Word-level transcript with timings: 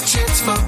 Minute, 0.00 0.46
one 0.46 0.60
more 0.60 0.67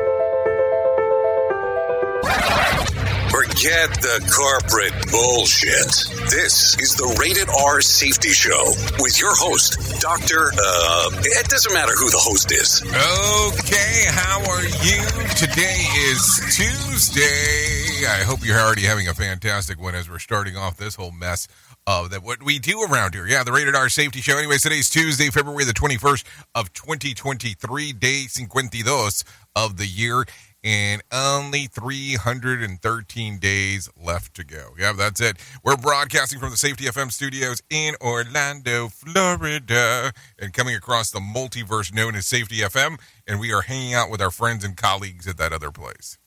Forget 3.51 3.91
the 3.99 4.31
corporate 4.31 4.95
bullshit. 5.11 5.91
This 6.31 6.79
is 6.79 6.95
the 6.95 7.03
Rated 7.19 7.49
R 7.49 7.81
Safety 7.81 8.29
Show 8.29 8.71
with 9.03 9.19
your 9.19 9.35
host, 9.35 9.75
Dr. 9.99 10.55
Uh, 10.55 11.11
it 11.19 11.49
doesn't 11.49 11.73
matter 11.73 11.91
who 11.91 12.09
the 12.09 12.17
host 12.17 12.49
is. 12.53 12.79
Okay, 12.79 14.07
how 14.07 14.39
are 14.39 14.63
you? 14.63 15.03
Today 15.35 15.83
is 16.07 16.23
Tuesday. 16.55 18.07
I 18.07 18.23
hope 18.23 18.39
you're 18.45 18.57
already 18.57 18.83
having 18.83 19.09
a 19.09 19.13
fantastic 19.13 19.81
one 19.81 19.95
as 19.95 20.09
we're 20.09 20.19
starting 20.19 20.55
off 20.55 20.77
this 20.77 20.95
whole 20.95 21.11
mess 21.11 21.49
of 21.85 22.11
that 22.11 22.23
what 22.23 22.41
we 22.41 22.57
do 22.57 22.81
around 22.81 23.15
here. 23.15 23.27
Yeah, 23.27 23.43
the 23.43 23.51
Rated 23.51 23.75
R 23.75 23.89
Safety 23.89 24.21
Show. 24.21 24.37
Anyways, 24.37 24.61
today's 24.61 24.89
Tuesday, 24.89 25.29
February 25.29 25.65
the 25.65 25.73
21st 25.73 26.23
of 26.55 26.71
2023, 26.71 27.91
day 27.91 28.23
52 28.27 29.11
of 29.57 29.75
the 29.75 29.85
year 29.85 30.23
and 30.63 31.01
only 31.11 31.67
313 31.67 33.39
days 33.39 33.89
left 33.97 34.35
to 34.35 34.43
go. 34.43 34.69
Yeah, 34.77 34.93
that's 34.93 35.19
it. 35.21 35.37
We're 35.63 35.77
broadcasting 35.77 36.39
from 36.39 36.51
the 36.51 36.57
Safety 36.57 36.85
FM 36.85 37.11
studios 37.11 37.61
in 37.69 37.95
Orlando, 38.01 38.89
Florida, 38.89 40.13
and 40.39 40.53
coming 40.53 40.75
across 40.75 41.11
the 41.11 41.19
multiverse 41.19 41.93
known 41.93 42.15
as 42.15 42.25
Safety 42.25 42.57
FM, 42.57 42.99
and 43.27 43.39
we 43.39 43.51
are 43.53 43.61
hanging 43.61 43.93
out 43.93 44.09
with 44.11 44.21
our 44.21 44.31
friends 44.31 44.63
and 44.63 44.77
colleagues 44.77 45.27
at 45.27 45.37
that 45.37 45.53
other 45.53 45.71
place. 45.71 46.17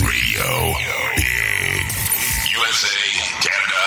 Radio 0.00 0.74
in 1.16 1.84
USA, 2.52 3.00
Canada, 3.40 3.82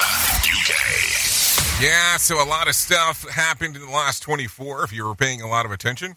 UK. 0.45 1.81
Yeah, 1.81 2.17
so 2.17 2.41
a 2.41 2.45
lot 2.45 2.67
of 2.67 2.75
stuff 2.75 3.27
happened 3.29 3.75
in 3.75 3.81
the 3.81 3.89
last 3.91 4.21
24 4.21 4.83
if 4.83 4.93
you 4.93 5.05
were 5.05 5.15
paying 5.15 5.41
a 5.41 5.47
lot 5.47 5.65
of 5.65 5.71
attention. 5.71 6.15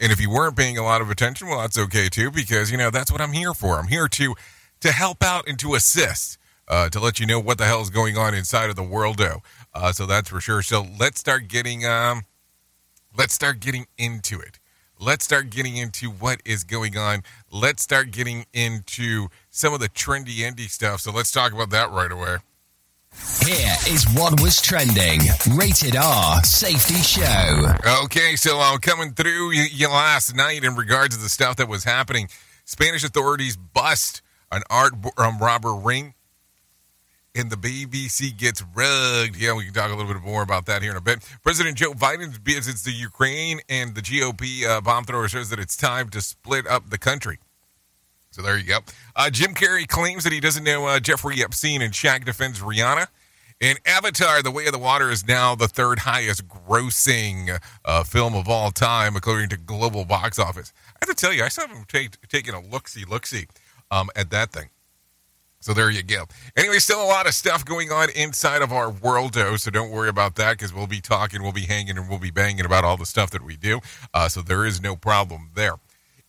And 0.00 0.10
if 0.10 0.20
you 0.20 0.30
weren't 0.30 0.56
paying 0.56 0.78
a 0.78 0.82
lot 0.82 1.02
of 1.02 1.10
attention, 1.10 1.46
well, 1.46 1.60
that's 1.60 1.78
okay 1.78 2.08
too, 2.08 2.30
because 2.30 2.70
you 2.70 2.78
know 2.78 2.90
that's 2.90 3.12
what 3.12 3.20
I'm 3.20 3.32
here 3.32 3.52
for. 3.52 3.78
I'm 3.78 3.88
here 3.88 4.08
to 4.08 4.34
to 4.80 4.92
help 4.92 5.22
out 5.22 5.46
and 5.46 5.58
to 5.58 5.74
assist, 5.74 6.38
uh, 6.66 6.88
to 6.88 6.98
let 6.98 7.20
you 7.20 7.26
know 7.26 7.38
what 7.38 7.58
the 7.58 7.66
hell 7.66 7.82
is 7.82 7.90
going 7.90 8.16
on 8.16 8.34
inside 8.34 8.70
of 8.70 8.76
the 8.76 8.82
worldo. 8.82 9.40
Uh, 9.74 9.92
so 9.92 10.06
that's 10.06 10.30
for 10.30 10.40
sure. 10.40 10.62
So 10.62 10.86
let's 10.98 11.20
start 11.20 11.48
getting 11.48 11.84
um, 11.84 12.22
let's 13.16 13.34
start 13.34 13.60
getting 13.60 13.86
into 13.98 14.40
it. 14.40 14.58
Let's 14.98 15.24
start 15.24 15.50
getting 15.50 15.76
into 15.76 16.10
what 16.10 16.40
is 16.44 16.64
going 16.64 16.96
on. 16.96 17.22
Let's 17.50 17.82
start 17.82 18.10
getting 18.10 18.46
into 18.52 19.28
some 19.50 19.72
of 19.72 19.80
the 19.80 19.88
trendy 19.88 20.38
indie 20.38 20.68
stuff. 20.68 21.00
So 21.00 21.12
let's 21.12 21.30
talk 21.30 21.52
about 21.52 21.70
that 21.70 21.90
right 21.90 22.12
away. 22.12 22.36
Here 23.46 23.76
is 23.88 24.06
what 24.14 24.40
was 24.40 24.60
trending. 24.60 25.20
Rated 25.54 25.96
R 25.96 26.42
Safety 26.42 26.94
Show. 26.94 27.74
Okay, 28.04 28.36
so 28.36 28.58
I'm 28.58 28.76
uh, 28.76 28.78
coming 28.78 29.12
through 29.12 29.52
you 29.52 29.88
last 29.88 30.34
night 30.34 30.64
in 30.64 30.74
regards 30.74 31.16
to 31.16 31.22
the 31.22 31.28
stuff 31.28 31.56
that 31.56 31.68
was 31.68 31.84
happening. 31.84 32.28
Spanish 32.64 33.04
authorities 33.04 33.56
bust 33.56 34.22
an 34.52 34.62
art 34.70 34.92
um, 35.16 35.38
robber 35.38 35.74
ring, 35.74 36.14
and 37.34 37.50
the 37.50 37.56
BBC 37.56 38.36
gets 38.36 38.62
rugged. 38.74 39.36
Yeah, 39.36 39.54
we 39.54 39.64
can 39.64 39.74
talk 39.74 39.90
a 39.90 39.94
little 39.94 40.12
bit 40.12 40.22
more 40.22 40.42
about 40.42 40.66
that 40.66 40.82
here 40.82 40.90
in 40.90 40.96
a 40.96 41.00
bit. 41.00 41.18
President 41.42 41.76
Joe 41.76 41.92
Biden 41.92 42.36
visits 42.38 42.82
the 42.82 42.92
Ukraine, 42.92 43.60
and 43.68 43.94
the 43.94 44.02
GOP 44.02 44.64
uh, 44.64 44.80
bomb 44.80 45.04
thrower 45.04 45.28
says 45.28 45.50
that 45.50 45.58
it's 45.58 45.76
time 45.76 46.08
to 46.10 46.20
split 46.20 46.66
up 46.66 46.90
the 46.90 46.98
country. 46.98 47.38
So 48.32 48.42
there 48.42 48.56
you 48.56 48.64
go. 48.64 48.78
Uh, 49.16 49.28
Jim 49.28 49.54
Carrey 49.54 49.88
claims 49.88 50.22
that 50.24 50.32
he 50.32 50.38
doesn't 50.40 50.62
know 50.62 50.86
uh, 50.86 51.00
Jeffrey 51.00 51.42
Epstein, 51.42 51.82
and 51.82 51.92
Shaq 51.92 52.24
defends 52.24 52.60
Rihanna. 52.60 53.08
And 53.60 53.78
Avatar: 53.84 54.42
The 54.42 54.50
Way 54.50 54.66
of 54.66 54.72
the 54.72 54.78
Water 54.78 55.10
is 55.10 55.26
now 55.26 55.54
the 55.54 55.68
third 55.68 55.98
highest 56.00 56.46
grossing 56.48 57.60
uh, 57.84 58.04
film 58.04 58.34
of 58.34 58.48
all 58.48 58.70
time, 58.70 59.16
according 59.16 59.48
to 59.50 59.56
global 59.56 60.04
box 60.04 60.38
office. 60.38 60.72
I 60.86 61.06
have 61.06 61.14
to 61.14 61.20
tell 61.20 61.32
you, 61.32 61.42
I 61.42 61.48
still 61.48 61.66
haven't 61.66 61.88
take, 61.88 62.28
taken 62.28 62.54
a 62.54 62.60
look 62.60 62.88
see 62.88 63.04
look 63.04 63.26
see 63.26 63.46
um, 63.90 64.08
at 64.14 64.30
that 64.30 64.52
thing. 64.52 64.70
So 65.62 65.74
there 65.74 65.90
you 65.90 66.02
go. 66.02 66.24
Anyway, 66.56 66.78
still 66.78 67.02
a 67.02 67.04
lot 67.04 67.26
of 67.26 67.34
stuff 67.34 67.66
going 67.66 67.92
on 67.92 68.08
inside 68.16 68.62
of 68.62 68.72
our 68.72 68.90
world, 68.90 69.34
though. 69.34 69.56
So 69.56 69.70
don't 69.70 69.90
worry 69.90 70.08
about 70.08 70.36
that 70.36 70.52
because 70.52 70.72
we'll 70.72 70.86
be 70.86 71.02
talking, 71.02 71.42
we'll 71.42 71.52
be 71.52 71.66
hanging, 71.66 71.98
and 71.98 72.08
we'll 72.08 72.18
be 72.18 72.30
banging 72.30 72.64
about 72.64 72.84
all 72.84 72.96
the 72.96 73.04
stuff 73.04 73.30
that 73.32 73.44
we 73.44 73.56
do. 73.56 73.80
Uh, 74.14 74.28
so 74.28 74.40
there 74.40 74.64
is 74.64 74.80
no 74.80 74.96
problem 74.96 75.50
there. 75.54 75.74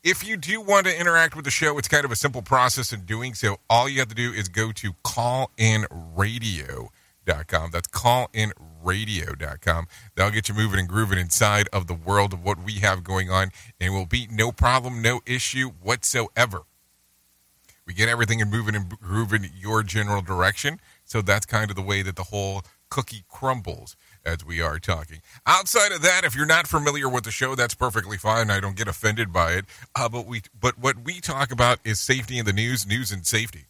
If 0.03 0.28
you 0.28 0.35
do 0.35 0.62
want 0.62 0.88
to 0.88 1.00
interact 1.00 1.36
with 1.36 1.45
the 1.45 1.51
show, 1.51 1.77
it's 1.77 1.88
kind 1.88 2.06
of 2.06 2.12
a 2.12 2.15
simple 2.15 2.42
process 2.42 2.92
in 2.92 3.01
doing 3.01 3.36
so. 3.36 3.57
All 3.69 3.88
you 3.88 4.00
have 4.00 4.07
to 4.07 4.15
do 4.15 4.33
is 4.33 4.50
go 4.50 4.71
to 4.71 4.94
callinradio.com. 5.06 7.69
That's 7.71 7.88
callinradio.com. 7.88 9.88
That'll 10.15 10.31
get 10.31 10.50
you 10.50 10.56
moving 10.56 10.80
and 10.80 10.88
grooving 10.88 11.19
inside 11.19 11.69
of 11.71 11.86
the 11.86 11.94
world 11.94 12.33
of 12.33 12.44
what 12.44 12.63
we 12.63 12.80
have 12.80 13.03
going 13.03 13.30
on, 13.30 13.51
and 13.80 13.94
will 13.94 14.07
be 14.07 14.27
no 14.31 14.51
problem, 14.51 15.03
no 15.03 15.21
issue 15.27 15.69
whatsoever. 15.69 16.63
We 17.86 17.94
get 17.94 18.09
everything 18.09 18.42
and 18.42 18.50
moving 18.50 18.74
and 18.74 18.89
grooving 18.89 19.51
your 19.56 19.83
general 19.83 20.24
direction. 20.24 20.80
So 21.06 21.21
that's 21.21 21.45
kind 21.45 21.69
of 21.69 21.75
the 21.75 21.83
way 21.83 22.01
that 22.01 22.15
the 22.15 22.24
whole 22.24 22.63
cookie 22.89 23.24
crumbles 23.30 23.95
as 24.25 24.45
we 24.45 24.62
are 24.62 24.79
talking. 24.79 25.21
Outside 25.45 25.91
of 25.91 26.01
that, 26.01 26.23
if 26.23 26.35
you're 26.35 26.45
not 26.45 26.68
familiar 26.68 27.09
with 27.09 27.23
the 27.23 27.31
show, 27.31 27.56
that's 27.56 27.73
perfectly 27.73 28.18
fine. 28.18 28.50
I 28.50 28.59
don't 28.59 28.75
get 28.75 28.88
offended 28.88 29.33
by 29.33 29.53
it. 29.53 29.65
Uh, 29.95 30.09
but 30.09 30.25
we, 30.25 30.41
but 30.59 30.77
what 30.77 31.03
we 31.03 31.19
talk 31.19 31.51
about 31.51 31.79
is 31.83 32.00
safety 32.00 32.38
in 32.38 32.45
the 32.45 32.53
news, 32.53 32.85
news 32.85 33.12
and 33.12 33.25
safety. 33.25 33.65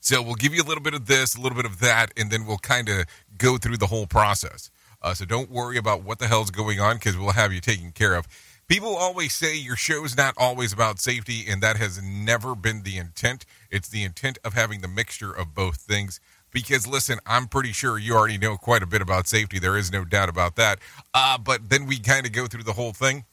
So 0.00 0.22
we'll 0.22 0.34
give 0.34 0.54
you 0.54 0.62
a 0.62 0.64
little 0.64 0.82
bit 0.82 0.94
of 0.94 1.06
this, 1.06 1.36
a 1.36 1.40
little 1.40 1.56
bit 1.56 1.66
of 1.66 1.80
that, 1.80 2.12
and 2.16 2.30
then 2.30 2.46
we'll 2.46 2.58
kind 2.58 2.88
of 2.88 3.04
go 3.36 3.58
through 3.58 3.76
the 3.76 3.86
whole 3.86 4.06
process. 4.06 4.70
Uh, 5.02 5.14
so 5.14 5.24
don't 5.24 5.50
worry 5.50 5.76
about 5.76 6.02
what 6.02 6.18
the 6.18 6.26
hell's 6.26 6.50
going 6.50 6.80
on 6.80 6.96
because 6.96 7.16
we'll 7.16 7.32
have 7.32 7.52
you 7.52 7.60
taken 7.60 7.92
care 7.92 8.14
of. 8.14 8.26
People 8.66 8.96
always 8.96 9.34
say 9.34 9.56
your 9.56 9.76
show's 9.76 10.16
not 10.16 10.32
always 10.38 10.72
about 10.72 11.00
safety, 11.00 11.44
and 11.48 11.60
that 11.60 11.76
has 11.76 12.00
never 12.00 12.54
been 12.54 12.82
the 12.82 12.98
intent. 12.98 13.44
It's 13.70 13.88
the 13.88 14.04
intent 14.04 14.38
of 14.44 14.54
having 14.54 14.80
the 14.80 14.88
mixture 14.88 15.32
of 15.32 15.54
both 15.54 15.78
things. 15.78 16.20
Because 16.50 16.86
listen, 16.86 17.18
I'm 17.26 17.46
pretty 17.46 17.72
sure 17.72 17.98
you 17.98 18.14
already 18.14 18.38
know 18.38 18.56
quite 18.56 18.82
a 18.82 18.86
bit 18.86 19.02
about 19.02 19.26
safety. 19.26 19.58
There 19.58 19.76
is 19.76 19.92
no 19.92 20.04
doubt 20.04 20.28
about 20.28 20.56
that. 20.56 20.78
Uh, 21.14 21.38
but 21.38 21.70
then 21.70 21.86
we 21.86 21.98
kind 21.98 22.26
of 22.26 22.32
go 22.32 22.46
through 22.46 22.64
the 22.64 22.72
whole 22.72 22.92
thing 22.92 23.24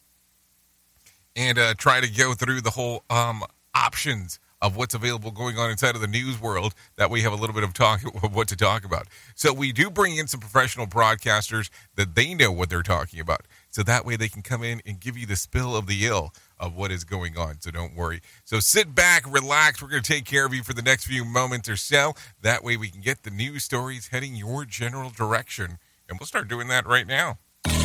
and 1.35 1.57
uh, 1.57 1.73
try 1.77 2.01
to 2.01 2.09
go 2.09 2.33
through 2.33 2.61
the 2.61 2.71
whole 2.71 3.03
um, 3.09 3.43
options 3.75 4.39
of 4.61 4.75
what's 4.75 4.95
available 4.95 5.29
going 5.31 5.57
on 5.57 5.69
inside 5.69 5.93
of 5.95 6.01
the 6.01 6.07
news 6.07 6.41
world 6.41 6.73
that 6.95 7.11
we 7.11 7.21
have 7.21 7.31
a 7.31 7.35
little 7.35 7.53
bit 7.53 7.63
of 7.63 7.73
talk 7.73 8.01
of 8.23 8.35
what 8.35 8.47
to 8.47 8.55
talk 8.55 8.83
about. 8.83 9.07
So 9.35 9.53
we 9.53 9.71
do 9.71 9.89
bring 9.89 10.17
in 10.17 10.27
some 10.27 10.39
professional 10.39 10.87
broadcasters 10.87 11.69
that 11.95 12.15
they 12.15 12.33
know 12.33 12.51
what 12.51 12.69
they're 12.69 12.81
talking 12.81 13.19
about. 13.19 13.41
So 13.69 13.83
that 13.83 14.05
way 14.05 14.15
they 14.15 14.29
can 14.29 14.41
come 14.41 14.63
in 14.63 14.81
and 14.85 14.99
give 14.99 15.17
you 15.17 15.27
the 15.27 15.35
spill 15.35 15.75
of 15.75 15.85
the 15.85 16.07
ill 16.07 16.33
of 16.59 16.75
what 16.75 16.91
is 16.91 17.03
going 17.03 17.37
on. 17.37 17.61
So 17.61 17.71
don't 17.71 17.95
worry. 17.95 18.21
So 18.45 18.59
sit 18.59 18.95
back, 18.95 19.31
relax. 19.31 19.81
We're 19.81 19.89
going 19.89 20.03
to 20.03 20.13
take 20.13 20.25
care 20.25 20.45
of 20.45 20.53
you 20.53 20.63
for 20.63 20.73
the 20.73 20.81
next 20.81 21.05
few 21.05 21.25
moments 21.25 21.69
or 21.69 21.77
so. 21.77 22.13
That 22.41 22.63
way 22.63 22.77
we 22.77 22.89
can 22.89 23.01
get 23.01 23.23
the 23.23 23.29
news 23.29 23.63
stories 23.63 24.07
heading 24.07 24.35
your 24.35 24.65
general 24.65 25.09
direction. 25.09 25.77
And 26.09 26.19
we'll 26.19 26.27
start 26.27 26.47
doing 26.47 26.67
that 26.69 26.87
right 26.87 27.07
now. 27.07 27.37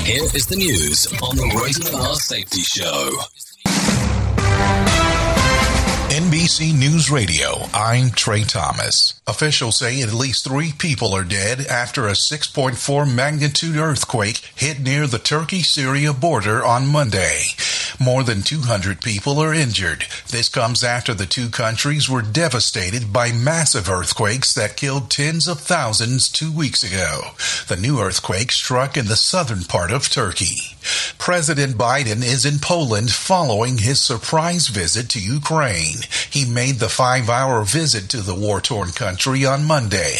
Here 0.04 0.22
is 0.22 0.46
the 0.46 0.56
news 0.56 1.06
on 1.22 1.36
the 1.36 1.60
Rated 1.62 1.94
R 1.94 2.14
Safety 2.14 2.60
Show. 2.60 3.10
NBC 6.12 6.78
News 6.78 7.10
Radio, 7.10 7.70
I'm 7.72 8.10
Trey 8.10 8.42
Thomas. 8.44 9.18
Officials 9.26 9.78
say 9.78 10.02
at 10.02 10.12
least 10.12 10.44
three 10.44 10.70
people 10.76 11.14
are 11.14 11.24
dead 11.24 11.60
after 11.60 12.06
a 12.06 12.12
6.4 12.12 13.10
magnitude 13.10 13.76
earthquake 13.76 14.36
hit 14.54 14.78
near 14.78 15.06
the 15.06 15.18
Turkey 15.18 15.62
Syria 15.62 16.12
border 16.12 16.62
on 16.62 16.86
Monday. 16.86 17.44
More 17.98 18.22
than 18.24 18.42
200 18.42 19.00
people 19.00 19.38
are 19.38 19.54
injured. 19.54 20.04
This 20.28 20.50
comes 20.50 20.84
after 20.84 21.14
the 21.14 21.24
two 21.24 21.48
countries 21.48 22.10
were 22.10 22.20
devastated 22.20 23.10
by 23.10 23.32
massive 23.32 23.88
earthquakes 23.88 24.52
that 24.52 24.76
killed 24.76 25.10
tens 25.10 25.48
of 25.48 25.60
thousands 25.60 26.28
two 26.28 26.52
weeks 26.52 26.84
ago. 26.84 27.30
The 27.68 27.80
new 27.80 28.00
earthquake 28.00 28.52
struck 28.52 28.98
in 28.98 29.06
the 29.06 29.16
southern 29.16 29.64
part 29.64 29.90
of 29.90 30.10
Turkey. 30.10 30.76
President 31.18 31.76
Biden 31.76 32.22
is 32.24 32.44
in 32.44 32.58
Poland 32.58 33.12
following 33.12 33.78
his 33.78 34.00
surprise 34.00 34.68
visit 34.68 35.08
to 35.10 35.20
Ukraine. 35.20 35.98
He 36.28 36.44
made 36.44 36.76
the 36.76 36.88
five 36.88 37.30
hour 37.30 37.62
visit 37.62 38.08
to 38.10 38.22
the 38.22 38.34
war 38.34 38.60
torn 38.60 38.90
country 38.90 39.44
on 39.44 39.64
Monday. 39.64 40.16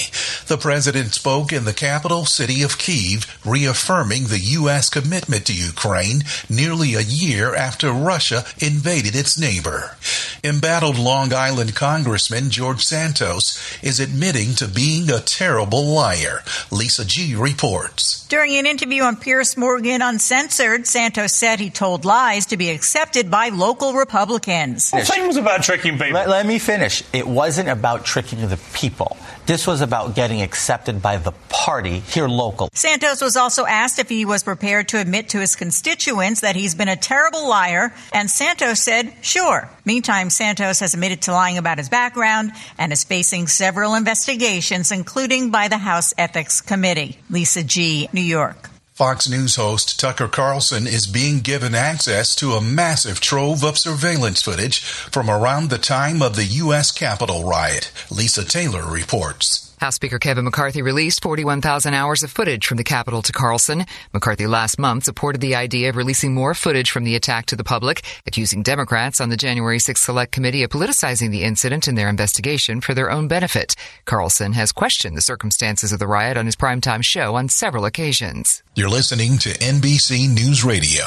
The 0.46 0.58
president 0.58 1.14
spoke 1.14 1.52
in 1.52 1.64
the 1.64 1.72
capital 1.72 2.24
city 2.24 2.62
of 2.62 2.78
Kiev, 2.78 3.26
reaffirming 3.44 4.28
the 4.28 4.38
U.S. 4.38 4.88
commitment 4.90 5.46
to 5.46 5.54
Ukraine 5.54 6.22
nearly 6.48 6.94
a 6.94 7.00
year 7.00 7.54
after 7.54 7.90
Russia 7.90 8.44
invaded 8.58 9.16
its 9.16 9.38
neighbor. 9.38 9.96
Embattled 10.44 10.98
Long 10.98 11.32
Island 11.32 11.74
Congressman 11.74 12.50
George 12.50 12.84
Santos 12.84 13.58
is 13.82 14.00
admitting 14.00 14.54
to 14.54 14.66
being 14.66 15.10
a 15.10 15.20
terrible 15.20 15.84
liar. 15.84 16.42
Lisa 16.70 17.04
G 17.04 17.34
reports. 17.34 18.26
During 18.28 18.56
an 18.56 18.66
interview 18.66 19.02
on 19.02 19.16
Piers 19.16 19.56
Morgan 19.56 20.02
Uncensored, 20.52 20.86
Santos 20.86 21.34
said 21.34 21.60
he 21.60 21.70
told 21.70 22.04
lies 22.04 22.44
to 22.46 22.58
be 22.58 22.68
accepted 22.68 23.30
by 23.30 23.48
local 23.48 23.94
Republicans. 23.94 24.90
The 24.90 25.00
thing 25.00 25.26
was 25.26 25.38
about 25.38 25.62
tricking 25.62 25.94
people. 25.96 26.12
Let, 26.12 26.28
let 26.28 26.44
me 26.44 26.58
finish. 26.58 27.02
It 27.14 27.26
wasn't 27.26 27.70
about 27.70 28.04
tricking 28.04 28.46
the 28.46 28.58
people. 28.74 29.16
This 29.46 29.66
was 29.66 29.80
about 29.80 30.14
getting 30.14 30.42
accepted 30.42 31.00
by 31.00 31.16
the 31.16 31.32
party 31.48 32.00
here 32.00 32.28
local. 32.28 32.68
Santos 32.74 33.22
was 33.22 33.34
also 33.34 33.64
asked 33.64 33.98
if 33.98 34.10
he 34.10 34.26
was 34.26 34.42
prepared 34.42 34.88
to 34.88 35.00
admit 35.00 35.30
to 35.30 35.40
his 35.40 35.56
constituents 35.56 36.42
that 36.42 36.54
he's 36.54 36.74
been 36.74 36.88
a 36.88 36.96
terrible 36.96 37.48
liar, 37.48 37.94
and 38.12 38.30
Santos 38.30 38.78
said, 38.78 39.14
sure. 39.22 39.70
Meantime, 39.86 40.28
Santos 40.28 40.80
has 40.80 40.92
admitted 40.92 41.22
to 41.22 41.32
lying 41.32 41.56
about 41.56 41.78
his 41.78 41.88
background 41.88 42.52
and 42.76 42.92
is 42.92 43.04
facing 43.04 43.46
several 43.46 43.94
investigations, 43.94 44.92
including 44.92 45.50
by 45.50 45.68
the 45.68 45.78
House 45.78 46.12
Ethics 46.18 46.60
Committee. 46.60 47.18
Lisa 47.30 47.62
G., 47.62 48.10
New 48.12 48.20
York. 48.20 48.68
Fox 48.94 49.26
News 49.26 49.56
host 49.56 49.98
Tucker 49.98 50.28
Carlson 50.28 50.86
is 50.86 51.06
being 51.06 51.38
given 51.38 51.74
access 51.74 52.36
to 52.36 52.52
a 52.52 52.60
massive 52.60 53.20
trove 53.20 53.64
of 53.64 53.78
surveillance 53.78 54.42
footage 54.42 54.82
from 54.82 55.30
around 55.30 55.70
the 55.70 55.78
time 55.78 56.20
of 56.20 56.36
the 56.36 56.44
U.S. 56.44 56.90
Capitol 56.90 57.44
riot. 57.44 57.90
Lisa 58.10 58.44
Taylor 58.44 58.84
reports. 58.84 59.71
House 59.82 59.96
Speaker 59.96 60.20
Kevin 60.20 60.44
McCarthy 60.44 60.80
released 60.80 61.24
41,000 61.24 61.92
hours 61.92 62.22
of 62.22 62.30
footage 62.30 62.68
from 62.68 62.76
the 62.76 62.84
Capitol 62.84 63.20
to 63.20 63.32
Carlson. 63.32 63.84
McCarthy 64.12 64.46
last 64.46 64.78
month 64.78 65.02
supported 65.02 65.40
the 65.40 65.56
idea 65.56 65.88
of 65.88 65.96
releasing 65.96 66.32
more 66.32 66.54
footage 66.54 66.88
from 66.88 67.02
the 67.02 67.16
attack 67.16 67.46
to 67.46 67.56
the 67.56 67.64
public, 67.64 68.02
accusing 68.24 68.62
Democrats 68.62 69.20
on 69.20 69.28
the 69.28 69.36
January 69.36 69.78
6th 69.78 69.98
Select 69.98 70.30
Committee 70.30 70.62
of 70.62 70.70
politicizing 70.70 71.32
the 71.32 71.42
incident 71.42 71.88
in 71.88 71.96
their 71.96 72.08
investigation 72.08 72.80
for 72.80 72.94
their 72.94 73.10
own 73.10 73.26
benefit. 73.26 73.74
Carlson 74.04 74.52
has 74.52 74.70
questioned 74.70 75.16
the 75.16 75.20
circumstances 75.20 75.92
of 75.92 75.98
the 75.98 76.06
riot 76.06 76.36
on 76.36 76.46
his 76.46 76.54
primetime 76.54 77.02
show 77.02 77.34
on 77.34 77.48
several 77.48 77.84
occasions. 77.84 78.62
You're 78.76 78.88
listening 78.88 79.36
to 79.38 79.48
NBC 79.48 80.32
News 80.32 80.62
Radio. 80.62 81.06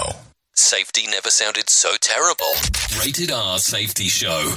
Safety 0.53 1.07
never 1.07 1.29
sounded 1.29 1.69
so 1.69 1.95
terrible. 2.01 2.51
Rated 2.99 3.31
R 3.31 3.57
Safety 3.57 4.09
Show. 4.09 4.55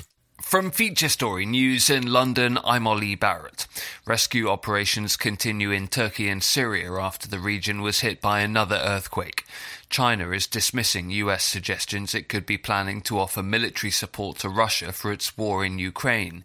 From 0.49 0.71
Feature 0.71 1.11
Story 1.11 1.45
News 1.45 1.91
in 1.91 2.11
London, 2.11 2.59
I'm 2.65 2.87
Ollie 2.87 3.17
Barrett. 3.17 3.67
Rescue 4.07 4.49
operations 4.49 5.15
continue 5.15 5.71
in 5.71 5.89
Turkey 5.89 6.31
and 6.31 6.43
Syria 6.43 6.95
after 6.95 7.29
the 7.29 7.39
region 7.39 7.83
was 7.83 8.01
hit 8.01 8.23
by 8.23 8.41
another 8.41 8.77
earthquake. 8.77 9.45
China 9.91 10.31
is 10.31 10.47
dismissing 10.47 11.11
US 11.11 11.45
suggestions 11.45 12.15
it 12.15 12.31
could 12.31 12.47
be 12.47 12.57
planning 12.57 13.03
to 13.03 13.19
offer 13.19 13.43
military 13.43 13.91
support 13.91 14.39
to 14.39 14.49
Russia 14.49 14.91
for 14.91 15.13
its 15.13 15.37
war 15.37 15.67
in 15.67 15.79
Ukraine. 15.79 16.45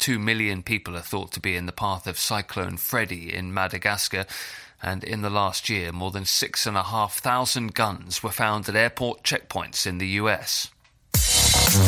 Two 0.00 0.18
million 0.18 0.64
people 0.64 0.96
are 0.96 1.00
thought 1.00 1.30
to 1.30 1.40
be 1.40 1.54
in 1.54 1.66
the 1.66 1.72
path 1.72 2.08
of 2.08 2.18
Cyclone 2.18 2.78
Freddy 2.78 3.32
in 3.32 3.54
Madagascar, 3.54 4.26
and 4.82 5.04
in 5.04 5.22
the 5.22 5.30
last 5.30 5.68
year, 5.68 5.92
more 5.92 6.10
than 6.10 6.24
six 6.24 6.66
and 6.66 6.76
a 6.76 6.82
half 6.82 7.18
thousand 7.18 7.74
guns 7.74 8.24
were 8.24 8.32
found 8.32 8.68
at 8.68 8.74
airport 8.74 9.22
checkpoints 9.22 9.86
in 9.86 9.98
the 9.98 10.08
US. 10.18 10.72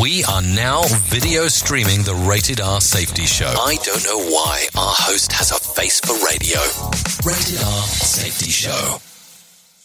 We 0.00 0.24
are 0.24 0.42
now 0.42 0.82
video 1.06 1.46
streaming 1.46 2.02
the 2.02 2.14
Rated 2.14 2.60
R 2.60 2.80
Safety 2.80 3.26
Show. 3.26 3.46
I 3.46 3.76
don't 3.84 4.04
know 4.04 4.18
why 4.18 4.66
our 4.76 4.92
host 4.92 5.30
has 5.32 5.52
a 5.52 5.54
face 5.54 6.00
for 6.00 6.14
radio. 6.26 6.58
Rated 7.24 7.62
R 7.62 7.82
Safety 7.86 8.50
Show. 8.50 8.98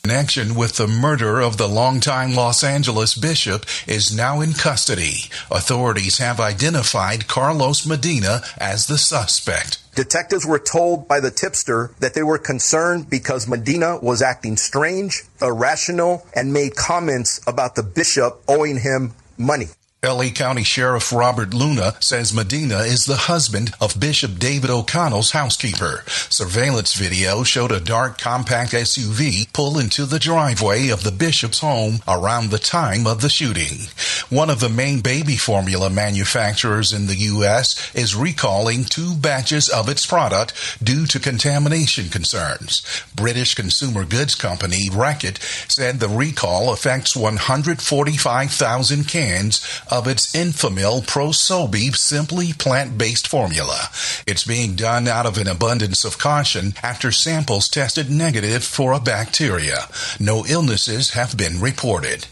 Connection 0.03 0.55
with 0.55 0.77
the 0.77 0.87
murder 0.87 1.41
of 1.41 1.57
the 1.57 1.67
longtime 1.67 2.33
Los 2.33 2.63
Angeles 2.63 3.13
bishop 3.13 3.65
is 3.87 4.15
now 4.15 4.41
in 4.41 4.53
custody. 4.53 5.29
Authorities 5.51 6.17
have 6.17 6.39
identified 6.39 7.27
Carlos 7.27 7.85
Medina 7.85 8.41
as 8.57 8.87
the 8.87 8.97
suspect. 8.97 9.77
Detectives 9.95 10.45
were 10.45 10.59
told 10.59 11.07
by 11.07 11.19
the 11.19 11.31
tipster 11.31 11.91
that 11.99 12.15
they 12.15 12.23
were 12.23 12.39
concerned 12.39 13.11
because 13.11 13.47
Medina 13.47 13.99
was 13.99 14.23
acting 14.23 14.57
strange, 14.57 15.21
irrational, 15.39 16.25
and 16.35 16.51
made 16.51 16.75
comments 16.75 17.39
about 17.45 17.75
the 17.75 17.83
bishop 17.83 18.41
owing 18.47 18.79
him 18.79 19.13
money. 19.37 19.67
LA 20.03 20.29
County 20.31 20.63
Sheriff 20.63 21.13
Robert 21.13 21.53
Luna 21.53 21.95
says 22.01 22.33
Medina 22.33 22.79
is 22.79 23.05
the 23.05 23.15
husband 23.15 23.71
of 23.79 23.97
Bishop 23.97 24.37
David 24.37 24.69
O'Connell's 24.69 25.31
housekeeper. 25.31 26.03
Surveillance 26.29 26.93
video 26.93 27.43
showed 27.43 27.71
a 27.71 27.79
dark 27.79 28.17
compact 28.17 28.73
SUV 28.73 29.51
pull 29.53 29.79
into 29.79 30.05
the 30.05 30.19
driveway 30.19 30.89
of 30.89 31.03
the 31.03 31.11
bishop's 31.11 31.59
home 31.59 31.99
around 32.05 32.49
the 32.49 32.59
time 32.59 33.07
of 33.07 33.21
the 33.21 33.29
shooting. 33.29 33.87
One 34.29 34.49
of 34.49 34.59
the 34.59 34.67
main 34.67 34.99
baby 34.99 35.37
formula 35.37 35.89
manufacturers 35.89 36.91
in 36.91 37.07
the 37.07 37.15
U.S. 37.15 37.95
is 37.95 38.13
recalling 38.13 38.83
two 38.83 39.15
batches 39.15 39.69
of 39.69 39.87
its 39.87 40.05
product 40.05 40.53
due 40.83 41.05
to 41.05 41.19
contamination 41.19 42.09
concerns. 42.09 42.85
British 43.15 43.55
consumer 43.55 44.03
goods 44.03 44.35
company 44.35 44.89
Reckitt 44.89 45.39
said 45.71 46.01
the 46.01 46.09
recall 46.09 46.73
affects 46.73 47.15
145,000 47.15 49.07
cans 49.07 49.81
of 49.93 50.07
its 50.07 50.31
Enfamil 50.33 51.05
ProSobee 51.05 51.95
Simply 51.95 52.51
Plant 52.51 52.97
Based 52.97 53.27
formula. 53.27 53.89
It's 54.25 54.43
being 54.43 54.73
done 54.73 55.07
out 55.07 55.27
of 55.27 55.37
an 55.37 55.47
abundance 55.47 56.03
of 56.03 56.17
caution 56.17 56.73
after 56.81 57.11
samples 57.11 57.69
tested 57.69 58.09
negative 58.09 58.63
for 58.63 58.91
a 58.91 58.99
bacteria. 58.99 59.87
No 60.19 60.47
illnesses 60.47 61.11
have 61.11 61.37
been 61.37 61.61
reported. 61.61 62.25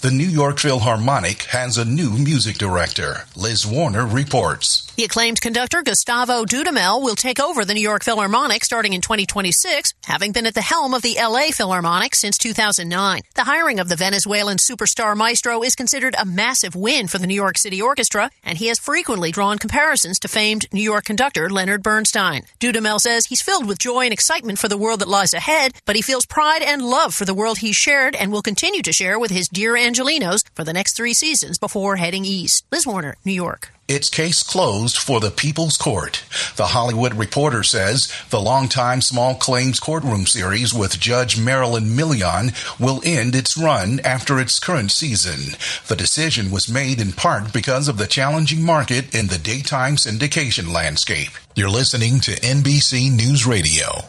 The 0.00 0.10
New 0.10 0.26
York 0.26 0.58
Philharmonic 0.58 1.42
has 1.44 1.76
a 1.76 1.84
new 1.84 2.10
music 2.10 2.56
director. 2.56 3.24
Liz 3.36 3.66
Warner 3.66 4.06
reports. 4.06 4.90
The 4.96 5.04
acclaimed 5.04 5.40
conductor 5.40 5.82
Gustavo 5.82 6.44
Dudamel 6.44 7.02
will 7.02 7.14
take 7.14 7.38
over 7.38 7.64
the 7.64 7.74
New 7.74 7.80
York 7.80 8.02
Philharmonic 8.02 8.64
starting 8.64 8.94
in 8.94 9.00
2026, 9.00 9.94
having 10.04 10.32
been 10.32 10.46
at 10.46 10.54
the 10.54 10.60
helm 10.60 10.92
of 10.92 11.02
the 11.02 11.16
LA 11.20 11.50
Philharmonic 11.52 12.14
since 12.14 12.36
2009. 12.36 13.20
The 13.36 13.44
hiring 13.44 13.78
of 13.78 13.88
the 13.88 13.96
Venezuelan 13.96 14.56
superstar 14.56 15.16
maestro 15.16 15.62
is 15.62 15.76
considered 15.76 16.16
a 16.18 16.24
massive 16.24 16.74
win 16.74 17.06
for 17.06 17.18
the 17.18 17.26
New 17.28 17.34
York 17.34 17.58
City 17.58 17.80
Orchestra, 17.80 18.30
and 18.42 18.58
he 18.58 18.66
has 18.66 18.78
frequently 18.78 19.30
drawn 19.30 19.58
comparisons 19.58 20.18
to 20.20 20.28
famed 20.28 20.66
New 20.72 20.82
York 20.82 21.04
conductor 21.04 21.48
Leonard 21.48 21.82
Bernstein. 21.82 22.42
Dudamel 22.58 22.98
says 22.98 23.26
he's 23.26 23.42
filled 23.42 23.66
with 23.66 23.78
joy 23.78 24.02
and 24.02 24.12
excitement 24.12 24.58
for 24.58 24.68
the 24.68 24.78
world 24.78 25.00
that 25.00 25.08
lies 25.08 25.32
ahead, 25.32 25.74
but 25.84 25.94
he 25.94 26.02
feels 26.02 26.26
pride 26.26 26.62
and 26.62 26.82
love 26.82 27.14
for 27.14 27.24
the 27.24 27.34
world 27.34 27.58
he's 27.58 27.76
shared 27.76 28.16
and 28.16 28.32
will 28.32 28.42
continue 28.42 28.82
to 28.82 28.92
share 28.92 29.18
with 29.18 29.30
his 29.30 29.48
Dear 29.58 29.72
Angelenos 29.72 30.44
for 30.54 30.62
the 30.62 30.72
next 30.72 30.92
three 30.92 31.14
seasons 31.14 31.58
before 31.58 31.96
heading 31.96 32.24
east. 32.24 32.64
Liz 32.70 32.86
Warner, 32.86 33.16
New 33.24 33.32
York. 33.32 33.70
It's 33.88 34.08
case 34.08 34.44
closed 34.44 34.96
for 34.96 35.18
the 35.18 35.32
People's 35.32 35.76
Court. 35.76 36.22
The 36.54 36.68
Hollywood 36.68 37.14
Reporter 37.14 37.64
says 37.64 38.06
the 38.30 38.40
longtime 38.40 39.00
small 39.00 39.34
claims 39.34 39.80
courtroom 39.80 40.26
series 40.26 40.72
with 40.72 41.00
Judge 41.00 41.40
Marilyn 41.40 41.86
Milian 41.86 42.54
will 42.78 43.02
end 43.04 43.34
its 43.34 43.58
run 43.58 43.98
after 44.04 44.38
its 44.38 44.60
current 44.60 44.92
season. 44.92 45.56
The 45.88 45.96
decision 45.96 46.52
was 46.52 46.72
made 46.72 47.00
in 47.00 47.10
part 47.10 47.52
because 47.52 47.88
of 47.88 47.98
the 47.98 48.06
challenging 48.06 48.64
market 48.64 49.12
in 49.12 49.26
the 49.26 49.38
daytime 49.38 49.96
syndication 49.96 50.72
landscape. 50.72 51.30
You're 51.56 51.68
listening 51.68 52.20
to 52.20 52.38
NBC 52.42 53.10
News 53.10 53.44
Radio. 53.44 54.04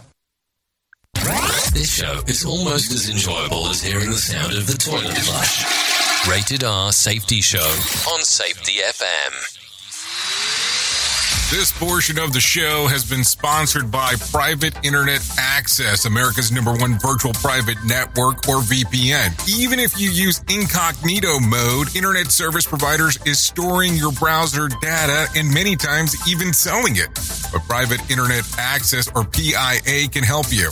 This 1.74 1.94
show 1.94 2.20
is 2.28 2.46
almost 2.46 2.92
as 2.92 3.10
enjoyable 3.10 3.68
as 3.68 3.82
hearing 3.82 4.10
the 4.10 4.18
sound 4.18 4.54
of 4.54 4.66
the 4.66 4.74
toilet 4.74 5.18
flush. 5.18 6.28
Rated 6.28 6.63
R 6.63 6.92
Safety 6.92 7.42
Show 7.42 7.60
on 7.60 8.22
Safety 8.22 8.82
FM. 8.84 9.56
This 11.51 11.72
portion 11.72 12.20
of 12.20 12.34
the 12.34 12.39
show 12.39 12.88
has 12.88 13.10
been 13.10 13.24
sponsored 13.24 13.89
by 13.89 14.16
Private 14.32 14.74
Internet 14.84 15.22
Access, 15.38 16.06
America's 16.06 16.51
number 16.51 16.74
one 16.74 17.00
virtual 17.00 17.34
private 17.34 17.78
network 17.86 18.48
or 18.50 18.58
VPN. 18.60 19.32
Even 19.48 19.80
if 19.80 20.00
you 20.00 20.10
use 20.10 20.44
incognito 20.50 21.39
mode, 21.39 21.96
internet 21.96 22.28
service 22.32 22.66
providers 22.66 23.18
is 23.25 23.39
storing 23.39 23.96
your 23.96 24.12
browser 24.12 24.68
data 24.82 25.28
and 25.36 25.54
many 25.54 25.75
times 25.75 26.16
even 26.28 26.51
selling 26.51 26.98
it. 26.98 27.10
But 27.54 27.62
Private 27.70 28.01
Internet 28.12 28.44
Access 28.58 29.10
or 29.16 29.24
PIA 29.24 30.10
can 30.10 30.24
help 30.24 30.51
you. 30.51 30.72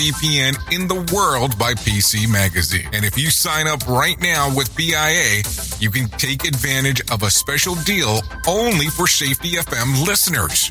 VPN 0.00 0.56
in 0.72 0.88
the 0.88 0.94
world 1.14 1.58
by 1.58 1.74
PC 1.74 2.26
Magazine. 2.26 2.88
And 2.94 3.04
if 3.04 3.18
you 3.18 3.28
sign 3.28 3.68
up 3.68 3.86
right 3.86 4.18
now 4.18 4.48
with 4.56 4.74
PIA, 4.74 5.42
you 5.78 5.90
can 5.90 6.08
take 6.16 6.46
advantage 6.46 7.02
of 7.10 7.22
a 7.22 7.30
special 7.30 7.74
deal 7.84 8.22
only 8.48 8.86
for 8.86 9.06
Safety 9.06 9.56
FM 9.56 10.06
listeners. 10.06 10.70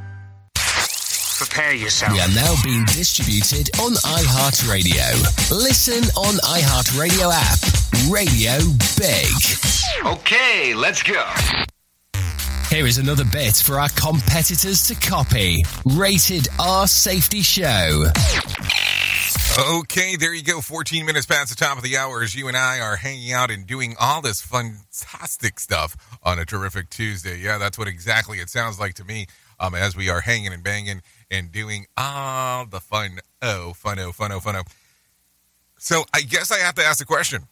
Prepare 1.41 1.73
yourself. 1.73 2.13
We 2.13 2.19
are 2.19 2.27
now 2.35 2.53
being 2.63 2.85
distributed 2.85 3.71
on 3.79 3.93
iHeartRadio. 3.93 5.49
Listen 5.49 6.03
on 6.15 6.35
iHeartRadio 6.35 7.31
app. 7.33 7.57
Radio 8.11 8.59
Big. 8.95 9.33
Okay, 10.05 10.75
let's 10.75 11.01
go. 11.01 11.25
Here 12.69 12.85
is 12.85 12.99
another 12.99 13.25
bit 13.25 13.55
for 13.55 13.79
our 13.79 13.89
competitors 13.89 14.87
to 14.89 14.93
copy. 14.93 15.65
Rated 15.83 16.47
R 16.59 16.85
Safety 16.85 17.41
Show. 17.41 18.05
Okay, 19.59 20.17
there 20.17 20.35
you 20.35 20.43
go. 20.43 20.61
14 20.61 21.07
minutes 21.07 21.25
past 21.25 21.49
the 21.49 21.55
top 21.55 21.75
of 21.75 21.83
the 21.83 21.97
hour 21.97 22.21
as 22.21 22.35
you 22.35 22.49
and 22.49 22.55
I 22.55 22.79
are 22.81 22.97
hanging 22.97 23.33
out 23.33 23.49
and 23.49 23.65
doing 23.65 23.95
all 23.99 24.21
this 24.21 24.43
fantastic 24.43 25.59
stuff 25.59 25.97
on 26.21 26.37
a 26.37 26.45
terrific 26.45 26.91
Tuesday. 26.91 27.39
Yeah, 27.39 27.57
that's 27.57 27.79
what 27.79 27.87
exactly 27.87 28.37
it 28.37 28.49
sounds 28.49 28.79
like 28.79 28.93
to 28.93 29.03
me 29.03 29.25
um, 29.61 29.75
as 29.75 29.95
we 29.95 30.09
are 30.09 30.21
hanging 30.21 30.51
and 30.51 30.63
banging 30.63 31.01
and 31.29 31.51
doing 31.51 31.85
all 31.95 32.65
the 32.65 32.81
fun. 32.81 33.19
Oh, 33.41 33.73
fun, 33.73 33.99
oh, 33.99 34.11
fun, 34.11 34.31
oh, 34.31 34.39
fun, 34.39 34.57
oh. 34.57 34.63
So 35.77 36.03
I 36.13 36.21
guess 36.21 36.51
I 36.51 36.57
have 36.57 36.75
to 36.75 36.83
ask 36.83 36.99
the 36.99 37.05
question. 37.05 37.43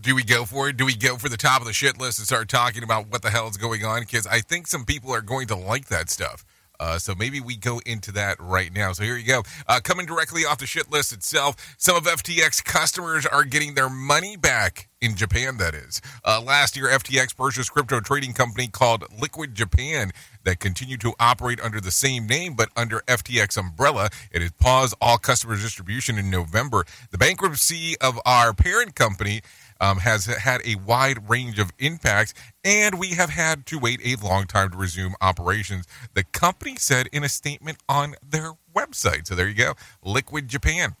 Do 0.00 0.14
we 0.14 0.22
go 0.22 0.44
for 0.44 0.68
it? 0.68 0.76
Do 0.76 0.84
we 0.86 0.94
go 0.94 1.16
for 1.16 1.28
the 1.28 1.36
top 1.36 1.60
of 1.60 1.66
the 1.66 1.72
shit 1.72 1.98
list 1.98 2.18
and 2.18 2.26
start 2.26 2.48
talking 2.48 2.82
about 2.82 3.08
what 3.10 3.22
the 3.22 3.30
hell 3.30 3.48
is 3.48 3.56
going 3.56 3.84
on? 3.84 4.00
Because 4.00 4.26
I 4.26 4.40
think 4.40 4.66
some 4.66 4.84
people 4.84 5.12
are 5.12 5.22
going 5.22 5.48
to 5.48 5.56
like 5.56 5.86
that 5.86 6.10
stuff. 6.10 6.44
Uh, 6.80 6.98
so 6.98 7.14
maybe 7.14 7.40
we 7.40 7.56
go 7.56 7.80
into 7.86 8.12
that 8.12 8.36
right 8.40 8.72
now. 8.72 8.92
So 8.92 9.02
here 9.02 9.16
you 9.16 9.26
go. 9.26 9.42
Uh, 9.66 9.80
coming 9.82 10.06
directly 10.06 10.42
off 10.42 10.58
the 10.58 10.66
shit 10.66 10.90
list 10.90 11.12
itself, 11.12 11.74
some 11.78 11.96
of 11.96 12.04
FTX 12.04 12.64
customers 12.64 13.26
are 13.26 13.44
getting 13.44 13.74
their 13.74 13.88
money 13.88 14.36
back 14.36 14.88
in 15.00 15.14
Japan, 15.14 15.58
that 15.58 15.74
is. 15.74 16.00
Uh, 16.24 16.40
last 16.40 16.76
year, 16.76 16.86
FTX 16.86 17.36
purchased 17.36 17.72
crypto 17.72 18.00
trading 18.00 18.32
company 18.32 18.66
called 18.66 19.04
Liquid 19.20 19.54
Japan 19.54 20.10
that 20.44 20.58
continued 20.58 21.00
to 21.02 21.12
operate 21.20 21.60
under 21.60 21.80
the 21.80 21.90
same 21.90 22.26
name 22.26 22.54
but 22.54 22.70
under 22.76 23.00
FTX 23.00 23.58
umbrella. 23.58 24.08
It 24.32 24.42
had 24.42 24.56
paused 24.58 24.94
all 25.00 25.18
customer 25.18 25.56
distribution 25.56 26.18
in 26.18 26.30
November. 26.30 26.84
The 27.10 27.18
bankruptcy 27.18 27.96
of 28.00 28.18
our 28.24 28.54
parent 28.54 28.94
company 28.94 29.42
um, 29.80 29.98
has 29.98 30.26
had 30.26 30.60
a 30.64 30.76
wide 30.76 31.28
range 31.28 31.58
of 31.58 31.72
impacts, 31.78 32.34
and 32.64 32.98
we 32.98 33.08
have 33.08 33.30
had 33.30 33.66
to 33.66 33.78
wait 33.78 34.00
a 34.04 34.16
long 34.24 34.46
time 34.46 34.70
to 34.70 34.76
resume 34.76 35.14
operations. 35.20 35.86
The 36.14 36.24
company 36.24 36.76
said 36.76 37.08
in 37.12 37.24
a 37.24 37.28
statement 37.28 37.78
on 37.88 38.14
their 38.26 38.52
website. 38.74 39.26
So 39.26 39.34
there 39.34 39.48
you 39.48 39.54
go, 39.54 39.74
Liquid 40.04 40.48
Japan. 40.48 40.96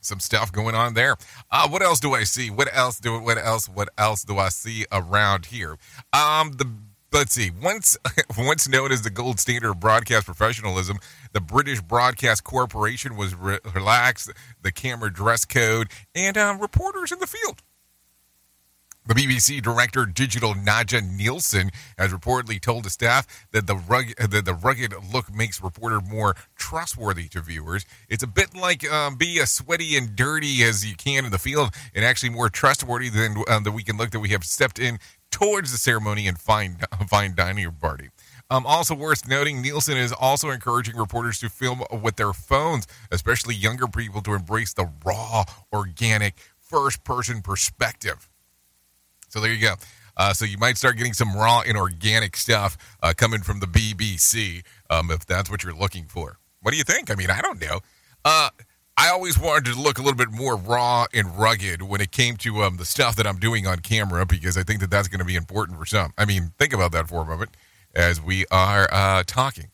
Some 0.00 0.20
stuff 0.20 0.52
going 0.52 0.74
on 0.74 0.92
there. 0.92 1.16
Uh, 1.50 1.66
what 1.68 1.80
else 1.80 1.98
do 1.98 2.12
I 2.12 2.24
see? 2.24 2.50
What 2.50 2.68
else 2.72 3.00
do 3.00 3.18
what 3.18 3.38
else 3.38 3.68
what 3.68 3.88
else 3.96 4.22
do 4.22 4.36
I 4.36 4.50
see 4.50 4.84
around 4.92 5.46
here? 5.46 5.78
Um, 6.12 6.52
the 6.52 6.70
let's 7.14 7.32
see. 7.32 7.50
Once 7.50 7.96
once 8.38 8.68
known 8.68 8.92
as 8.92 9.00
the 9.00 9.10
gold 9.10 9.40
standard 9.40 9.70
of 9.70 9.80
broadcast 9.80 10.26
professionalism, 10.26 10.98
the 11.32 11.40
British 11.40 11.80
Broadcast 11.80 12.44
Corporation 12.44 13.16
was 13.16 13.34
re- 13.34 13.60
relaxed 13.74 14.30
the 14.60 14.72
camera 14.72 15.10
dress 15.10 15.46
code 15.46 15.88
and 16.14 16.36
uh, 16.36 16.56
reporters 16.60 17.10
in 17.10 17.18
the 17.20 17.26
field. 17.26 17.62
The 19.06 19.12
BBC 19.12 19.60
director 19.60 20.06
digital 20.06 20.54
Naja 20.54 21.06
Nielsen 21.06 21.70
has 21.98 22.10
reportedly 22.10 22.58
told 22.58 22.84
the 22.84 22.90
staff 22.90 23.26
that 23.50 23.66
the 23.66 23.76
rugged, 23.76 24.16
that 24.16 24.46
the 24.46 24.54
rugged 24.54 24.94
look 25.12 25.30
makes 25.30 25.62
reporter 25.62 26.00
more 26.00 26.34
trustworthy 26.56 27.28
to 27.28 27.42
viewers. 27.42 27.84
It's 28.08 28.22
a 28.22 28.26
bit 28.26 28.56
like 28.56 28.90
um, 28.90 29.16
be 29.16 29.38
as 29.40 29.50
sweaty 29.50 29.98
and 29.98 30.16
dirty 30.16 30.62
as 30.62 30.86
you 30.86 30.96
can 30.96 31.26
in 31.26 31.32
the 31.32 31.38
field, 31.38 31.74
and 31.94 32.02
actually 32.02 32.30
more 32.30 32.48
trustworthy 32.48 33.10
than 33.10 33.44
uh, 33.46 33.60
the 33.60 33.70
weekend 33.70 33.98
look 33.98 34.10
that 34.12 34.20
we 34.20 34.30
have 34.30 34.42
stepped 34.42 34.78
in 34.78 34.98
towards 35.30 35.70
the 35.70 35.76
ceremony 35.76 36.26
and 36.26 36.38
fine 36.38 36.78
fine 37.10 37.34
dining 37.34 37.70
party. 37.72 38.08
Um, 38.48 38.64
also 38.64 38.94
worth 38.94 39.28
noting, 39.28 39.60
Nielsen 39.60 39.98
is 39.98 40.14
also 40.14 40.48
encouraging 40.48 40.96
reporters 40.96 41.38
to 41.40 41.50
film 41.50 41.82
with 42.02 42.16
their 42.16 42.32
phones, 42.32 42.86
especially 43.10 43.54
younger 43.54 43.86
people, 43.86 44.22
to 44.22 44.32
embrace 44.32 44.72
the 44.72 44.90
raw, 45.04 45.44
organic, 45.74 46.36
first-person 46.58 47.42
perspective. 47.42 48.30
So 49.34 49.40
there 49.40 49.52
you 49.52 49.60
go. 49.60 49.74
Uh, 50.16 50.32
so 50.32 50.44
you 50.44 50.58
might 50.58 50.76
start 50.76 50.96
getting 50.96 51.12
some 51.12 51.34
raw 51.34 51.62
and 51.66 51.76
organic 51.76 52.36
stuff 52.36 52.78
uh, 53.02 53.12
coming 53.16 53.42
from 53.42 53.58
the 53.58 53.66
BBC 53.66 54.62
um, 54.90 55.10
if 55.10 55.26
that's 55.26 55.50
what 55.50 55.64
you're 55.64 55.74
looking 55.74 56.04
for. 56.04 56.38
What 56.62 56.70
do 56.70 56.76
you 56.76 56.84
think? 56.84 57.10
I 57.10 57.16
mean, 57.16 57.30
I 57.30 57.40
don't 57.40 57.60
know. 57.60 57.80
Uh, 58.24 58.50
I 58.96 59.08
always 59.08 59.36
wanted 59.36 59.72
to 59.72 59.80
look 59.80 59.98
a 59.98 60.02
little 60.02 60.16
bit 60.16 60.30
more 60.30 60.54
raw 60.54 61.06
and 61.12 61.36
rugged 61.36 61.82
when 61.82 62.00
it 62.00 62.12
came 62.12 62.36
to 62.36 62.62
um, 62.62 62.76
the 62.76 62.84
stuff 62.84 63.16
that 63.16 63.26
I'm 63.26 63.40
doing 63.40 63.66
on 63.66 63.80
camera 63.80 64.24
because 64.24 64.56
I 64.56 64.62
think 64.62 64.78
that 64.78 64.90
that's 64.90 65.08
going 65.08 65.18
to 65.18 65.24
be 65.24 65.34
important 65.34 65.80
for 65.80 65.84
some. 65.84 66.12
I 66.16 66.26
mean, 66.26 66.52
think 66.56 66.72
about 66.72 66.92
that 66.92 67.08
for 67.08 67.22
a 67.22 67.24
moment 67.24 67.56
as 67.92 68.22
we 68.22 68.46
are 68.52 68.88
uh, 68.92 69.24
talking. 69.26 69.72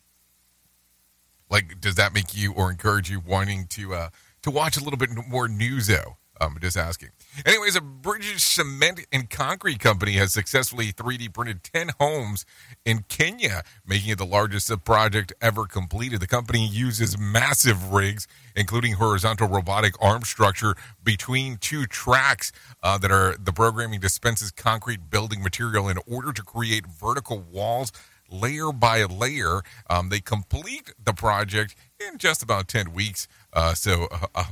Like, 1.50 1.83
does 1.83 1.97
that 1.97 2.14
make 2.14 2.35
you 2.35 2.55
or 2.55 2.71
encourage 2.71 3.11
you 3.11 3.21
wanting 3.21 3.67
to 3.73 3.93
uh, 3.93 4.08
to 4.41 4.50
watch 4.50 4.78
a 4.78 4.82
little 4.82 4.99
bit 4.99 5.11
more 5.28 5.49
newso? 5.49 6.17
I'm 6.41 6.59
just 6.61 6.76
asking. 6.76 7.11
Anyways, 7.45 7.76
a 7.76 7.81
British 7.81 8.43
cement 8.43 9.07
and 9.13 9.29
concrete 9.29 9.79
company 9.79 10.13
has 10.13 10.33
successfully 10.33 10.93
3D 10.93 11.33
printed 11.33 11.63
10 11.63 11.91
homes 12.00 12.47
in 12.85 13.05
Kenya, 13.09 13.63
making 13.87 14.11
it 14.11 14.19
the 14.19 14.26
largest 14.26 14.73
project 14.85 15.33
ever 15.43 15.67
completed. 15.67 16.21
The 16.21 16.26
company 16.26 16.67
uses 16.67 17.19
massive 17.19 17.93
rigs, 17.93 18.26
including 18.57 18.95
horizontal 18.95 19.49
robotic 19.49 19.95
arm 20.03 20.23
structure 20.23 20.75
between 21.05 21.59
two 21.59 21.87
tracks 21.87 22.53
uh, 22.83 22.97
that 22.99 23.11
are 23.11 23.37
the 23.39 23.53
programming 23.53 24.00
dispenses 24.00 24.50
concrete 24.50 25.11
building 25.11 25.43
material 25.43 25.89
in 25.89 25.99
order 26.07 26.33
to 26.33 26.43
create 26.43 26.87
vertical 26.87 27.39
walls 27.39 27.93
layer 28.31 28.73
by 28.73 29.05
layer. 29.05 29.61
Um, 29.89 30.09
they 30.09 30.21
complete 30.21 30.93
the 31.03 31.13
project 31.13 31.75
in 32.00 32.19
just 32.19 32.43
about 32.43 32.69
10 32.69 32.93
weeks. 32.93 33.29
Uh, 33.53 33.75
so, 33.75 34.09
uh, 34.35 34.45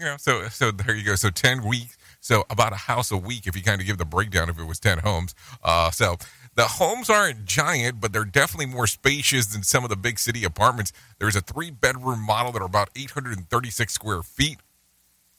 know, 0.00 0.16
so 0.18 0.48
so 0.48 0.70
there 0.70 0.94
you 0.94 1.04
go. 1.04 1.14
So 1.14 1.30
ten 1.30 1.66
weeks. 1.66 1.96
So 2.20 2.44
about 2.48 2.72
a 2.72 2.76
house 2.76 3.10
a 3.10 3.16
week 3.16 3.46
if 3.46 3.54
you 3.54 3.62
kind 3.62 3.80
of 3.80 3.86
give 3.86 3.98
the 3.98 4.04
breakdown 4.04 4.48
if 4.48 4.58
it 4.58 4.64
was 4.64 4.80
ten 4.80 4.98
homes. 4.98 5.34
Uh, 5.62 5.90
so 5.90 6.16
the 6.56 6.64
homes 6.64 7.10
aren't 7.10 7.44
giant, 7.44 8.00
but 8.00 8.12
they're 8.12 8.24
definitely 8.24 8.66
more 8.66 8.86
spacious 8.86 9.46
than 9.46 9.62
some 9.62 9.82
of 9.84 9.90
the 9.90 9.96
big 9.96 10.18
city 10.18 10.44
apartments. 10.44 10.92
There's 11.18 11.36
a 11.36 11.40
three 11.40 11.70
bedroom 11.70 12.20
model 12.20 12.52
that 12.52 12.62
are 12.62 12.66
about 12.66 12.90
836 12.94 13.92
square 13.92 14.22
feet. 14.22 14.58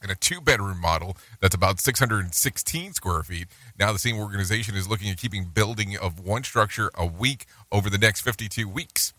And 0.02 0.12
a 0.12 0.16
two 0.16 0.40
bedroom 0.40 0.80
model 0.80 1.18
that's 1.40 1.56
about 1.56 1.80
616 1.80 2.94
square 2.94 3.24
feet. 3.24 3.48
Now, 3.80 3.92
the 3.92 3.98
same 3.98 4.18
organization 4.18 4.76
is 4.76 4.88
looking 4.88 5.10
at 5.10 5.18
keeping 5.18 5.46
building 5.46 5.98
of 5.98 6.20
one 6.20 6.44
structure 6.44 6.92
a 6.96 7.06
week 7.08 7.46
over 7.72 7.90
the 7.90 7.98
next 7.98 8.22
52 8.22 8.68
weeks. 8.68 9.14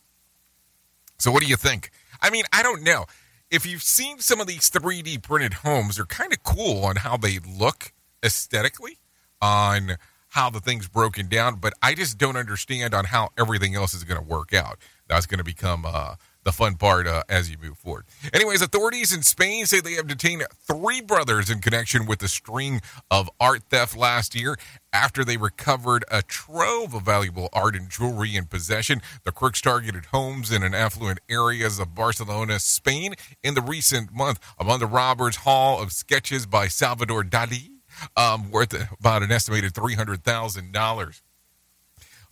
So, 1.19 1.33
what 1.33 1.43
do 1.43 1.49
you 1.49 1.57
think? 1.57 1.91
I 2.23 2.31
mean, 2.31 2.45
I 2.53 2.63
don't 2.63 2.85
know 2.85 3.07
if 3.51 3.65
you've 3.67 3.83
seen 3.83 4.19
some 4.19 4.41
of 4.41 4.47
these 4.47 4.71
3D 4.71 5.23
printed 5.23 5.55
homes, 5.55 5.97
they're 5.97 6.07
kind 6.07 6.33
of 6.33 6.43
cool 6.43 6.85
on 6.85 6.97
how 6.97 7.17
they 7.17 7.39
look 7.39 7.93
aesthetically, 8.25 8.99
on 9.41 9.97
how 10.31 10.51
the 10.51 10.61
thing's 10.61 10.89
broken 10.89 11.29
down, 11.29 11.57
but 11.57 11.73
I 11.81 11.95
just 11.95 12.19
don't 12.19 12.37
understand 12.37 12.95
on 12.95 13.07
how 13.07 13.31
everything 13.39 13.75
else 13.75 13.95
is 13.95 14.05
going 14.05 14.21
to 14.21 14.27
work 14.27 14.53
out. 14.53 14.79
That's 15.09 15.27
going 15.27 15.39
to 15.39 15.45
become 15.45 15.85
uh, 15.87 16.17
the 16.47 16.53
fun 16.53 16.77
part 16.77 17.09
uh, 17.09 17.25
as 17.29 17.51
you 17.51 17.57
move 17.61 17.77
forward. 17.77 18.05
Anyways, 18.33 18.63
authorities 18.63 19.13
in 19.13 19.23
Spain 19.23 19.67
say 19.67 19.81
they 19.81 19.95
have 19.95 20.07
detained 20.07 20.45
three 20.53 21.01
brothers 21.01 21.51
in 21.51 21.59
connection 21.59 22.07
with 22.07 22.23
a 22.23 22.29
string 22.29 22.81
of 23.11 23.29
art 23.41 23.65
theft 23.69 23.97
last 23.97 24.37
year 24.37 24.57
after 24.93 25.25
they 25.25 25.37
recovered 25.37 26.05
a 26.09 26.23
trove 26.23 26.95
of 26.95 27.03
valuable 27.03 27.49
art 27.53 27.75
and 27.75 27.91
jewelry 27.91 28.37
in 28.37 28.45
possession. 28.45 29.03
The 29.25 29.33
crooks 29.33 29.61
targeted 29.61 30.07
homes 30.07 30.53
in 30.53 30.63
an 30.63 30.73
affluent 30.73 31.19
areas 31.29 31.81
of 31.81 31.97
Barcelona, 31.97 32.61
Spain 32.61 33.17
in 33.43 33.55
the 33.55 33.61
recent 33.61 34.15
month. 34.15 34.39
Among 34.57 34.79
the 34.79 34.87
robbers, 34.87 35.37
haul 35.37 35.83
of 35.83 35.91
sketches 35.91 36.47
by 36.47 36.69
Salvador 36.69 37.25
Dali, 37.25 37.71
um, 38.17 38.53
worth 38.53 38.73
about 39.01 39.25
an 39.25 39.33
estimated 39.33 39.75
$300,000. 39.75 41.23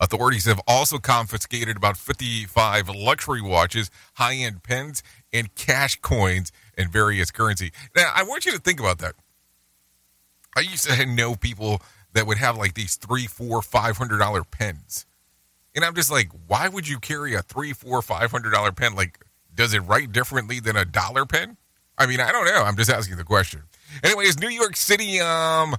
Authorities 0.05 0.45
have 0.45 0.61
also 0.67 0.99
confiscated 0.99 1.79
about 1.79 1.97
55 1.97 2.91
luxury 2.91 3.41
watches, 3.41 3.91
high 4.15 4.35
end 4.35 4.63
pens, 4.63 5.03
and 5.33 5.55
cash 5.55 5.99
coins 6.03 6.53
and 6.77 6.93
various 6.93 7.31
currency. 7.31 7.73
Now, 7.97 8.13
I 8.15 8.23
want 8.23 8.45
you 8.45 8.53
to 8.53 8.59
think 8.59 8.81
about 8.81 8.99
that. 8.99 9.15
I 10.55 10.61
used 10.61 10.85
to 10.91 11.07
know 11.07 11.37
people 11.37 11.81
that 12.13 12.27
would 12.27 12.37
have 12.37 12.59
like 12.59 12.75
these 12.75 12.97
three, 12.97 13.27
four, 13.27 13.63
five 13.63 13.97
hundred 13.97 14.19
dollar 14.19 14.45
pens. 14.45 15.07
And 15.75 15.85
I'm 15.85 15.95
just 15.95 16.11
like, 16.11 16.29
why 16.47 16.69
would 16.69 16.87
you 16.87 17.01
carry 17.01 17.35
a 17.35 17.41
three, 17.41 17.73
four, 17.73 18.03
five 18.03 18.31
hundred 18.31 18.51
dollar 18.51 18.73
pen? 18.73 18.95
Like, 18.95 19.25
does 19.55 19.73
it 19.73 19.81
write 19.81 20.13
differently 20.13 20.61
than 20.61 20.77
a 20.77 20.85
dollar 20.85 21.25
pen? 21.25 21.57
I 21.97 22.07
mean, 22.07 22.21
I 22.21 22.31
don't 22.31 22.45
know. 22.45 22.63
I'm 22.63 22.77
just 22.77 22.91
asking 22.91 23.17
the 23.17 23.25
question. 23.25 23.63
Anyways, 24.03 24.39
New 24.39 24.51
York 24.51 24.77
City 24.77 25.19
um, 25.21 25.77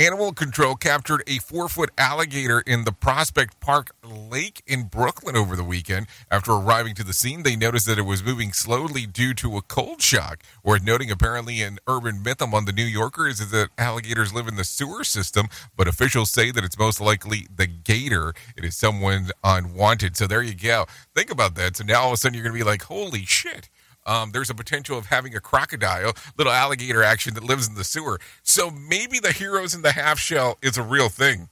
Animal 0.00 0.32
Control 0.32 0.76
captured 0.76 1.24
a 1.26 1.38
four 1.38 1.68
foot 1.68 1.90
alligator 1.98 2.60
in 2.60 2.84
the 2.84 2.92
Prospect 2.92 3.58
Park 3.58 3.90
Lake 4.04 4.62
in 4.64 4.84
Brooklyn 4.84 5.36
over 5.36 5.56
the 5.56 5.64
weekend. 5.64 6.06
After 6.30 6.52
arriving 6.52 6.94
to 6.94 7.02
the 7.02 7.12
scene, 7.12 7.42
they 7.42 7.56
noticed 7.56 7.86
that 7.86 7.98
it 7.98 8.02
was 8.02 8.22
moving 8.22 8.52
slowly 8.52 9.06
due 9.06 9.34
to 9.34 9.56
a 9.56 9.62
cold 9.62 10.00
shock. 10.00 10.44
Worth 10.62 10.84
noting, 10.84 11.10
apparently, 11.10 11.62
an 11.62 11.80
urban 11.88 12.22
myth 12.22 12.40
among 12.40 12.66
the 12.66 12.72
New 12.72 12.84
Yorkers 12.84 13.40
is 13.40 13.50
that 13.50 13.70
alligators 13.76 14.32
live 14.32 14.46
in 14.46 14.54
the 14.54 14.62
sewer 14.62 15.02
system, 15.02 15.48
but 15.76 15.88
officials 15.88 16.30
say 16.30 16.52
that 16.52 16.62
it's 16.62 16.78
most 16.78 17.00
likely 17.00 17.48
the 17.52 17.66
gator. 17.66 18.34
It 18.56 18.64
is 18.64 18.76
someone 18.76 19.30
unwanted. 19.42 20.16
So 20.16 20.28
there 20.28 20.42
you 20.42 20.54
go. 20.54 20.86
Think 21.16 21.32
about 21.32 21.56
that. 21.56 21.76
So 21.76 21.82
now 21.82 22.02
all 22.02 22.08
of 22.10 22.12
a 22.12 22.16
sudden 22.18 22.34
you're 22.34 22.44
going 22.44 22.56
to 22.56 22.64
be 22.64 22.70
like, 22.70 22.82
holy 22.82 23.24
shit 23.24 23.68
um, 24.08 24.30
there's 24.32 24.50
a 24.50 24.54
potential 24.54 24.96
of 24.98 25.06
having 25.06 25.36
a 25.36 25.40
crocodile, 25.40 26.14
little 26.36 26.52
alligator 26.52 27.02
action 27.02 27.34
that 27.34 27.44
lives 27.44 27.68
in 27.68 27.74
the 27.74 27.84
sewer. 27.84 28.18
So 28.42 28.70
maybe 28.70 29.18
the 29.18 29.32
heroes 29.32 29.74
in 29.74 29.82
the 29.82 29.92
half 29.92 30.18
shell 30.18 30.58
is 30.62 30.78
a 30.78 30.82
real 30.82 31.08
thing. 31.08 31.48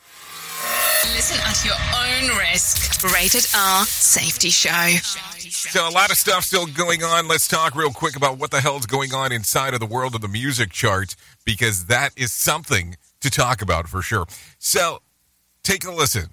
Listen 1.14 1.38
at 1.45 1.64
your 1.64 1.75
own 1.75 2.38
risk. 2.38 3.05
Rated 3.05 3.47
R 3.55 3.85
Safety 3.85 4.49
Show. 4.49 4.97
So 5.38 5.88
a 5.88 5.90
lot 5.90 6.11
of 6.11 6.16
stuff 6.16 6.45
still 6.45 6.66
going 6.66 7.05
on. 7.05 7.29
Let's 7.29 7.47
talk 7.47 7.77
real 7.77 7.92
quick 7.92 8.16
about 8.16 8.38
what 8.38 8.51
the 8.51 8.61
hell's 8.61 8.87
going 8.87 9.14
on 9.14 9.33
inside 9.33 9.75
of 9.75 9.81
the 9.81 9.87
world 9.87 10.14
of 10.14 10.23
the 10.23 10.29
music 10.29 10.71
charts 10.73 11.14
because 11.45 11.87
that 11.87 12.11
is 12.16 12.33
something 12.33 12.97
to 13.21 13.31
talk 13.31 13.62
about 13.62 13.87
for 13.87 14.03
sure. 14.03 14.27
So 14.59 15.03
take 15.62 15.85
a 15.85 15.92
listen. 15.92 16.31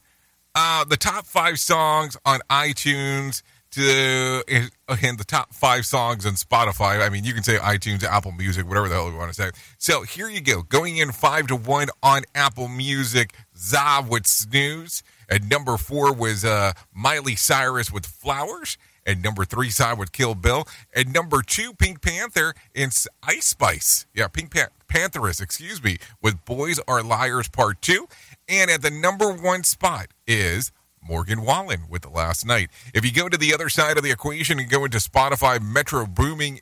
Uh, 0.56 0.86
the 0.86 0.98
top 0.98 1.26
five 1.26 1.60
songs 1.60 2.16
on 2.26 2.40
iTunes 2.50 3.44
to 3.74 4.44
and 4.48 4.70
the 5.18 5.26
top 5.26 5.54
five 5.54 5.86
songs 5.86 6.26
on 6.26 6.34
Spotify. 6.34 7.06
I 7.06 7.10
mean, 7.10 7.24
you 7.24 7.34
can 7.34 7.44
say 7.44 7.58
iTunes, 7.58 8.04
Apple 8.04 8.32
Music, 8.32 8.68
whatever 8.68 8.88
the 8.88 8.96
hell 8.96 9.10
you 9.10 9.18
want 9.18 9.34
to 9.34 9.36
say. 9.36 9.52
So 9.78 10.04
here 10.04 10.30
you 10.30 10.42
go. 10.42 10.62
Going 10.62 10.98
in 10.98 11.12
five 11.12 11.48
to 11.48 11.56
one 11.56 11.88
on 12.02 12.24
Apple 12.36 12.68
Music, 12.68 13.34
SZA 13.56 14.08
with 14.08 14.28
Snooze. 14.28 15.04
At 15.30 15.44
number 15.44 15.78
four 15.78 16.14
was 16.14 16.46
uh, 16.46 16.74
Miley 16.94 17.36
Cyrus 17.36 17.92
with 17.92 18.06
Flowers. 18.06 18.78
And 19.06 19.22
number 19.22 19.44
three 19.44 19.68
SZA 19.68 19.98
with 19.98 20.14
Kill 20.14 20.34
Bill. 20.34 20.66
And 20.96 21.12
number 21.12 21.42
two, 21.42 21.74
Pink 21.74 22.02
Panther 22.02 22.54
and 22.74 22.96
Ice 23.24 23.48
Spice. 23.48 24.06
Yeah, 24.14 24.28
Pink 24.28 24.54
Pan- 24.54 24.70
Pantheress, 24.88 25.42
excuse 25.42 25.84
me, 25.84 25.98
with 26.22 26.46
Boys 26.46 26.80
Are 26.88 27.04
Liars 27.04 27.50
Part 27.50 27.82
2. 27.82 28.08
And 28.48 28.70
at 28.72 28.82
the 28.82 28.92
number 28.92 29.32
one 29.34 29.64
spot 29.64 30.08
is 30.28 30.72
Morgan 31.08 31.44
Wallen 31.44 31.84
with 31.90 32.10
Last 32.10 32.46
Night. 32.46 32.70
If 32.94 33.06
you 33.06 33.12
go 33.12 33.30
to 33.30 33.38
the 33.38 33.54
other 33.54 33.70
side 33.70 33.98
of 33.98 34.04
the 34.04 34.12
equation 34.12 34.60
and 34.60 34.70
go 34.70 34.86
into 34.86 34.98
Spotify, 34.98 35.62
Metro 35.62 36.06
Boomin 36.06 36.60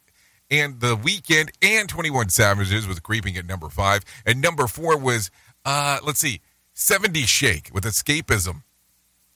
and 0.50 0.80
The 0.82 0.98
Weeknd 0.98 1.50
and 1.62 1.88
21 1.88 2.30
Savages 2.30 2.88
with 2.88 3.04
Creeping 3.04 3.38
at 3.38 3.46
number 3.46 3.70
five. 3.70 4.04
And 4.26 4.42
number 4.42 4.68
four 4.68 4.98
was, 4.98 5.32
uh, 5.66 6.00
let's 6.06 6.20
see, 6.20 6.42
70 6.74 7.22
Shake 7.22 7.70
with 7.74 7.86
Escapism. 7.86 8.64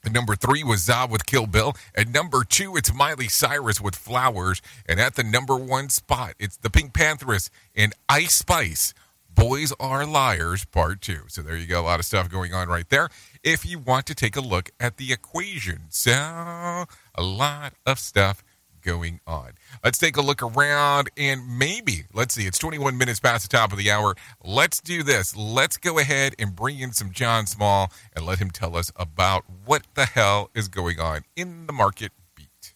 And 0.03 0.13
number 0.13 0.35
three 0.35 0.63
was 0.63 0.81
SZA 0.81 1.09
with 1.09 1.25
Kill 1.25 1.47
Bill. 1.47 1.73
At 1.95 2.09
number 2.09 2.43
two, 2.43 2.75
it's 2.75 2.93
Miley 2.93 3.27
Cyrus 3.27 3.81
with 3.81 3.95
Flowers. 3.95 4.61
And 4.87 4.99
at 4.99 5.15
the 5.15 5.23
number 5.23 5.55
one 5.55 5.89
spot, 5.89 6.35
it's 6.37 6.57
the 6.57 6.69
Pink 6.69 6.93
Pantheress 6.93 7.49
and 7.75 7.93
Ice 8.07 8.35
Spice. 8.35 8.93
Boys 9.35 9.73
Are 9.79 10.05
Liars 10.05 10.63
Part 10.65 11.01
2. 11.01 11.23
So 11.27 11.41
there 11.41 11.57
you 11.57 11.67
go. 11.67 11.81
A 11.81 11.83
lot 11.83 11.99
of 11.99 12.05
stuff 12.05 12.29
going 12.29 12.53
on 12.53 12.69
right 12.69 12.89
there. 12.89 13.09
If 13.43 13.65
you 13.65 13.79
want 13.79 14.05
to 14.07 14.15
take 14.15 14.35
a 14.35 14.41
look 14.41 14.71
at 14.79 14.97
the 14.97 15.11
equation. 15.11 15.87
So 15.89 16.11
a 16.13 17.21
lot 17.21 17.73
of 17.85 17.99
stuff 17.99 18.43
going 18.81 19.19
on. 19.27 19.53
Let's 19.83 19.97
take 19.97 20.15
a 20.15 20.21
look 20.21 20.41
around 20.41 21.09
and 21.17 21.59
maybe, 21.59 22.05
let's 22.13 22.35
see, 22.35 22.45
it's 22.45 22.59
21 22.59 22.97
minutes 22.97 23.19
past 23.19 23.49
the 23.49 23.57
top 23.57 23.71
of 23.71 23.77
the 23.77 23.91
hour. 23.91 24.15
Let's 24.43 24.79
do 24.79 25.03
this. 25.03 25.35
Let's 25.35 25.75
go 25.77 25.99
ahead 25.99 26.35
and 26.39 26.55
bring 26.55 26.79
in 26.79 26.93
some 26.93 27.11
John 27.11 27.47
Small 27.47 27.91
and 28.15 28.25
let 28.25 28.39
him 28.39 28.51
tell 28.51 28.77
us 28.77 28.91
about 28.95 29.43
what 29.65 29.83
the 29.95 30.05
hell 30.05 30.49
is 30.53 30.67
going 30.67 30.99
on 30.99 31.23
in 31.35 31.65
the 31.65 31.73
market 31.73 32.11
beat. 32.35 32.73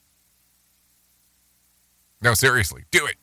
No, 2.21 2.33
seriously, 2.33 2.83
do 2.91 3.05
it. 3.05 3.15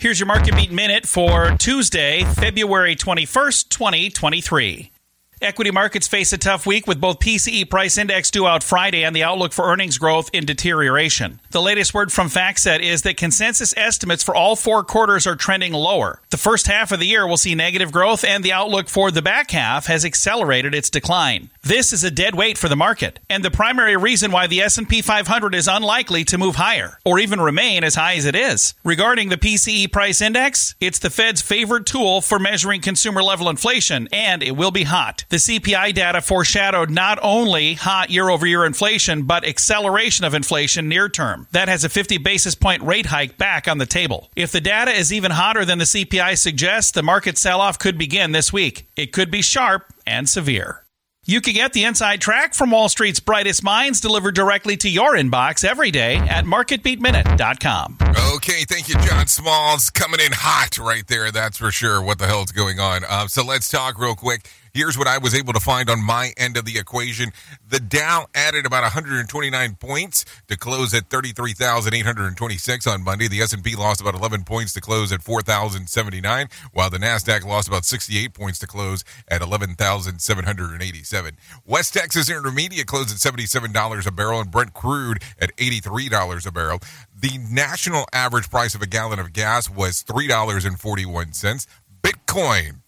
Here's 0.00 0.20
your 0.20 0.28
market 0.28 0.54
beat 0.54 0.70
minute 0.70 1.06
for 1.06 1.56
Tuesday, 1.58 2.22
February 2.22 2.94
21st, 2.94 3.68
2023. 3.68 4.92
Equity 5.40 5.70
markets 5.70 6.08
face 6.08 6.32
a 6.32 6.38
tough 6.38 6.66
week 6.66 6.88
with 6.88 7.00
both 7.00 7.20
PCE 7.20 7.70
price 7.70 7.96
index 7.96 8.28
due 8.28 8.48
out 8.48 8.64
Friday 8.64 9.04
and 9.04 9.14
the 9.14 9.22
outlook 9.22 9.52
for 9.52 9.66
earnings 9.66 9.96
growth 9.96 10.28
in 10.32 10.44
deterioration. 10.44 11.38
The 11.52 11.62
latest 11.62 11.94
word 11.94 12.10
from 12.10 12.28
FactSet 12.28 12.80
is 12.80 13.02
that 13.02 13.16
consensus 13.16 13.72
estimates 13.76 14.24
for 14.24 14.34
all 14.34 14.56
four 14.56 14.82
quarters 14.82 15.28
are 15.28 15.36
trending 15.36 15.72
lower. 15.72 16.20
The 16.30 16.38
first 16.38 16.66
half 16.66 16.90
of 16.90 16.98
the 16.98 17.06
year 17.06 17.24
will 17.24 17.36
see 17.36 17.54
negative 17.54 17.92
growth 17.92 18.24
and 18.24 18.42
the 18.42 18.52
outlook 18.52 18.88
for 18.88 19.12
the 19.12 19.22
back 19.22 19.52
half 19.52 19.86
has 19.86 20.04
accelerated 20.04 20.74
its 20.74 20.90
decline. 20.90 21.50
This 21.62 21.92
is 21.92 22.02
a 22.02 22.10
dead 22.10 22.34
weight 22.34 22.58
for 22.58 22.68
the 22.68 22.74
market 22.74 23.20
and 23.30 23.44
the 23.44 23.50
primary 23.50 23.96
reason 23.96 24.32
why 24.32 24.48
the 24.48 24.60
S&P 24.62 25.02
500 25.02 25.54
is 25.54 25.68
unlikely 25.68 26.24
to 26.24 26.38
move 26.38 26.56
higher 26.56 26.98
or 27.04 27.20
even 27.20 27.40
remain 27.40 27.84
as 27.84 27.94
high 27.94 28.16
as 28.16 28.24
it 28.24 28.34
is. 28.34 28.74
Regarding 28.82 29.28
the 29.28 29.36
PCE 29.36 29.92
price 29.92 30.20
index, 30.20 30.74
it's 30.80 30.98
the 30.98 31.10
Fed's 31.10 31.42
favorite 31.42 31.86
tool 31.86 32.22
for 32.22 32.40
measuring 32.40 32.80
consumer 32.80 33.22
level 33.22 33.48
inflation 33.48 34.08
and 34.12 34.42
it 34.42 34.56
will 34.56 34.72
be 34.72 34.82
hot. 34.82 35.24
The 35.30 35.36
CPI 35.36 35.92
data 35.92 36.22
foreshadowed 36.22 36.88
not 36.88 37.18
only 37.20 37.74
hot 37.74 38.08
year 38.08 38.30
over 38.30 38.46
year 38.46 38.64
inflation, 38.64 39.24
but 39.24 39.46
acceleration 39.46 40.24
of 40.24 40.32
inflation 40.32 40.88
near 40.88 41.10
term. 41.10 41.48
That 41.52 41.68
has 41.68 41.84
a 41.84 41.90
50 41.90 42.16
basis 42.16 42.54
point 42.54 42.82
rate 42.82 43.06
hike 43.06 43.36
back 43.36 43.68
on 43.68 43.76
the 43.76 43.84
table. 43.84 44.30
If 44.34 44.52
the 44.52 44.62
data 44.62 44.90
is 44.90 45.12
even 45.12 45.32
hotter 45.32 45.66
than 45.66 45.78
the 45.78 45.84
CPI 45.84 46.38
suggests, 46.38 46.92
the 46.92 47.02
market 47.02 47.36
sell 47.36 47.60
off 47.60 47.78
could 47.78 47.98
begin 47.98 48.32
this 48.32 48.54
week. 48.54 48.88
It 48.96 49.12
could 49.12 49.30
be 49.30 49.42
sharp 49.42 49.92
and 50.06 50.26
severe. 50.26 50.84
You 51.26 51.42
can 51.42 51.52
get 51.52 51.74
the 51.74 51.84
inside 51.84 52.22
track 52.22 52.54
from 52.54 52.70
Wall 52.70 52.88
Street's 52.88 53.20
brightest 53.20 53.62
minds 53.62 54.00
delivered 54.00 54.34
directly 54.34 54.78
to 54.78 54.88
your 54.88 55.12
inbox 55.12 55.62
every 55.62 55.90
day 55.90 56.16
at 56.16 56.46
marketbeatminute.com. 56.46 57.98
Okay, 58.34 58.64
thank 58.64 58.88
you, 58.88 58.94
John 59.06 59.26
Smalls. 59.26 59.90
Coming 59.90 60.20
in 60.20 60.32
hot 60.32 60.78
right 60.78 61.06
there, 61.06 61.30
that's 61.30 61.58
for 61.58 61.70
sure. 61.70 62.00
What 62.02 62.18
the 62.18 62.26
hell's 62.26 62.50
going 62.50 62.80
on? 62.80 63.04
Uh, 63.04 63.26
so 63.26 63.44
let's 63.44 63.68
talk 63.68 63.98
real 63.98 64.14
quick. 64.14 64.48
Here's 64.78 64.96
what 64.96 65.08
I 65.08 65.18
was 65.18 65.34
able 65.34 65.52
to 65.54 65.58
find 65.58 65.90
on 65.90 66.00
my 66.04 66.32
end 66.36 66.56
of 66.56 66.64
the 66.64 66.78
equation. 66.78 67.32
The 67.68 67.80
Dow 67.80 68.28
added 68.32 68.64
about 68.64 68.84
129 68.84 69.74
points 69.74 70.24
to 70.46 70.56
close 70.56 70.94
at 70.94 71.10
33,826 71.10 72.86
on 72.86 73.02
Monday. 73.02 73.26
The 73.26 73.40
S&P 73.40 73.74
lost 73.74 74.00
about 74.00 74.14
11 74.14 74.44
points 74.44 74.72
to 74.74 74.80
close 74.80 75.10
at 75.10 75.20
4,079, 75.20 76.48
while 76.72 76.90
the 76.90 76.98
Nasdaq 76.98 77.44
lost 77.44 77.66
about 77.66 77.86
68 77.86 78.32
points 78.32 78.60
to 78.60 78.68
close 78.68 79.02
at 79.26 79.42
11,787. 79.42 81.36
West 81.66 81.94
Texas 81.94 82.30
Intermediate 82.30 82.86
closed 82.86 83.10
at 83.10 83.16
$77 83.16 84.06
a 84.06 84.12
barrel 84.12 84.40
and 84.40 84.52
Brent 84.52 84.74
crude 84.74 85.24
at 85.40 85.56
$83 85.56 86.46
a 86.46 86.52
barrel. 86.52 86.78
The 87.20 87.36
national 87.50 88.06
average 88.12 88.48
price 88.48 88.76
of 88.76 88.82
a 88.82 88.86
gallon 88.86 89.18
of 89.18 89.32
gas 89.32 89.68
was 89.68 90.04
$3.41. 90.04 91.66
Bitcoin 92.00 92.82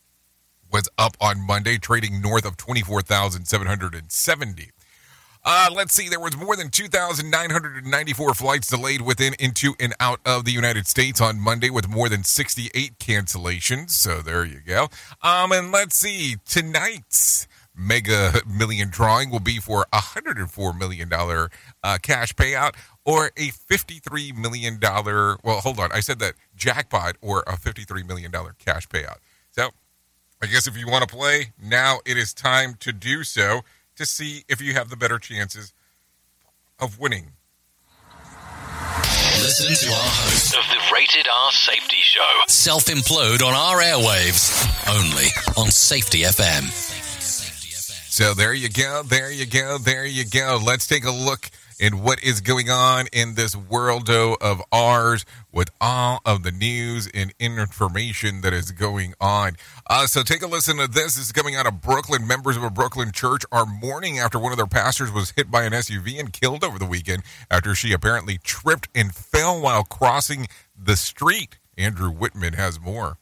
was 0.73 0.89
up 0.99 1.17
on 1.21 1.47
Monday, 1.47 1.79
trading 1.79 2.21
north 2.21 2.45
of 2.45 2.57
24,770. 2.57 4.71
Uh, 5.43 5.71
let's 5.75 5.95
see, 5.95 6.07
there 6.09 6.21
was 6.21 6.37
more 6.37 6.55
than 6.55 6.69
2,994 6.69 8.35
flights 8.35 8.69
delayed 8.69 9.01
within, 9.01 9.35
into, 9.39 9.75
and 9.81 9.95
out 9.99 10.21
of 10.27 10.45
the 10.45 10.53
United 10.53 10.87
States 10.87 11.19
on 11.21 11.41
Monday 11.41 11.71
with 11.71 11.89
more 11.89 12.11
than 12.11 12.23
68 12.23 12.99
cancellations. 12.99 13.91
So 13.91 14.21
there 14.21 14.45
you 14.45 14.61
go. 14.61 14.89
Um, 15.23 15.53
and 15.53 15.73
let's 15.73 15.97
see, 15.97 16.37
tonight's 16.45 17.49
mega 17.75 18.43
million 18.47 18.91
drawing 18.91 19.31
will 19.31 19.41
be 19.41 19.59
for 19.59 19.87
a 19.93 19.99
$104 19.99 20.79
million 20.79 21.11
uh, 21.13 21.99
cash 22.03 22.35
payout 22.35 22.75
or 23.07 23.31
a 23.39 23.51
$53 23.51 24.37
million, 24.37 24.79
well, 24.83 25.61
hold 25.61 25.81
on, 25.81 25.91
I 25.91 26.01
said 26.01 26.19
that 26.19 26.35
jackpot 26.55 27.17
or 27.23 27.41
a 27.47 27.57
$53 27.57 28.07
million 28.07 28.31
cash 28.59 28.87
payout. 28.89 29.17
So 30.43 30.49
I 30.49 30.53
guess 30.53 30.67
if 30.67 30.77
you 30.77 30.87
want 30.89 31.07
to 31.07 31.15
play, 31.15 31.53
now 31.63 31.99
it 32.07 32.17
is 32.17 32.33
time 32.33 32.75
to 32.81 32.93
do 32.93 33.25
so 33.25 33.61
to 33.97 34.07
see 34.07 34.45
if 34.49 34.61
you 34.63 34.73
have 34.73 34.89
the 34.89 34.97
better 34.97 35.19
chances 35.19 35.73
of 36.79 36.99
winning. 36.99 37.33
Listen 39.41 39.89
to 39.89 39.95
our 39.95 40.01
host 40.01 40.57
of 40.57 40.65
the 40.71 40.95
Rated 40.95 41.29
R 41.29 41.53
Safety 41.53 41.97
Show. 42.01 42.41
Self 42.47 42.87
implode 42.87 43.43
on 43.43 43.55
our 43.55 43.81
airwaves. 43.81 44.49
Only 44.89 45.27
on 45.63 45.71
Safety 45.71 46.21
FM. 46.21 46.71
So 48.11 48.35
there 48.35 48.55
you 48.55 48.69
go, 48.69 49.03
there 49.03 49.31
you 49.31 49.47
go, 49.47 49.79
there 49.79 50.07
you 50.07 50.25
go. 50.25 50.59
Let's 50.65 50.87
take 50.87 51.05
a 51.05 51.11
look 51.11 51.51
in 51.81 52.03
what 52.03 52.23
is 52.23 52.41
going 52.43 52.69
on 52.69 53.07
in 53.13 53.35
this 53.35 53.57
worldo 53.57 54.37
of 54.41 54.63
ours 54.71 55.25
with 55.51 55.71
all 55.81 56.21
of 56.27 56.43
the 56.43 56.53
news 56.53 57.09
and 57.13 57.33
information 57.41 58.43
that 58.43 58.53
is 58.53 58.71
going 58.71 59.15
on. 59.21 59.57
Uh, 59.89 60.07
so 60.07 60.23
take 60.23 60.43
a 60.43 60.47
listen 60.47 60.77
to 60.77 60.87
this. 60.87 61.17
This 61.17 61.27
is 61.27 61.33
coming 61.33 61.57
out 61.57 61.67
of 61.67 61.81
Brooklyn. 61.81 62.27
Members 62.27 62.57
of 62.57 62.63
a 62.63 62.71
Brooklyn 62.71 63.11
church 63.11 63.43
are 63.51 63.65
mourning 63.65 64.19
after 64.19 64.39
one 64.39 64.53
of 64.53 64.59
their 64.59 64.67
pastors 64.67 65.11
was 65.11 65.31
hit 65.31 65.51
by 65.51 65.65
an 65.65 65.73
SUV 65.73 66.21
and 66.21 66.33
killed 66.33 66.63
over 66.63 66.79
the 66.79 66.87
weekend 66.87 67.23
after 67.51 67.75
she 67.75 67.93
apparently 67.93 68.39
tripped 68.39 68.89
and 68.95 69.15
fell 69.15 69.61
while 69.61 69.83
crossing 69.83 70.47
the 70.77 70.97
street. 70.97 71.59
Andrew 71.79 72.11
Whitman 72.11 72.53
has 72.53 72.79
more. 72.79 73.17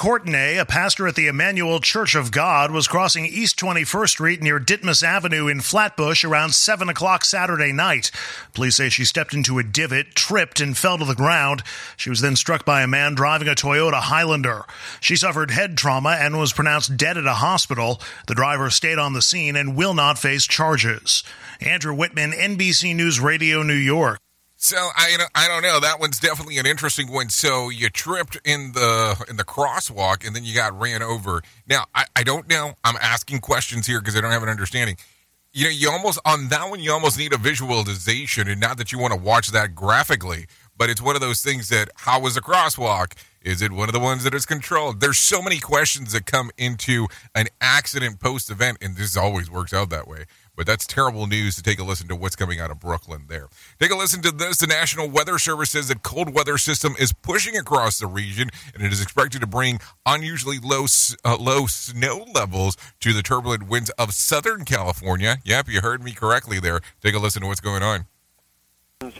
Courtenay, 0.00 0.56
a 0.56 0.64
pastor 0.64 1.06
at 1.06 1.14
the 1.14 1.26
Emmanuel 1.26 1.78
Church 1.78 2.14
of 2.14 2.30
God, 2.30 2.70
was 2.70 2.88
crossing 2.88 3.26
East 3.26 3.58
21st 3.58 4.08
Street 4.08 4.42
near 4.42 4.58
Ditmas 4.58 5.02
Avenue 5.02 5.46
in 5.46 5.60
Flatbush 5.60 6.24
around 6.24 6.54
7 6.54 6.88
o'clock 6.88 7.22
Saturday 7.22 7.70
night. 7.70 8.10
Police 8.54 8.76
say 8.76 8.88
she 8.88 9.04
stepped 9.04 9.34
into 9.34 9.58
a 9.58 9.62
divot, 9.62 10.14
tripped, 10.14 10.58
and 10.58 10.74
fell 10.74 10.96
to 10.96 11.04
the 11.04 11.14
ground. 11.14 11.62
She 11.98 12.08
was 12.08 12.22
then 12.22 12.34
struck 12.34 12.64
by 12.64 12.80
a 12.80 12.86
man 12.86 13.14
driving 13.14 13.46
a 13.46 13.54
Toyota 13.54 14.00
Highlander. 14.00 14.64
She 15.00 15.16
suffered 15.16 15.50
head 15.50 15.76
trauma 15.76 16.16
and 16.18 16.38
was 16.38 16.54
pronounced 16.54 16.96
dead 16.96 17.18
at 17.18 17.26
a 17.26 17.34
hospital. 17.34 18.00
The 18.26 18.34
driver 18.34 18.70
stayed 18.70 18.98
on 18.98 19.12
the 19.12 19.20
scene 19.20 19.54
and 19.54 19.76
will 19.76 19.92
not 19.92 20.18
face 20.18 20.46
charges. 20.46 21.22
Andrew 21.60 21.94
Whitman, 21.94 22.32
NBC 22.32 22.96
News 22.96 23.20
Radio, 23.20 23.62
New 23.62 23.74
York. 23.74 24.18
So 24.62 24.76
I 24.76 25.16
I 25.34 25.48
don't 25.48 25.62
know. 25.62 25.80
That 25.80 26.00
one's 26.00 26.20
definitely 26.20 26.58
an 26.58 26.66
interesting 26.66 27.10
one. 27.10 27.30
So 27.30 27.70
you 27.70 27.88
tripped 27.88 28.36
in 28.44 28.72
the 28.72 29.24
in 29.30 29.38
the 29.38 29.44
crosswalk 29.44 30.26
and 30.26 30.36
then 30.36 30.44
you 30.44 30.54
got 30.54 30.78
ran 30.78 31.02
over. 31.02 31.40
Now 31.66 31.86
I, 31.94 32.04
I 32.14 32.22
don't 32.24 32.46
know. 32.46 32.74
I'm 32.84 32.96
asking 33.00 33.40
questions 33.40 33.86
here 33.86 34.00
because 34.00 34.16
I 34.16 34.20
don't 34.20 34.32
have 34.32 34.42
an 34.42 34.50
understanding. 34.50 34.96
you 35.52 35.64
know, 35.64 35.70
you 35.70 35.90
almost 35.90 36.20
on 36.26 36.48
that 36.48 36.68
one 36.70 36.80
you 36.80 36.92
almost 36.92 37.18
need 37.18 37.32
a 37.32 37.38
visualization, 37.38 38.48
and 38.48 38.60
not 38.60 38.76
that 38.78 38.92
you 38.92 38.98
want 38.98 39.14
to 39.14 39.18
watch 39.20 39.48
that 39.50 39.74
graphically, 39.74 40.46
but 40.76 40.90
it's 40.90 41.02
one 41.02 41.14
of 41.16 41.20
those 41.22 41.40
things 41.42 41.68
that 41.70 41.88
how 41.96 42.24
is 42.26 42.36
a 42.36 42.40
crosswalk? 42.42 43.14
Is 43.42 43.62
it 43.62 43.72
one 43.72 43.88
of 43.88 43.94
the 43.94 44.00
ones 44.00 44.24
that 44.24 44.34
is 44.34 44.44
controlled? 44.44 45.00
There's 45.00 45.18
so 45.18 45.40
many 45.40 45.58
questions 45.58 46.12
that 46.12 46.26
come 46.26 46.50
into 46.58 47.06
an 47.34 47.46
accident 47.62 48.20
post 48.20 48.50
event, 48.50 48.78
and 48.82 48.96
this 48.96 49.16
always 49.16 49.50
works 49.50 49.72
out 49.72 49.88
that 49.90 50.06
way. 50.06 50.26
But 50.60 50.66
that's 50.66 50.86
terrible 50.86 51.26
news 51.26 51.56
to 51.56 51.62
take 51.62 51.78
a 51.78 51.84
listen 51.84 52.06
to 52.08 52.14
what's 52.14 52.36
coming 52.36 52.60
out 52.60 52.70
of 52.70 52.80
Brooklyn 52.80 53.24
there. 53.30 53.48
Take 53.78 53.92
a 53.92 53.96
listen 53.96 54.20
to 54.20 54.30
this. 54.30 54.58
The 54.58 54.66
National 54.66 55.08
Weather 55.08 55.38
Service 55.38 55.70
says 55.70 55.88
that 55.88 56.02
cold 56.02 56.34
weather 56.34 56.58
system 56.58 56.94
is 56.98 57.14
pushing 57.14 57.56
across 57.56 57.98
the 57.98 58.06
region, 58.06 58.50
and 58.74 58.82
it 58.82 58.92
is 58.92 59.00
expected 59.00 59.40
to 59.40 59.46
bring 59.46 59.80
unusually 60.04 60.58
low 60.58 60.84
uh, 61.24 61.38
low 61.38 61.64
snow 61.64 62.26
levels 62.34 62.76
to 63.00 63.14
the 63.14 63.22
turbulent 63.22 63.68
winds 63.68 63.88
of 63.98 64.12
Southern 64.12 64.66
California. 64.66 65.38
Yep, 65.46 65.70
you 65.70 65.80
heard 65.80 66.04
me 66.04 66.12
correctly 66.12 66.60
there. 66.60 66.82
Take 67.02 67.14
a 67.14 67.18
listen 67.18 67.40
to 67.40 67.48
what's 67.48 67.60
going 67.60 67.82
on 67.82 68.04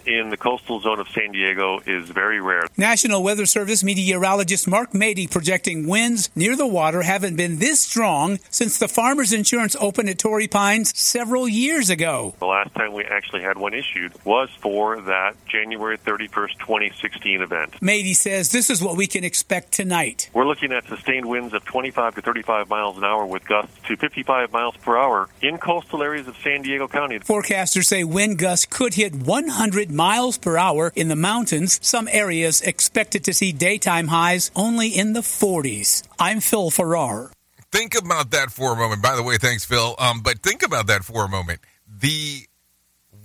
in 0.04 0.28
the 0.28 0.36
coastal 0.36 0.78
zone 0.80 1.00
of 1.00 1.08
San 1.08 1.32
Diego 1.32 1.80
is 1.86 2.10
very 2.10 2.38
rare. 2.38 2.64
National 2.76 3.22
Weather 3.22 3.46
Service 3.46 3.82
meteorologist 3.82 4.68
Mark 4.68 4.92
Mady 4.92 5.30
projecting 5.30 5.86
winds 5.86 6.28
near 6.36 6.54
the 6.54 6.66
water 6.66 7.00
haven't 7.00 7.36
been 7.36 7.60
this 7.60 7.80
strong 7.80 8.38
since 8.50 8.76
the 8.76 8.88
Farmers 8.88 9.32
Insurance 9.32 9.74
opened 9.80 10.10
at 10.10 10.18
Torrey 10.18 10.48
Pines 10.48 10.98
several 10.98 11.48
years 11.48 11.88
ago. 11.88 12.34
The 12.40 12.46
last 12.46 12.74
time 12.74 12.92
we 12.92 13.04
actually 13.04 13.40
had 13.40 13.56
one 13.56 13.72
issued 13.72 14.12
was 14.22 14.50
for 14.60 15.00
that 15.00 15.34
January 15.46 15.96
31st, 15.96 16.58
2016 16.58 17.40
event. 17.40 17.72
Mady 17.80 18.14
says 18.14 18.52
this 18.52 18.68
is 18.68 18.82
what 18.82 18.98
we 18.98 19.06
can 19.06 19.24
expect 19.24 19.72
tonight. 19.72 20.28
We're 20.34 20.46
looking 20.46 20.72
at 20.72 20.86
sustained 20.88 21.24
winds 21.24 21.54
of 21.54 21.64
25 21.64 22.16
to 22.16 22.20
35 22.20 22.68
miles 22.68 22.98
an 22.98 23.04
hour 23.04 23.24
with 23.24 23.46
gusts 23.46 23.78
to 23.86 23.96
55 23.96 24.52
miles 24.52 24.76
per 24.76 24.98
hour 24.98 25.30
in 25.40 25.56
coastal 25.56 26.02
areas 26.02 26.28
of 26.28 26.36
San 26.44 26.60
Diego 26.60 26.86
County. 26.86 27.18
Forecasters 27.20 27.86
say 27.86 28.04
wind 28.04 28.36
gusts 28.36 28.66
could 28.66 28.92
hit 28.92 29.14
100 29.14 29.69
100 29.70 29.94
miles 29.94 30.37
per 30.37 30.56
hour 30.56 30.92
in 30.96 31.06
the 31.06 31.14
mountains. 31.14 31.78
Some 31.80 32.09
areas 32.11 32.61
expected 32.61 33.22
to 33.24 33.33
see 33.33 33.52
daytime 33.52 34.09
highs 34.09 34.50
only 34.56 34.88
in 34.88 35.12
the 35.12 35.20
40s. 35.20 36.02
I'm 36.18 36.40
Phil 36.40 36.70
Farrar. 36.70 37.30
Think 37.70 37.94
about 37.96 38.33
that 38.33 38.50
for 38.50 38.72
a 38.72 38.76
moment. 38.76 39.00
By 39.00 39.14
the 39.14 39.22
way, 39.22 39.38
thanks, 39.38 39.64
Phil. 39.64 39.94
Um, 40.00 40.22
but 40.22 40.40
think 40.40 40.64
about 40.64 40.88
that 40.88 41.04
for 41.04 41.24
a 41.24 41.28
moment. 41.28 41.61
The 41.87 42.48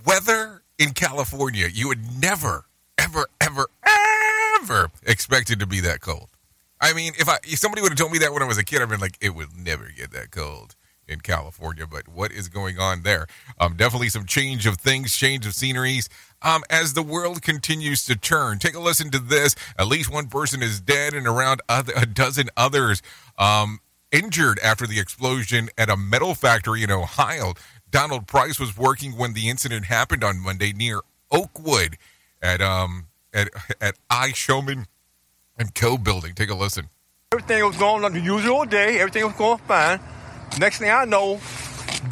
weather 0.06 0.62
in 0.78 0.92
California, 0.92 1.66
you 1.66 1.88
would 1.88 2.20
never, 2.20 2.66
ever, 2.96 3.26
ever, 3.40 3.66
ever 4.60 4.90
expect 5.04 5.50
it 5.50 5.58
to 5.58 5.66
be 5.66 5.80
that 5.80 6.00
cold. 6.00 6.28
I 6.80 6.92
mean, 6.92 7.14
if 7.18 7.28
I 7.28 7.38
if 7.42 7.58
somebody 7.58 7.82
would 7.82 7.90
have 7.90 7.98
told 7.98 8.12
me 8.12 8.18
that 8.18 8.32
when 8.32 8.42
I 8.42 8.46
was 8.46 8.58
a 8.58 8.64
kid, 8.64 8.82
I'd 8.82 8.88
been 8.88 9.00
like, 9.00 9.16
it 9.20 9.34
would 9.34 9.48
never 9.58 9.88
get 9.96 10.12
that 10.12 10.30
cold 10.30 10.76
in 11.08 11.20
California. 11.20 11.86
But 11.86 12.06
what 12.06 12.30
is 12.30 12.48
going 12.48 12.78
on 12.78 13.02
there? 13.02 13.26
Um, 13.58 13.74
definitely 13.76 14.10
some 14.10 14.26
change 14.26 14.66
of 14.66 14.76
things, 14.76 15.16
change 15.16 15.46
of 15.46 15.54
sceneries 15.54 16.08
um, 16.42 16.62
as 16.70 16.92
the 16.92 17.02
world 17.02 17.42
continues 17.42 18.04
to 18.06 18.16
turn. 18.16 18.58
Take 18.58 18.74
a 18.74 18.80
listen 18.80 19.10
to 19.10 19.18
this. 19.18 19.54
At 19.78 19.88
least 19.88 20.12
one 20.12 20.28
person 20.28 20.62
is 20.62 20.80
dead 20.80 21.14
and 21.14 21.26
around 21.26 21.62
other, 21.68 21.92
a 21.96 22.06
dozen 22.06 22.48
others 22.56 23.02
um, 23.38 23.80
injured 24.12 24.58
after 24.60 24.86
the 24.86 25.00
explosion 25.00 25.68
at 25.76 25.90
a 25.90 25.96
metal 25.96 26.34
factory 26.34 26.82
in 26.82 26.90
Ohio. 26.90 27.54
Donald 27.90 28.26
Price 28.26 28.58
was 28.58 28.76
working 28.76 29.16
when 29.16 29.32
the 29.32 29.48
incident 29.48 29.86
happened 29.86 30.24
on 30.24 30.40
Monday 30.40 30.72
near 30.72 31.00
Oakwood 31.30 31.96
at 32.42 32.60
um 32.60 33.06
at 33.32 33.48
at 33.80 33.96
I 34.10 34.32
Schumann 34.32 34.86
and 35.58 35.74
Co. 35.74 35.96
building. 35.96 36.34
Take 36.34 36.50
a 36.50 36.54
listen. 36.54 36.88
Everything 37.32 37.64
was 37.64 37.76
going 37.76 38.04
on 38.04 38.12
the 38.12 38.20
usual 38.20 38.64
day. 38.64 38.98
Everything 38.98 39.24
was 39.24 39.34
going 39.34 39.58
fine. 39.58 40.00
Next 40.58 40.78
thing 40.78 40.90
I 40.90 41.04
know, 41.04 41.40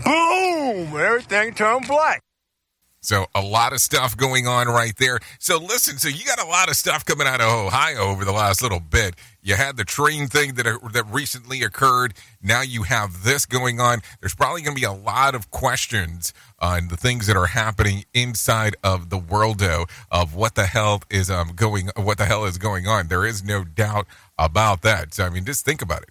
boom! 0.05 1.01
Everything 1.01 1.55
turned 1.55 1.87
black. 1.87 2.21
So 3.05 3.27
a 3.35 3.43
lot 3.43 3.75
of 3.75 3.81
stuff 3.81 4.17
going 4.17 4.47
on 4.47 4.67
right 4.67 4.97
there. 4.97 5.21
So 5.39 5.59
listen, 5.59 5.99
so 5.99 6.09
you 6.09 6.25
got 6.25 6.43
a 6.43 6.47
lot 6.47 6.71
of 6.71 6.77
stuff 6.77 7.05
coming 7.05 7.27
out 7.27 7.43
of 7.43 7.49
Ohio 7.49 7.99
over 7.99 8.25
the 8.25 8.33
last 8.33 8.63
little 8.63 8.81
bit. 8.81 9.15
You 9.43 9.57
had 9.57 9.77
the 9.77 9.85
train 9.85 10.27
thing 10.27 10.55
that 10.55 10.65
that 10.95 11.05
recently 11.11 11.63
occurred. 11.63 12.15
Now 12.43 12.63
you 12.63 12.85
have 12.85 13.23
this 13.23 13.45
going 13.45 13.79
on. 13.79 14.01
There's 14.21 14.35
probably 14.35 14.63
going 14.63 14.75
to 14.75 14.81
be 14.81 14.87
a 14.87 14.93
lot 14.93 15.35
of 15.35 15.51
questions 15.51 16.33
on 16.61 16.89
the 16.89 16.97
things 16.97 17.27
that 17.27 17.37
are 17.37 17.49
happening 17.49 18.07
inside 18.15 18.75
of 18.83 19.11
the 19.11 19.19
worldo 19.19 19.87
of 20.11 20.35
what 20.35 20.55
the 20.55 20.65
hell 20.65 21.03
is 21.11 21.31
um 21.31 21.53
going 21.55 21.91
what 21.97 22.17
the 22.17 22.25
hell 22.25 22.47
is 22.47 22.57
going 22.57 22.87
on. 22.87 23.09
There 23.09 23.27
is 23.27 23.45
no 23.45 23.65
doubt 23.65 24.07
about 24.39 24.81
that. 24.81 25.13
So 25.13 25.27
I 25.27 25.29
mean, 25.29 25.45
just 25.45 25.67
think 25.67 25.83
about 25.83 26.05
it. 26.05 26.11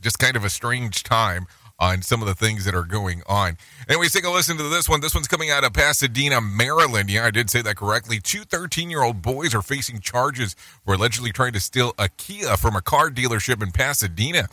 Just 0.00 0.18
kind 0.18 0.36
of 0.36 0.44
a 0.44 0.50
strange 0.50 1.04
time 1.04 1.46
on 1.78 2.02
some 2.02 2.22
of 2.22 2.28
the 2.28 2.34
things 2.34 2.64
that 2.64 2.74
are 2.74 2.84
going 2.84 3.22
on. 3.26 3.56
Anyways, 3.88 4.12
take 4.12 4.24
a 4.24 4.30
listen 4.30 4.56
to 4.56 4.62
this 4.64 4.88
one. 4.88 5.00
This 5.00 5.14
one's 5.14 5.28
coming 5.28 5.50
out 5.50 5.64
of 5.64 5.72
Pasadena, 5.72 6.40
Maryland. 6.40 7.10
Yeah, 7.10 7.24
I 7.24 7.30
did 7.30 7.50
say 7.50 7.62
that 7.62 7.76
correctly. 7.76 8.18
Two 8.18 8.44
13 8.44 8.90
year 8.90 9.02
old 9.02 9.22
boys 9.22 9.54
are 9.54 9.62
facing 9.62 10.00
charges 10.00 10.56
for 10.84 10.94
allegedly 10.94 11.32
trying 11.32 11.52
to 11.52 11.60
steal 11.60 11.92
a 11.98 12.08
Kia 12.08 12.56
from 12.56 12.76
a 12.76 12.82
car 12.82 13.10
dealership 13.10 13.62
in 13.62 13.72
Pasadena. 13.72 14.48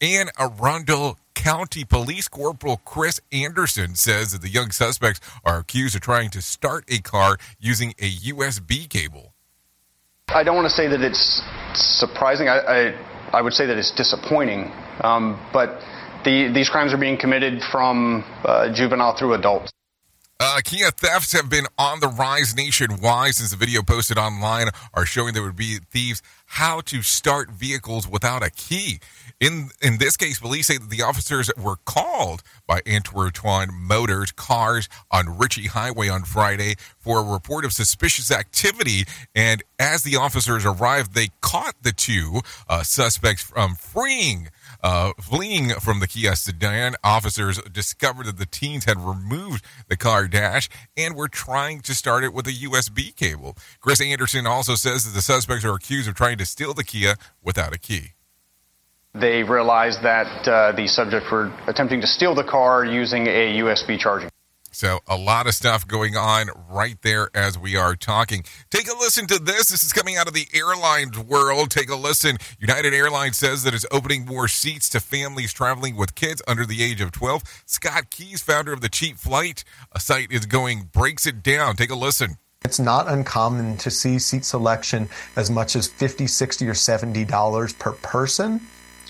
Anne 0.00 0.28
Arundel 0.38 1.18
County 1.34 1.84
Police 1.84 2.28
Corporal 2.28 2.78
Chris 2.84 3.20
Anderson 3.32 3.94
says 3.94 4.32
that 4.32 4.40
the 4.40 4.48
young 4.48 4.70
suspects 4.70 5.20
are 5.44 5.58
accused 5.58 5.94
of 5.94 6.00
trying 6.00 6.30
to 6.30 6.42
start 6.42 6.84
a 6.88 7.00
car 7.00 7.36
using 7.58 7.94
a 7.98 8.10
USB 8.10 8.88
cable. 8.88 9.34
I 10.28 10.44
don't 10.44 10.54
want 10.54 10.66
to 10.66 10.74
say 10.74 10.86
that 10.86 11.00
it's 11.00 11.42
surprising. 11.74 12.48
I, 12.48 12.58
I, 12.58 12.94
I 13.32 13.42
would 13.42 13.52
say 13.52 13.66
that 13.66 13.76
it's 13.76 13.90
disappointing. 13.90 14.70
Um, 15.02 15.40
but 15.52 15.82
the, 16.24 16.50
these 16.52 16.68
crimes 16.68 16.92
are 16.92 16.98
being 16.98 17.18
committed 17.18 17.62
from 17.62 18.24
uh, 18.44 18.72
juvenile 18.72 19.16
through 19.16 19.34
adults. 19.34 19.70
Uh, 20.42 20.58
Kia 20.64 20.90
thefts 20.90 21.32
have 21.32 21.50
been 21.50 21.66
on 21.76 22.00
the 22.00 22.08
rise 22.08 22.56
nationwide 22.56 23.34
since 23.34 23.50
the 23.50 23.58
video 23.58 23.82
posted 23.82 24.16
online 24.16 24.68
are 24.94 25.04
showing 25.04 25.34
there 25.34 25.42
would 25.42 25.54
be 25.54 25.80
thieves 25.90 26.22
how 26.46 26.80
to 26.80 27.02
start 27.02 27.50
vehicles 27.50 28.08
without 28.08 28.42
a 28.42 28.48
key. 28.48 29.00
In 29.38 29.68
in 29.82 29.98
this 29.98 30.16
case, 30.16 30.38
police 30.38 30.68
say 30.68 30.78
that 30.78 30.88
the 30.88 31.02
officers 31.02 31.50
were 31.58 31.76
called 31.84 32.42
by 32.66 32.80
Antwertuan 32.86 33.68
Motors 33.74 34.32
Cars 34.32 34.88
on 35.10 35.38
Ritchie 35.38 35.68
Highway 35.68 36.08
on 36.08 36.22
Friday 36.22 36.76
for 36.98 37.18
a 37.18 37.22
report 37.22 37.66
of 37.66 37.74
suspicious 37.74 38.32
activity. 38.32 39.04
And 39.34 39.62
as 39.78 40.04
the 40.04 40.16
officers 40.16 40.64
arrived, 40.64 41.12
they 41.12 41.28
caught 41.42 41.74
the 41.82 41.92
two 41.92 42.40
uh, 42.66 42.82
suspects 42.82 43.42
from 43.42 43.74
freeing 43.74 44.48
uh, 44.82 45.12
fleeing 45.20 45.70
from 45.70 46.00
the 46.00 46.06
Kia 46.06 46.34
sedan, 46.34 46.96
officers 47.02 47.60
discovered 47.62 48.26
that 48.26 48.38
the 48.38 48.46
teens 48.46 48.84
had 48.84 48.98
removed 48.98 49.64
the 49.88 49.96
car 49.96 50.28
dash 50.28 50.68
and 50.96 51.14
were 51.14 51.28
trying 51.28 51.80
to 51.80 51.94
start 51.94 52.24
it 52.24 52.32
with 52.32 52.46
a 52.46 52.52
USB 52.52 53.14
cable. 53.14 53.56
Chris 53.80 54.00
Anderson 54.00 54.46
also 54.46 54.74
says 54.74 55.04
that 55.04 55.12
the 55.12 55.22
suspects 55.22 55.64
are 55.64 55.74
accused 55.74 56.08
of 56.08 56.14
trying 56.14 56.38
to 56.38 56.46
steal 56.46 56.74
the 56.74 56.84
Kia 56.84 57.14
without 57.42 57.74
a 57.74 57.78
key. 57.78 58.12
They 59.14 59.42
realized 59.42 60.02
that 60.02 60.46
uh, 60.46 60.72
the 60.72 60.86
subjects 60.86 61.30
were 61.30 61.52
attempting 61.66 62.00
to 62.00 62.06
steal 62.06 62.34
the 62.34 62.44
car 62.44 62.84
using 62.84 63.26
a 63.26 63.58
USB 63.58 63.98
charging. 63.98 64.30
So, 64.70 65.00
a 65.08 65.16
lot 65.16 65.46
of 65.46 65.54
stuff 65.54 65.86
going 65.86 66.16
on 66.16 66.48
right 66.70 66.96
there 67.02 67.28
as 67.34 67.58
we 67.58 67.76
are 67.76 67.96
talking. 67.96 68.44
Take 68.70 68.88
a 68.88 68.96
listen 68.96 69.26
to 69.26 69.38
this. 69.38 69.68
This 69.68 69.82
is 69.82 69.92
coming 69.92 70.16
out 70.16 70.28
of 70.28 70.34
the 70.34 70.46
airlines 70.54 71.18
world. 71.18 71.70
Take 71.70 71.90
a 71.90 71.96
listen. 71.96 72.38
United 72.58 72.94
Airlines 72.94 73.36
says 73.36 73.64
that 73.64 73.74
it's 73.74 73.86
opening 73.90 74.26
more 74.26 74.46
seats 74.46 74.88
to 74.90 75.00
families 75.00 75.52
traveling 75.52 75.96
with 75.96 76.14
kids 76.14 76.40
under 76.46 76.64
the 76.64 76.82
age 76.82 77.00
of 77.00 77.10
12. 77.10 77.42
Scott 77.66 78.10
Keyes, 78.10 78.42
founder 78.42 78.72
of 78.72 78.80
the 78.80 78.88
Cheap 78.88 79.16
Flight 79.16 79.64
site, 79.98 80.30
is 80.30 80.46
going 80.46 80.90
breaks 80.92 81.26
it 81.26 81.42
down. 81.42 81.74
Take 81.74 81.90
a 81.90 81.96
listen. 81.96 82.36
It's 82.64 82.78
not 82.78 83.08
uncommon 83.08 83.78
to 83.78 83.90
see 83.90 84.18
seat 84.18 84.44
selection 84.44 85.08
as 85.34 85.50
much 85.50 85.74
as 85.74 85.88
50, 85.88 86.26
60, 86.26 86.68
or 86.68 86.74
$70 86.74 87.78
per 87.78 87.92
person. 87.92 88.60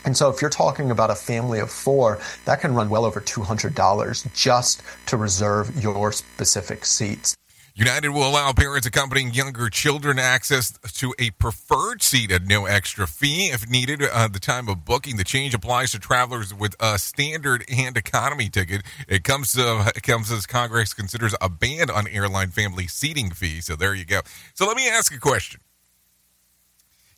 And 0.05 0.17
so, 0.17 0.31
if 0.31 0.41
you're 0.41 0.51
talking 0.51 0.91
about 0.91 1.11
a 1.11 1.15
family 1.15 1.61
of 1.61 1.71
four, 1.71 2.19
that 2.45 2.61
can 2.61 2.75
run 2.75 2.89
well 2.89 3.05
over 3.05 3.21
$200 3.21 4.35
just 4.35 4.83
to 5.07 5.17
reserve 5.17 5.83
your 5.83 6.13
specific 6.13 6.85
seats. 6.85 7.35
United 7.75 8.11
will 8.11 8.29
allow 8.29 8.53
parents 8.53 8.87
accompanying 8.87 9.33
younger 9.33 9.71
children 9.71 10.19
access 10.19 10.73
to 10.93 11.15
a 11.19 11.31
preferred 11.31 12.03
seat 12.03 12.31
at 12.31 12.45
no 12.45 12.67
extra 12.67 13.07
fee 13.07 13.47
if 13.47 13.71
needed 13.71 14.03
at 14.03 14.11
uh, 14.13 14.29
the 14.29 14.41
time 14.41 14.69
of 14.69 14.85
booking. 14.85 15.17
The 15.17 15.25
change 15.25 15.55
applies 15.55 15.93
to 15.93 15.99
travelers 15.99 16.53
with 16.53 16.75
a 16.81 16.99
standard 16.99 17.65
and 17.75 17.97
economy 17.97 18.51
ticket. 18.51 18.83
It 19.09 19.25
comes 19.25 19.53
to, 19.53 19.93
it 19.97 20.03
comes 20.03 20.31
as 20.33 20.47
Congress 20.47 20.93
considers 20.93 21.35
a 21.41 21.49
ban 21.49 21.91
on 21.91 22.07
airline 22.09 22.51
family 22.51 22.87
seating 22.87 23.31
fees. 23.31 23.67
So 23.67 23.77
there 23.77 23.95
you 23.95 24.05
go. 24.05 24.21
So 24.53 24.67
let 24.67 24.77
me 24.77 24.89
ask 24.89 25.15
a 25.15 25.19
question 25.19 25.61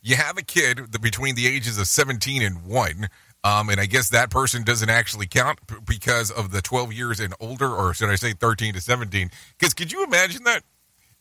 you 0.03 0.15
have 0.15 0.37
a 0.37 0.43
kid 0.43 1.01
between 1.01 1.35
the 1.35 1.47
ages 1.47 1.79
of 1.79 1.87
17 1.87 2.43
and 2.43 2.65
1 2.65 3.09
um, 3.43 3.69
and 3.69 3.79
I 3.79 3.85
guess 3.85 4.09
that 4.09 4.29
person 4.29 4.63
doesn't 4.63 4.89
actually 4.89 5.27
count 5.27 5.59
because 5.85 6.31
of 6.31 6.51
the 6.51 6.61
12 6.61 6.93
years 6.93 7.19
and 7.19 7.33
older, 7.41 7.69
or 7.69 7.93
should 7.93 8.09
I 8.09 8.15
say 8.15 8.31
13 8.31 8.73
to 8.75 8.81
17? 8.81 9.29
Because 9.57 9.73
could 9.73 9.91
you 9.91 10.03
imagine 10.03 10.43
that 10.45 10.63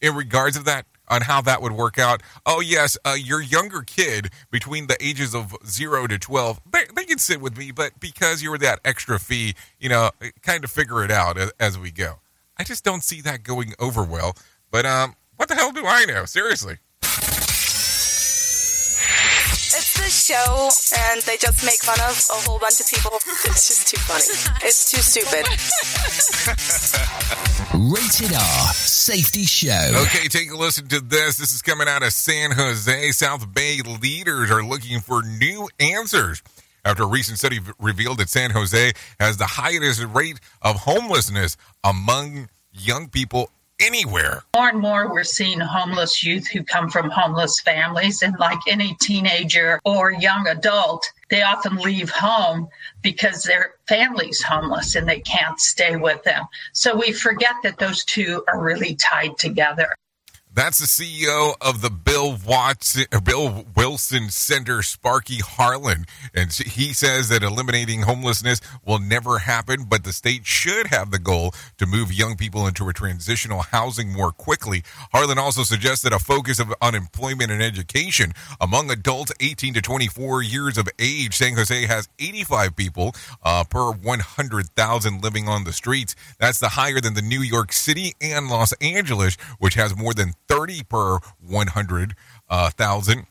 in 0.00 0.14
regards 0.14 0.56
of 0.56 0.64
that? 0.66 0.86
on 1.08 1.20
how 1.20 1.42
that 1.42 1.60
would 1.60 1.72
work 1.72 1.98
out. 1.98 2.22
Oh, 2.46 2.60
yes, 2.60 2.96
uh, 3.04 3.16
your 3.18 3.42
younger 3.42 3.82
kid 3.82 4.30
between 4.50 4.86
the 4.86 4.96
ages 4.98 5.34
of 5.34 5.54
zero 5.66 6.06
to 6.06 6.18
12, 6.18 6.60
they, 6.72 6.84
they 6.96 7.04
can 7.04 7.18
sit 7.18 7.40
with 7.40 7.58
me, 7.58 7.70
but 7.70 8.00
because 8.00 8.42
you're 8.42 8.56
that 8.58 8.80
extra 8.82 9.18
fee, 9.18 9.54
you 9.78 9.90
know, 9.90 10.10
kind 10.42 10.64
of 10.64 10.70
figure 10.70 11.04
it 11.04 11.10
out 11.10 11.36
as, 11.36 11.52
as 11.60 11.78
we 11.78 11.90
go. 11.90 12.20
I 12.56 12.64
just 12.64 12.82
don't 12.82 13.02
see 13.02 13.20
that 13.22 13.42
going 13.42 13.74
over 13.78 14.02
well. 14.02 14.36
But 14.70 14.86
um, 14.86 15.16
what 15.36 15.48
the 15.48 15.54
hell 15.54 15.72
do 15.72 15.84
I 15.84 16.06
know? 16.06 16.24
Seriously. 16.24 16.78
It's 20.04 20.26
the 20.26 20.34
show, 20.34 20.68
and 21.10 21.22
they 21.22 21.36
just 21.36 21.64
make 21.64 21.80
fun 21.80 21.98
of 22.00 22.18
a 22.30 22.48
whole 22.48 22.58
bunch 22.58 22.80
of 22.80 22.86
people. 22.86 23.12
It's 23.44 23.68
just 23.68 23.88
too 23.88 24.00
funny. 24.00 24.24
It's 24.66 24.90
too 24.90 24.98
stupid. 24.98 25.46
Rated 27.74 28.34
R 28.34 28.72
Safety 28.72 29.44
Show. 29.44 29.92
Okay, 30.02 30.28
take 30.28 30.50
a 30.50 30.56
listen 30.56 30.88
to 30.88 31.00
this. 31.00 31.36
This 31.36 31.52
is 31.52 31.62
coming 31.62 31.88
out 31.88 32.02
of 32.02 32.12
San 32.12 32.50
Jose. 32.52 33.12
South 33.12 33.52
Bay 33.52 33.78
leaders 34.02 34.50
are 34.50 34.64
looking 34.64 35.00
for 35.00 35.22
new 35.22 35.68
answers 35.78 36.42
after 36.84 37.04
a 37.04 37.06
recent 37.06 37.38
study 37.38 37.60
revealed 37.78 38.18
that 38.18 38.28
San 38.28 38.50
Jose 38.50 38.92
has 39.20 39.36
the 39.36 39.46
highest 39.46 40.02
rate 40.04 40.40
of 40.62 40.76
homelessness 40.76 41.56
among 41.84 42.48
young 42.72 43.08
people 43.08 43.50
anywhere. 43.82 44.42
More 44.54 44.68
and 44.68 44.80
more, 44.80 45.12
we're 45.12 45.24
seeing 45.24 45.60
homeless 45.60 46.22
youth 46.22 46.46
who 46.46 46.62
come 46.62 46.88
from 46.88 47.10
homeless 47.10 47.60
families. 47.60 48.22
And 48.22 48.38
like 48.38 48.58
any 48.68 48.96
teenager 49.00 49.80
or 49.84 50.12
young 50.12 50.46
adult, 50.46 51.04
they 51.30 51.42
often 51.42 51.76
leave 51.76 52.10
home 52.10 52.68
because 53.02 53.42
their 53.42 53.74
family's 53.88 54.42
homeless 54.42 54.94
and 54.94 55.08
they 55.08 55.20
can't 55.20 55.58
stay 55.58 55.96
with 55.96 56.22
them. 56.24 56.44
So 56.72 56.96
we 56.96 57.12
forget 57.12 57.54
that 57.62 57.78
those 57.78 58.04
two 58.04 58.44
are 58.48 58.62
really 58.62 58.94
tied 58.96 59.36
together. 59.38 59.94
That's 60.54 60.80
the 60.80 60.84
CEO 60.84 61.54
of 61.62 61.80
the 61.80 61.88
Bill 61.88 62.36
Watson, 62.46 63.06
Bill 63.24 63.64
Wilson 63.74 64.28
Center, 64.28 64.82
Sparky 64.82 65.38
Harlan, 65.38 66.04
and 66.34 66.52
he 66.52 66.92
says 66.92 67.30
that 67.30 67.42
eliminating 67.42 68.02
homelessness 68.02 68.60
will 68.84 68.98
never 68.98 69.38
happen, 69.38 69.84
but 69.84 70.04
the 70.04 70.12
state 70.12 70.44
should 70.44 70.88
have 70.88 71.10
the 71.10 71.18
goal 71.18 71.54
to 71.78 71.86
move 71.86 72.12
young 72.12 72.36
people 72.36 72.66
into 72.66 72.86
a 72.90 72.92
transitional 72.92 73.62
housing 73.62 74.12
more 74.12 74.30
quickly. 74.30 74.82
Harlan 75.10 75.38
also 75.38 75.62
suggested 75.62 76.12
a 76.12 76.18
focus 76.18 76.58
of 76.58 76.74
unemployment 76.82 77.50
and 77.50 77.62
education 77.62 78.34
among 78.60 78.90
adults 78.90 79.32
18 79.40 79.72
to 79.72 79.80
24 79.80 80.42
years 80.42 80.76
of 80.76 80.86
age. 80.98 81.34
San 81.34 81.54
Jose 81.56 81.86
has 81.86 82.10
85 82.18 82.76
people 82.76 83.14
uh, 83.42 83.64
per 83.64 83.90
100,000 83.90 85.22
living 85.22 85.48
on 85.48 85.64
the 85.64 85.72
streets. 85.72 86.14
That's 86.38 86.58
the 86.58 86.68
higher 86.68 87.00
than 87.00 87.14
the 87.14 87.22
New 87.22 87.40
York 87.40 87.72
City 87.72 88.12
and 88.20 88.48
Los 88.48 88.74
Angeles, 88.82 89.36
which 89.58 89.74
has 89.74 89.96
more 89.96 90.12
than 90.12 90.34
30 90.52 90.82
per 90.84 91.18
100,000. 91.40 93.18
Uh, 93.18 93.22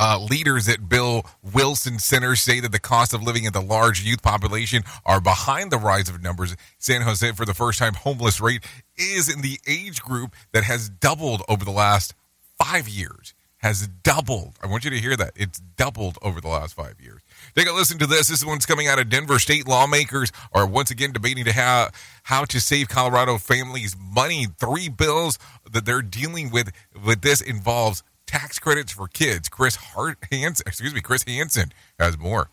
uh, 0.00 0.18
leaders 0.30 0.68
at 0.68 0.88
Bill 0.88 1.26
Wilson 1.42 1.98
Center 1.98 2.36
say 2.36 2.60
that 2.60 2.70
the 2.70 2.78
cost 2.78 3.12
of 3.12 3.22
living 3.22 3.44
in 3.44 3.52
the 3.52 3.60
large 3.60 4.02
youth 4.02 4.22
population 4.22 4.82
are 5.04 5.20
behind 5.20 5.72
the 5.72 5.78
rise 5.78 6.08
of 6.08 6.22
numbers. 6.22 6.54
San 6.78 7.02
Jose, 7.02 7.32
for 7.32 7.44
the 7.44 7.54
first 7.54 7.80
time, 7.80 7.94
homeless 7.94 8.40
rate 8.40 8.64
is 8.96 9.32
in 9.32 9.42
the 9.42 9.58
age 9.66 10.00
group 10.00 10.34
that 10.52 10.62
has 10.64 10.88
doubled 10.88 11.42
over 11.48 11.64
the 11.64 11.72
last 11.72 12.14
five 12.62 12.88
years. 12.88 13.34
Has 13.58 13.88
doubled. 13.88 14.54
I 14.62 14.68
want 14.68 14.84
you 14.84 14.90
to 14.90 15.00
hear 15.00 15.16
that. 15.16 15.32
It's 15.34 15.58
doubled 15.58 16.16
over 16.22 16.40
the 16.40 16.46
last 16.46 16.74
five 16.74 17.00
years. 17.00 17.22
Take 17.58 17.66
a 17.66 17.72
listen 17.72 17.98
to 17.98 18.06
this. 18.06 18.28
This 18.28 18.44
one's 18.44 18.66
coming 18.66 18.86
out 18.86 19.00
of 19.00 19.08
Denver. 19.08 19.40
State 19.40 19.66
lawmakers 19.66 20.30
are 20.52 20.64
once 20.64 20.92
again 20.92 21.10
debating 21.10 21.44
to 21.44 21.52
how 21.52 21.88
how 22.22 22.44
to 22.44 22.60
save 22.60 22.88
Colorado 22.88 23.36
families 23.36 23.96
money. 23.98 24.46
Three 24.60 24.88
bills 24.88 25.40
that 25.68 25.84
they're 25.84 26.00
dealing 26.00 26.52
with 26.52 26.70
with 27.04 27.22
this 27.22 27.40
involves 27.40 28.04
tax 28.28 28.60
credits 28.60 28.92
for 28.92 29.08
kids. 29.08 29.48
Chris 29.48 29.74
Hart 29.74 30.18
Hansen, 30.30 30.68
excuse 30.68 30.94
me, 30.94 31.00
Chris 31.00 31.24
Hansen 31.26 31.72
has 31.98 32.16
more. 32.16 32.48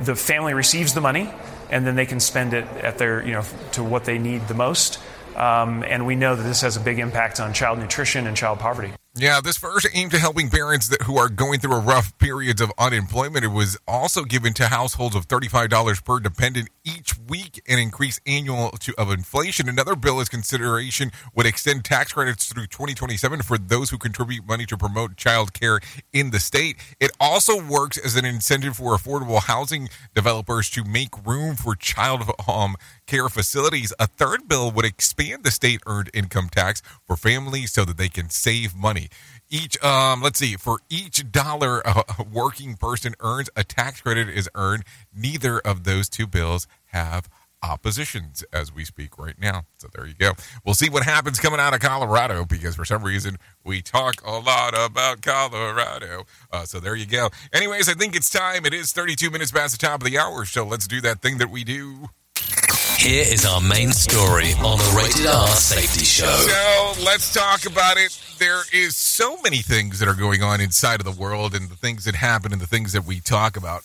The 0.00 0.16
family 0.16 0.54
receives 0.54 0.94
the 0.94 1.02
money, 1.02 1.28
and 1.68 1.86
then 1.86 1.94
they 1.94 2.06
can 2.06 2.18
spend 2.18 2.54
it 2.54 2.64
at 2.82 2.96
their 2.96 3.22
you 3.22 3.32
know 3.32 3.44
to 3.72 3.84
what 3.84 4.06
they 4.06 4.16
need 4.16 4.48
the 4.48 4.54
most. 4.54 4.98
Um, 5.36 5.82
and 5.82 6.06
we 6.06 6.16
know 6.16 6.34
that 6.34 6.42
this 6.42 6.62
has 6.62 6.78
a 6.78 6.80
big 6.80 7.00
impact 7.00 7.38
on 7.38 7.52
child 7.52 7.78
nutrition 7.80 8.26
and 8.26 8.34
child 8.34 8.60
poverty. 8.60 8.94
Yeah, 9.18 9.40
this 9.40 9.56
first 9.56 9.88
aimed 9.94 10.10
to 10.10 10.18
helping 10.18 10.50
parents 10.50 10.88
that, 10.88 11.02
who 11.02 11.16
are 11.16 11.30
going 11.30 11.58
through 11.60 11.74
a 11.74 11.80
rough 11.80 12.16
periods 12.18 12.60
of 12.60 12.70
unemployment. 12.76 13.46
It 13.46 13.48
was 13.48 13.78
also 13.88 14.24
given 14.24 14.52
to 14.54 14.68
households 14.68 15.16
of 15.16 15.26
$35 15.26 16.04
per 16.04 16.20
dependent 16.20 16.68
each 16.84 17.15
week 17.28 17.62
and 17.68 17.80
increase 17.80 18.20
annual 18.26 18.70
to, 18.70 18.94
of 18.98 19.10
inflation. 19.10 19.68
Another 19.68 19.96
bill 19.96 20.20
is 20.20 20.28
consideration 20.28 21.10
would 21.34 21.46
extend 21.46 21.84
tax 21.84 22.12
credits 22.12 22.52
through 22.52 22.66
2027 22.66 23.42
for 23.42 23.58
those 23.58 23.90
who 23.90 23.98
contribute 23.98 24.46
money 24.46 24.66
to 24.66 24.76
promote 24.76 25.16
child 25.16 25.52
care 25.52 25.80
in 26.12 26.30
the 26.30 26.40
state. 26.40 26.76
It 27.00 27.10
also 27.20 27.62
works 27.62 27.98
as 27.98 28.16
an 28.16 28.24
incentive 28.24 28.76
for 28.76 28.96
affordable 28.96 29.42
housing 29.42 29.88
developers 30.14 30.70
to 30.70 30.84
make 30.84 31.26
room 31.26 31.56
for 31.56 31.74
child 31.74 32.30
um, 32.48 32.76
care 33.06 33.28
facilities. 33.28 33.92
A 33.98 34.06
third 34.06 34.48
bill 34.48 34.70
would 34.70 34.84
expand 34.84 35.44
the 35.44 35.50
state 35.50 35.80
earned 35.86 36.10
income 36.12 36.48
tax 36.48 36.82
for 37.06 37.16
families 37.16 37.72
so 37.72 37.84
that 37.84 37.96
they 37.96 38.08
can 38.08 38.30
save 38.30 38.74
money. 38.74 39.08
Each, 39.48 39.82
um, 39.82 40.22
let's 40.22 40.40
see, 40.40 40.56
for 40.56 40.80
each 40.90 41.30
dollar 41.30 41.80
a 41.84 42.24
working 42.32 42.74
person 42.76 43.14
earns, 43.20 43.48
a 43.54 43.62
tax 43.62 44.00
credit 44.00 44.28
is 44.28 44.48
earned. 44.54 44.84
Neither 45.14 45.60
of 45.60 45.84
those 45.84 46.08
two 46.08 46.26
bills 46.26 46.66
have 46.86 47.28
oppositions 47.62 48.44
as 48.52 48.72
we 48.72 48.84
speak 48.84 49.18
right 49.18 49.38
now. 49.40 49.64
So 49.78 49.88
there 49.94 50.06
you 50.06 50.14
go. 50.14 50.32
We'll 50.64 50.74
see 50.74 50.88
what 50.88 51.04
happens 51.04 51.40
coming 51.40 51.60
out 51.60 51.74
of 51.74 51.80
Colorado 51.80 52.44
because 52.44 52.76
for 52.76 52.84
some 52.84 53.02
reason 53.02 53.38
we 53.64 53.82
talk 53.82 54.14
a 54.24 54.38
lot 54.38 54.74
about 54.78 55.22
Colorado. 55.22 56.24
Uh, 56.52 56.64
so 56.64 56.80
there 56.80 56.94
you 56.94 57.06
go. 57.06 57.30
Anyways, 57.52 57.88
I 57.88 57.94
think 57.94 58.14
it's 58.14 58.30
time. 58.30 58.66
It 58.66 58.74
is 58.74 58.92
32 58.92 59.30
minutes 59.30 59.50
past 59.50 59.78
the 59.78 59.86
top 59.86 60.00
of 60.00 60.06
the 60.06 60.18
hour. 60.18 60.44
So 60.44 60.64
let's 60.64 60.86
do 60.86 61.00
that 61.02 61.20
thing 61.20 61.38
that 61.38 61.50
we 61.50 61.64
do. 61.64 62.08
Here 62.98 63.24
is 63.26 63.44
our 63.44 63.60
main 63.60 63.92
story 63.92 64.52
on 64.54 64.78
the 64.78 64.94
Rated 64.96 65.26
R 65.26 65.46
Safety 65.48 66.04
Show. 66.04 66.26
So 66.26 67.04
let's 67.04 67.32
talk 67.32 67.66
about 67.66 67.98
it. 67.98 68.18
There 68.38 68.62
is 68.72 68.96
so 68.96 69.36
many 69.42 69.58
things 69.58 69.98
that 69.98 70.08
are 70.08 70.14
going 70.14 70.42
on 70.42 70.60
inside 70.60 71.00
of 71.00 71.04
the 71.04 71.20
world 71.22 71.54
and 71.54 71.68
the 71.68 71.76
things 71.76 72.04
that 72.04 72.14
happen 72.14 72.52
and 72.52 72.60
the 72.60 72.66
things 72.66 72.92
that 72.92 73.04
we 73.04 73.20
talk 73.20 73.56
about. 73.56 73.82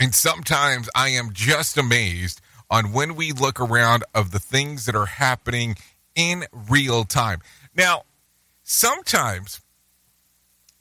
And 0.00 0.14
sometimes 0.14 0.88
I 0.94 1.10
am 1.10 1.34
just 1.34 1.76
amazed 1.76 2.40
on 2.70 2.92
when 2.92 3.14
we 3.14 3.32
look 3.32 3.60
around 3.60 4.02
of 4.14 4.30
the 4.30 4.38
things 4.38 4.86
that 4.86 4.94
are 4.94 5.04
happening 5.04 5.76
in 6.14 6.44
real 6.70 7.04
time. 7.04 7.40
Now, 7.76 8.04
sometimes 8.62 9.60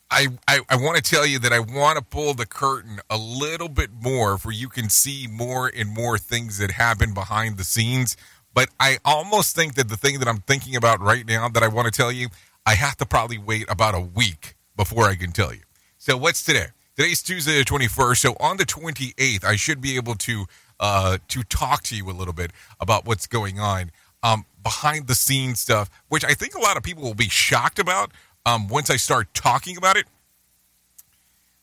I, 0.09 0.27
I, 0.47 0.61
I 0.69 0.77
want 0.77 0.95
to 0.95 1.03
tell 1.03 1.25
you 1.25 1.37
that 1.39 1.51
I 1.51 1.59
want 1.59 1.97
to 1.97 2.03
pull 2.03 2.33
the 2.33 2.45
curtain 2.45 3.01
a 3.09 3.17
little 3.17 3.67
bit 3.67 3.89
more 3.91 4.37
for 4.37 4.53
you 4.53 4.69
can 4.69 4.89
see 4.89 5.27
more 5.29 5.69
and 5.75 5.89
more 5.89 6.17
things 6.17 6.57
that 6.59 6.71
happen 6.71 7.13
behind 7.13 7.57
the 7.57 7.65
scenes. 7.65 8.15
But 8.53 8.69
I 8.79 8.99
almost 9.03 9.53
think 9.53 9.75
that 9.75 9.89
the 9.89 9.97
thing 9.97 10.19
that 10.19 10.29
I'm 10.29 10.39
thinking 10.41 10.77
about 10.77 11.01
right 11.01 11.27
now 11.27 11.49
that 11.49 11.61
I 11.61 11.67
want 11.67 11.87
to 11.87 11.91
tell 11.91 12.11
you, 12.11 12.29
I 12.65 12.75
have 12.75 12.95
to 12.97 13.05
probably 13.05 13.37
wait 13.37 13.69
about 13.69 13.95
a 13.95 13.99
week 13.99 14.55
before 14.77 15.09
I 15.09 15.15
can 15.15 15.33
tell 15.33 15.53
you. 15.53 15.61
So 15.97 16.15
what's 16.15 16.41
today? 16.41 16.67
Today's 16.99 17.21
Tuesday 17.21 17.57
the 17.57 17.63
21st. 17.63 18.17
So 18.17 18.35
on 18.41 18.57
the 18.57 18.65
28th, 18.65 19.45
I 19.45 19.55
should 19.55 19.79
be 19.79 19.95
able 19.95 20.15
to 20.15 20.47
uh, 20.81 21.17
to 21.29 21.43
talk 21.43 21.81
to 21.83 21.95
you 21.95 22.09
a 22.09 22.11
little 22.11 22.33
bit 22.33 22.51
about 22.81 23.05
what's 23.05 23.25
going 23.25 23.57
on 23.57 23.91
um, 24.21 24.43
behind 24.63 25.07
the 25.07 25.15
scenes 25.15 25.61
stuff, 25.61 25.89
which 26.09 26.25
I 26.25 26.33
think 26.33 26.55
a 26.55 26.59
lot 26.59 26.75
of 26.75 26.83
people 26.83 27.03
will 27.03 27.13
be 27.13 27.29
shocked 27.29 27.79
about 27.79 28.11
um, 28.45 28.67
once 28.67 28.89
I 28.89 28.97
start 28.97 29.33
talking 29.33 29.77
about 29.77 29.95
it. 29.95 30.07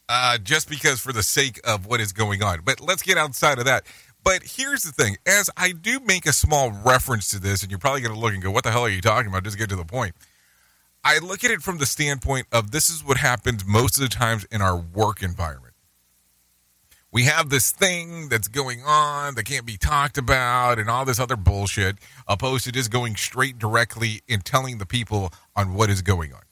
Uh, 0.08 0.38
just 0.38 0.70
because 0.70 1.00
for 1.00 1.12
the 1.12 1.22
sake 1.22 1.60
of 1.64 1.84
what 1.84 2.00
is 2.00 2.14
going 2.14 2.42
on. 2.42 2.62
But 2.64 2.80
let's 2.80 3.02
get 3.02 3.18
outside 3.18 3.58
of 3.58 3.66
that. 3.66 3.84
But 4.24 4.42
here's 4.42 4.84
the 4.84 4.92
thing 4.92 5.18
as 5.26 5.50
I 5.54 5.72
do 5.72 6.00
make 6.00 6.24
a 6.24 6.32
small 6.32 6.70
reference 6.70 7.28
to 7.32 7.38
this, 7.38 7.60
and 7.60 7.70
you're 7.70 7.78
probably 7.78 8.00
going 8.00 8.14
to 8.14 8.18
look 8.18 8.32
and 8.32 8.42
go, 8.42 8.50
what 8.50 8.64
the 8.64 8.70
hell 8.70 8.86
are 8.86 8.88
you 8.88 9.02
talking 9.02 9.30
about? 9.30 9.44
Just 9.44 9.58
get 9.58 9.68
to 9.68 9.76
the 9.76 9.84
point. 9.84 10.14
I 11.06 11.18
look 11.18 11.44
at 11.44 11.52
it 11.52 11.62
from 11.62 11.78
the 11.78 11.86
standpoint 11.86 12.48
of 12.50 12.72
this 12.72 12.90
is 12.90 13.04
what 13.04 13.16
happens 13.18 13.64
most 13.64 13.96
of 13.96 14.02
the 14.02 14.08
times 14.08 14.44
in 14.50 14.60
our 14.60 14.76
work 14.76 15.22
environment. 15.22 15.74
We 17.12 17.22
have 17.26 17.48
this 17.48 17.70
thing 17.70 18.28
that's 18.28 18.48
going 18.48 18.82
on 18.84 19.36
that 19.36 19.44
can't 19.44 19.64
be 19.64 19.76
talked 19.76 20.18
about 20.18 20.80
and 20.80 20.90
all 20.90 21.04
this 21.04 21.20
other 21.20 21.36
bullshit, 21.36 21.98
opposed 22.26 22.64
to 22.64 22.72
just 22.72 22.90
going 22.90 23.14
straight 23.14 23.56
directly 23.56 24.22
and 24.28 24.44
telling 24.44 24.78
the 24.78 24.84
people 24.84 25.32
on 25.54 25.74
what 25.74 25.90
is 25.90 26.02
going 26.02 26.32
on. 26.32 26.42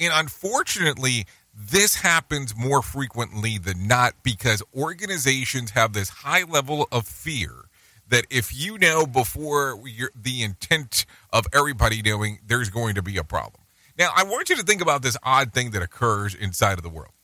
And 0.00 0.10
unfortunately, 0.14 1.26
this 1.54 1.96
happens 1.96 2.56
more 2.56 2.80
frequently 2.80 3.58
than 3.58 3.86
not 3.86 4.14
because 4.22 4.62
organizations 4.74 5.72
have 5.72 5.92
this 5.92 6.08
high 6.08 6.44
level 6.44 6.88
of 6.90 7.06
fear 7.06 7.66
that 8.12 8.26
if 8.28 8.54
you 8.54 8.76
know 8.76 9.06
before 9.06 9.80
the 10.14 10.42
intent 10.42 11.06
of 11.32 11.46
everybody 11.50 12.02
knowing, 12.02 12.40
there's 12.46 12.68
going 12.68 12.94
to 12.94 13.02
be 13.02 13.16
a 13.16 13.24
problem. 13.24 13.62
Now, 13.98 14.10
I 14.14 14.22
want 14.22 14.50
you 14.50 14.56
to 14.56 14.62
think 14.62 14.82
about 14.82 15.00
this 15.02 15.16
odd 15.22 15.54
thing 15.54 15.70
that 15.70 15.80
occurs 15.80 16.34
inside 16.34 16.74
of 16.74 16.82
the 16.82 16.90
world. 16.90 17.14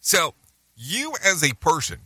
So, 0.00 0.32
you 0.74 1.12
as 1.22 1.44
a 1.44 1.54
person, 1.56 1.98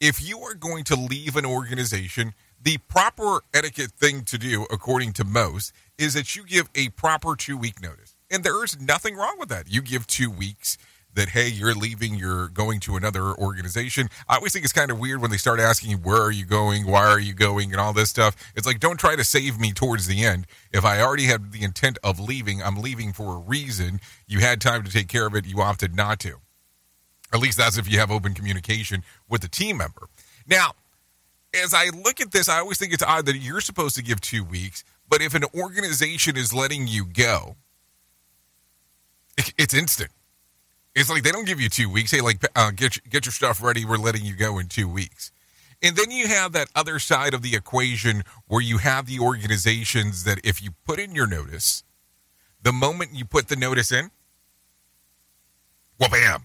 if 0.00 0.22
you 0.26 0.38
are 0.38 0.54
going 0.54 0.84
to 0.84 0.94
leave 0.94 1.34
an 1.34 1.44
organization, 1.44 2.32
the 2.62 2.78
proper 2.78 3.40
etiquette 3.52 3.90
thing 3.90 4.22
to 4.26 4.38
do, 4.38 4.64
according 4.70 5.14
to 5.14 5.24
most, 5.24 5.72
is 5.98 6.14
that 6.14 6.36
you 6.36 6.44
give 6.44 6.70
a 6.76 6.90
proper 6.90 7.34
two 7.34 7.56
week 7.56 7.82
notice. 7.82 8.14
And 8.30 8.44
there 8.44 8.62
is 8.62 8.80
nothing 8.80 9.16
wrong 9.16 9.34
with 9.36 9.48
that. 9.48 9.68
You 9.68 9.82
give 9.82 10.06
two 10.06 10.30
weeks 10.30 10.78
that, 11.14 11.30
hey, 11.30 11.48
you're 11.48 11.74
leaving, 11.74 12.14
you're 12.14 12.48
going 12.48 12.80
to 12.80 12.96
another 12.96 13.34
organization. 13.34 14.08
I 14.28 14.36
always 14.36 14.52
think 14.52 14.64
it's 14.64 14.72
kind 14.72 14.90
of 14.90 14.98
weird 14.98 15.20
when 15.20 15.30
they 15.30 15.36
start 15.36 15.60
asking 15.60 15.98
where 15.98 16.20
are 16.20 16.30
you 16.30 16.44
going? 16.44 16.86
Why 16.86 17.06
are 17.06 17.20
you 17.20 17.34
going? 17.34 17.72
And 17.72 17.80
all 17.80 17.92
this 17.92 18.10
stuff. 18.10 18.36
It's 18.56 18.66
like, 18.66 18.80
don't 18.80 18.98
try 18.98 19.16
to 19.16 19.24
save 19.24 19.60
me 19.60 19.72
towards 19.72 20.06
the 20.06 20.24
end. 20.24 20.46
If 20.72 20.84
I 20.84 21.00
already 21.00 21.24
had 21.24 21.52
the 21.52 21.62
intent 21.62 21.98
of 22.02 22.18
leaving, 22.18 22.62
I'm 22.62 22.76
leaving 22.76 23.12
for 23.12 23.36
a 23.36 23.38
reason. 23.38 24.00
You 24.26 24.40
had 24.40 24.60
time 24.60 24.84
to 24.84 24.90
take 24.90 25.08
care 25.08 25.26
of 25.26 25.34
it. 25.34 25.46
You 25.46 25.60
opted 25.60 25.94
not 25.94 26.18
to. 26.20 26.36
At 27.32 27.40
least 27.40 27.58
that's 27.58 27.78
if 27.78 27.90
you 27.90 27.98
have 27.98 28.10
open 28.10 28.34
communication 28.34 29.02
with 29.28 29.40
the 29.40 29.48
team 29.48 29.78
member. 29.78 30.08
Now, 30.46 30.72
as 31.54 31.74
I 31.74 31.86
look 31.90 32.20
at 32.20 32.32
this, 32.32 32.48
I 32.48 32.58
always 32.58 32.78
think 32.78 32.92
it's 32.92 33.02
odd 33.02 33.26
that 33.26 33.36
you're 33.36 33.60
supposed 33.60 33.96
to 33.96 34.02
give 34.02 34.20
two 34.20 34.44
weeks, 34.44 34.84
but 35.08 35.20
if 35.20 35.34
an 35.34 35.44
organization 35.54 36.36
is 36.36 36.54
letting 36.54 36.86
you 36.86 37.04
go, 37.04 37.56
it's 39.58 39.74
instant. 39.74 40.10
It's 40.94 41.08
like 41.08 41.22
they 41.22 41.32
don't 41.32 41.46
give 41.46 41.60
you 41.60 41.68
two 41.68 41.88
weeks. 41.88 42.10
Hey, 42.10 42.20
like 42.20 42.44
uh, 42.54 42.70
get 42.70 42.98
get 43.08 43.24
your 43.24 43.32
stuff 43.32 43.62
ready. 43.62 43.84
We're 43.84 43.96
letting 43.96 44.24
you 44.24 44.34
go 44.34 44.58
in 44.58 44.68
two 44.68 44.88
weeks. 44.88 45.32
And 45.82 45.96
then 45.96 46.10
you 46.10 46.28
have 46.28 46.52
that 46.52 46.68
other 46.76 46.98
side 46.98 47.34
of 47.34 47.42
the 47.42 47.56
equation 47.56 48.22
where 48.46 48.60
you 48.60 48.78
have 48.78 49.06
the 49.06 49.18
organizations 49.18 50.22
that 50.24 50.38
if 50.44 50.62
you 50.62 50.70
put 50.86 51.00
in 51.00 51.12
your 51.12 51.26
notice, 51.26 51.82
the 52.62 52.72
moment 52.72 53.14
you 53.14 53.24
put 53.24 53.48
the 53.48 53.56
notice 53.56 53.90
in, 53.90 54.12
well, 55.98 56.08
bam, 56.08 56.44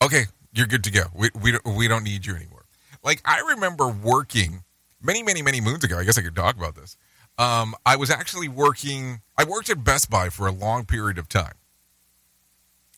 okay, 0.00 0.26
you're 0.52 0.68
good 0.68 0.84
to 0.84 0.90
go. 0.90 1.04
We 1.14 1.30
we 1.34 1.58
we 1.64 1.88
don't 1.88 2.04
need 2.04 2.26
you 2.26 2.36
anymore. 2.36 2.66
Like 3.02 3.22
I 3.24 3.40
remember 3.40 3.88
working 3.88 4.64
many 5.00 5.22
many 5.22 5.40
many 5.40 5.60
moons 5.62 5.82
ago. 5.82 5.98
I 5.98 6.04
guess 6.04 6.18
I 6.18 6.22
could 6.22 6.36
talk 6.36 6.56
about 6.56 6.74
this. 6.74 6.96
Um, 7.38 7.74
I 7.86 7.96
was 7.96 8.10
actually 8.10 8.48
working. 8.48 9.22
I 9.38 9.44
worked 9.44 9.70
at 9.70 9.82
Best 9.82 10.10
Buy 10.10 10.28
for 10.28 10.46
a 10.46 10.52
long 10.52 10.84
period 10.84 11.16
of 11.16 11.28
time 11.28 11.54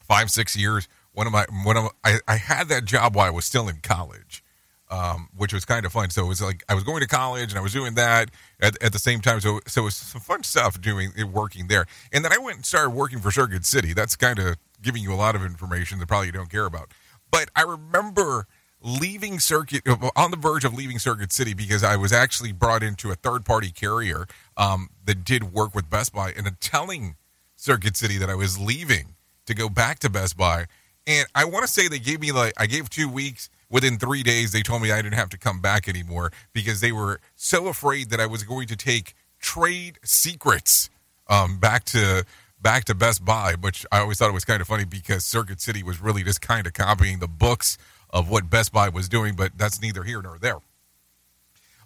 five 0.06 0.30
six 0.30 0.56
years. 0.56 0.88
One 1.12 1.26
of 1.26 1.32
my 1.32 1.46
one 1.64 1.76
of 1.76 1.88
I, 2.04 2.18
I 2.26 2.36
had 2.36 2.68
that 2.68 2.84
job 2.84 3.14
while 3.14 3.26
I 3.26 3.30
was 3.30 3.44
still 3.44 3.68
in 3.68 3.76
college, 3.82 4.42
um, 4.90 5.28
which 5.36 5.52
was 5.52 5.64
kind 5.64 5.86
of 5.86 5.92
fun. 5.92 6.10
So 6.10 6.24
it 6.24 6.28
was 6.28 6.42
like 6.42 6.64
I 6.68 6.74
was 6.74 6.84
going 6.84 7.00
to 7.00 7.06
college 7.06 7.50
and 7.50 7.58
I 7.58 7.62
was 7.62 7.72
doing 7.72 7.94
that 7.94 8.30
at, 8.60 8.82
at 8.82 8.92
the 8.92 8.98
same 8.98 9.20
time. 9.20 9.40
So 9.40 9.60
so 9.66 9.82
it 9.82 9.84
was 9.84 9.94
some 9.94 10.20
fun 10.20 10.42
stuff 10.42 10.80
doing 10.80 11.12
working 11.32 11.68
there. 11.68 11.86
And 12.12 12.24
then 12.24 12.32
I 12.32 12.38
went 12.38 12.56
and 12.56 12.66
started 12.66 12.90
working 12.90 13.20
for 13.20 13.30
Circuit 13.30 13.64
City. 13.64 13.92
That's 13.92 14.16
kind 14.16 14.38
of 14.38 14.56
giving 14.82 15.02
you 15.02 15.12
a 15.12 15.16
lot 15.16 15.34
of 15.34 15.44
information 15.44 15.98
that 16.00 16.06
probably 16.06 16.26
you 16.26 16.32
don't 16.32 16.50
care 16.50 16.66
about. 16.66 16.92
But 17.30 17.48
I 17.56 17.62
remember 17.62 18.46
leaving 18.84 19.40
Circuit 19.40 19.82
on 20.14 20.30
the 20.30 20.36
verge 20.36 20.64
of 20.64 20.74
leaving 20.74 20.98
Circuit 20.98 21.32
City 21.32 21.54
because 21.54 21.82
I 21.82 21.96
was 21.96 22.12
actually 22.12 22.52
brought 22.52 22.82
into 22.82 23.10
a 23.10 23.14
third 23.14 23.44
party 23.44 23.70
carrier 23.70 24.26
um, 24.56 24.88
that 25.06 25.24
did 25.24 25.52
work 25.52 25.74
with 25.74 25.88
Best 25.88 26.12
Buy 26.12 26.32
and 26.36 26.48
telling 26.60 27.16
Circuit 27.56 27.96
City 27.96 28.18
that 28.18 28.28
I 28.28 28.34
was 28.34 28.58
leaving 28.58 29.14
to 29.46 29.54
go 29.54 29.68
back 29.68 29.98
to 30.00 30.10
Best 30.10 30.36
Buy. 30.36 30.66
And 31.06 31.26
I 31.34 31.44
want 31.44 31.64
to 31.64 31.68
say 31.68 31.88
they 31.88 31.98
gave 31.98 32.20
me 32.20 32.32
like, 32.32 32.54
I 32.56 32.66
gave 32.66 32.90
two 32.90 33.08
weeks. 33.08 33.50
Within 33.70 33.98
three 33.98 34.22
days, 34.22 34.52
they 34.52 34.62
told 34.62 34.82
me 34.82 34.92
I 34.92 35.02
didn't 35.02 35.14
have 35.14 35.30
to 35.30 35.38
come 35.38 35.60
back 35.60 35.88
anymore 35.88 36.30
because 36.52 36.80
they 36.80 36.92
were 36.92 37.18
so 37.34 37.66
afraid 37.66 38.10
that 38.10 38.20
I 38.20 38.26
was 38.26 38.44
going 38.44 38.68
to 38.68 38.76
take 38.76 39.14
trade 39.40 39.98
secrets 40.04 40.90
um, 41.28 41.58
back 41.58 41.84
to 41.84 42.24
back 42.60 42.84
to 42.84 42.94
Best 42.94 43.24
Buy, 43.24 43.54
which 43.60 43.84
I 43.90 43.98
always 43.98 44.18
thought 44.18 44.30
it 44.30 44.34
was 44.34 44.44
kind 44.44 44.60
of 44.60 44.68
funny 44.68 44.84
because 44.84 45.24
Circuit 45.24 45.60
City 45.60 45.82
was 45.82 46.00
really 46.00 46.22
just 46.22 46.40
kind 46.40 46.66
of 46.66 46.72
copying 46.72 47.18
the 47.18 47.26
books 47.26 47.76
of 48.10 48.30
what 48.30 48.48
Best 48.48 48.72
Buy 48.72 48.88
was 48.88 49.08
doing, 49.08 49.34
but 49.34 49.52
that's 49.56 49.82
neither 49.82 50.04
here 50.04 50.22
nor 50.22 50.38
there. 50.38 50.58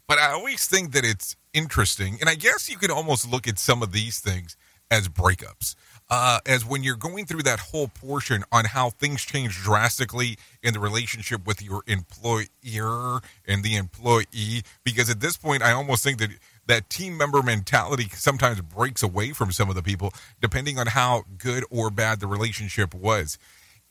But 0.07 0.19
I 0.19 0.33
always 0.33 0.67
think 0.67 0.93
that 0.93 1.05
it's 1.05 1.37
interesting, 1.53 2.19
and 2.21 2.29
I 2.29 2.35
guess 2.35 2.69
you 2.69 2.77
could 2.77 2.91
almost 2.91 3.29
look 3.29 3.49
at 3.49 3.59
some 3.59 3.83
of 3.83 3.93
these 3.93 4.21
things 4.21 4.57
as 4.91 5.09
breakups 5.09 5.75
uh, 6.11 6.41
as 6.47 6.65
when 6.65 6.83
you're 6.83 6.97
going 6.97 7.27
through 7.27 7.43
that 7.43 7.61
whole 7.61 7.89
portion 7.89 8.43
on 8.51 8.65
how 8.65 8.91
things 8.91 9.23
change 9.23 9.57
drastically 9.63 10.39
in 10.63 10.73
the 10.73 10.81
relationship 10.81 11.47
with 11.47 11.63
your 11.63 11.83
employer 11.87 13.21
and 13.47 13.63
the 13.63 13.77
employee. 13.77 14.63
Because 14.85 15.11
at 15.11 15.21
this 15.21 15.37
point, 15.37 15.63
I 15.63 15.73
almost 15.73 16.03
think 16.03 16.19
that 16.19 16.31
that 16.67 16.89
team 16.89 17.17
member 17.17 17.43
mentality 17.43 18.09
sometimes 18.13 18.61
breaks 18.61 19.03
away 19.03 19.33
from 19.33 19.53
some 19.53 19.69
of 19.69 19.75
the 19.75 19.83
people, 19.83 20.13
depending 20.41 20.79
on 20.79 20.87
how 20.89 21.25
good 21.37 21.65
or 21.71 21.91
bad 21.91 22.21
the 22.21 22.27
relationship 22.27 22.95
was. 22.95 23.39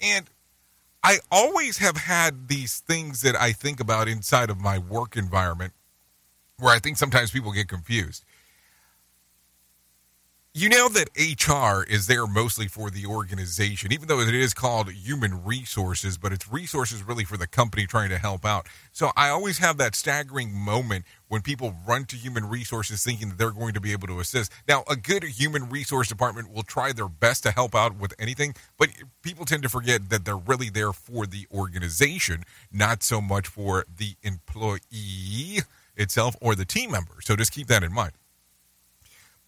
And 0.01 0.27
I 1.03 1.19
always 1.31 1.77
have 1.77 1.97
had 1.97 2.47
these 2.47 2.79
things 2.79 3.21
that 3.21 3.35
I 3.35 3.51
think 3.51 3.79
about 3.79 4.07
inside 4.07 4.49
of 4.49 4.59
my 4.59 4.77
work 4.77 5.15
environment 5.15 5.73
where 6.59 6.73
I 6.73 6.79
think 6.79 6.97
sometimes 6.97 7.29
people 7.29 7.51
get 7.51 7.67
confused 7.67 8.25
you 10.57 10.69
know 10.69 10.89
that 10.89 11.09
HR 11.15 11.83
is 11.83 12.07
there 12.07 12.25
mostly 12.25 12.67
for 12.67 12.89
the 12.89 13.05
organization, 13.05 13.91
even 13.91 14.07
though 14.07 14.21
it 14.21 14.33
is 14.33 14.55
called 14.55 14.91
human 14.91 15.45
resources, 15.45 16.17
but 16.17 16.33
it's 16.33 16.51
resources 16.51 17.03
really 17.03 17.23
for 17.23 17.37
the 17.37 17.45
company 17.45 17.85
trying 17.85 18.09
to 18.09 18.17
help 18.17 18.43
out. 18.43 18.65
So 18.91 19.11
I 19.15 19.29
always 19.29 19.59
have 19.59 19.77
that 19.77 19.93
staggering 19.93 20.51
moment 20.51 21.05
when 21.27 21.43
people 21.43 21.75
run 21.87 22.05
to 22.05 22.15
human 22.15 22.49
resources 22.49 23.03
thinking 23.03 23.29
that 23.29 23.37
they're 23.37 23.51
going 23.51 23.75
to 23.75 23.79
be 23.79 23.91
able 23.91 24.07
to 24.07 24.19
assist. 24.19 24.51
Now, 24.67 24.83
a 24.89 24.95
good 24.95 25.23
human 25.25 25.69
resource 25.69 26.07
department 26.07 26.51
will 26.51 26.63
try 26.63 26.91
their 26.91 27.07
best 27.07 27.43
to 27.43 27.51
help 27.51 27.75
out 27.75 27.95
with 27.95 28.15
anything, 28.17 28.55
but 28.79 28.89
people 29.21 29.45
tend 29.45 29.61
to 29.61 29.69
forget 29.69 30.09
that 30.09 30.25
they're 30.25 30.35
really 30.35 30.71
there 30.71 30.91
for 30.91 31.27
the 31.27 31.45
organization, 31.53 32.43
not 32.71 33.03
so 33.03 33.21
much 33.21 33.45
for 33.45 33.85
the 33.95 34.15
employee 34.23 35.59
itself 35.95 36.35
or 36.41 36.55
the 36.55 36.65
team 36.65 36.89
member. 36.89 37.21
So 37.21 37.35
just 37.35 37.51
keep 37.51 37.67
that 37.67 37.83
in 37.83 37.93
mind. 37.93 38.13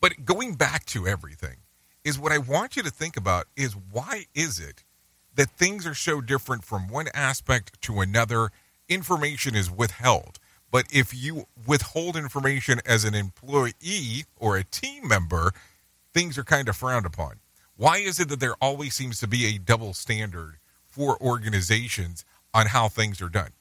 But 0.01 0.25
going 0.25 0.55
back 0.55 0.85
to 0.87 1.07
everything 1.07 1.57
is 2.03 2.17
what 2.17 2.31
I 2.31 2.37
want 2.37 2.75
you 2.75 2.83
to 2.83 2.89
think 2.89 3.17
about 3.17 3.47
is 3.55 3.75
why 3.75 4.25
is 4.33 4.59
it 4.59 4.83
that 5.35 5.51
things 5.51 5.85
are 5.85 5.95
so 5.95 6.21
different 6.21 6.63
from 6.63 6.87
one 6.87 7.07
aspect 7.13 7.81
to 7.83 7.99
another? 7.99 8.51
Information 8.87 9.55
is 9.55 9.69
withheld. 9.69 10.39
But 10.71 10.85
if 10.91 11.13
you 11.13 11.47
withhold 11.67 12.15
information 12.15 12.79
as 12.85 13.03
an 13.03 13.15
employee 13.15 14.25
or 14.37 14.55
a 14.55 14.63
team 14.63 15.07
member, 15.07 15.51
things 16.13 16.37
are 16.37 16.43
kind 16.43 16.69
of 16.69 16.75
frowned 16.75 17.05
upon. 17.05 17.39
Why 17.75 17.97
is 17.97 18.19
it 18.19 18.29
that 18.29 18.39
there 18.39 18.55
always 18.61 18.93
seems 18.93 19.19
to 19.19 19.27
be 19.27 19.45
a 19.47 19.57
double 19.57 19.93
standard 19.93 20.57
for 20.85 21.21
organizations 21.21 22.25
on 22.53 22.67
how 22.67 22.87
things 22.89 23.21
are 23.21 23.29
done? 23.29 23.51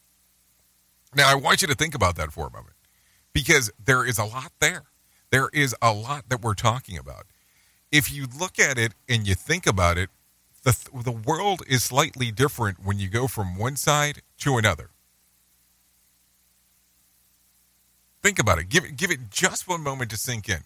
Now, 1.14 1.30
I 1.30 1.34
want 1.34 1.62
you 1.62 1.68
to 1.68 1.74
think 1.74 1.95
about 1.95 2.16
that 2.16 2.32
for 2.32 2.47
a 2.47 2.53
moment 2.53 2.74
because 3.32 3.70
there 3.82 4.05
is 4.05 4.18
a 4.18 4.24
lot 4.24 4.53
there 4.61 4.84
there 5.31 5.49
is 5.53 5.74
a 5.83 5.93
lot 5.93 6.29
that 6.29 6.43
we're 6.43 6.55
talking 6.55 6.99
about. 6.99 7.26
If 7.91 8.12
you 8.12 8.26
look 8.39 8.59
at 8.59 8.79
it 8.79 8.93
and 9.09 9.26
you 9.26 9.35
think 9.35 9.66
about 9.66 9.99
it, 9.99 10.11
the, 10.62 10.76
the 10.93 11.12
world 11.12 11.62
is 11.66 11.83
slightly 11.83 12.31
different 12.31 12.85
when 12.85 12.99
you 12.99 13.09
go 13.09 13.26
from 13.26 13.57
one 13.57 13.76
side 13.76 14.22
to 14.39 14.59
another. 14.59 14.91
Think 18.22 18.39
about 18.39 18.59
it. 18.59 18.68
Give 18.68 18.85
it, 18.85 18.97
give 18.97 19.11
it 19.11 19.31
just 19.31 19.68
one 19.68 19.83
moment 19.83 20.11
to 20.11 20.16
sink 20.16 20.49
in. 20.49 20.64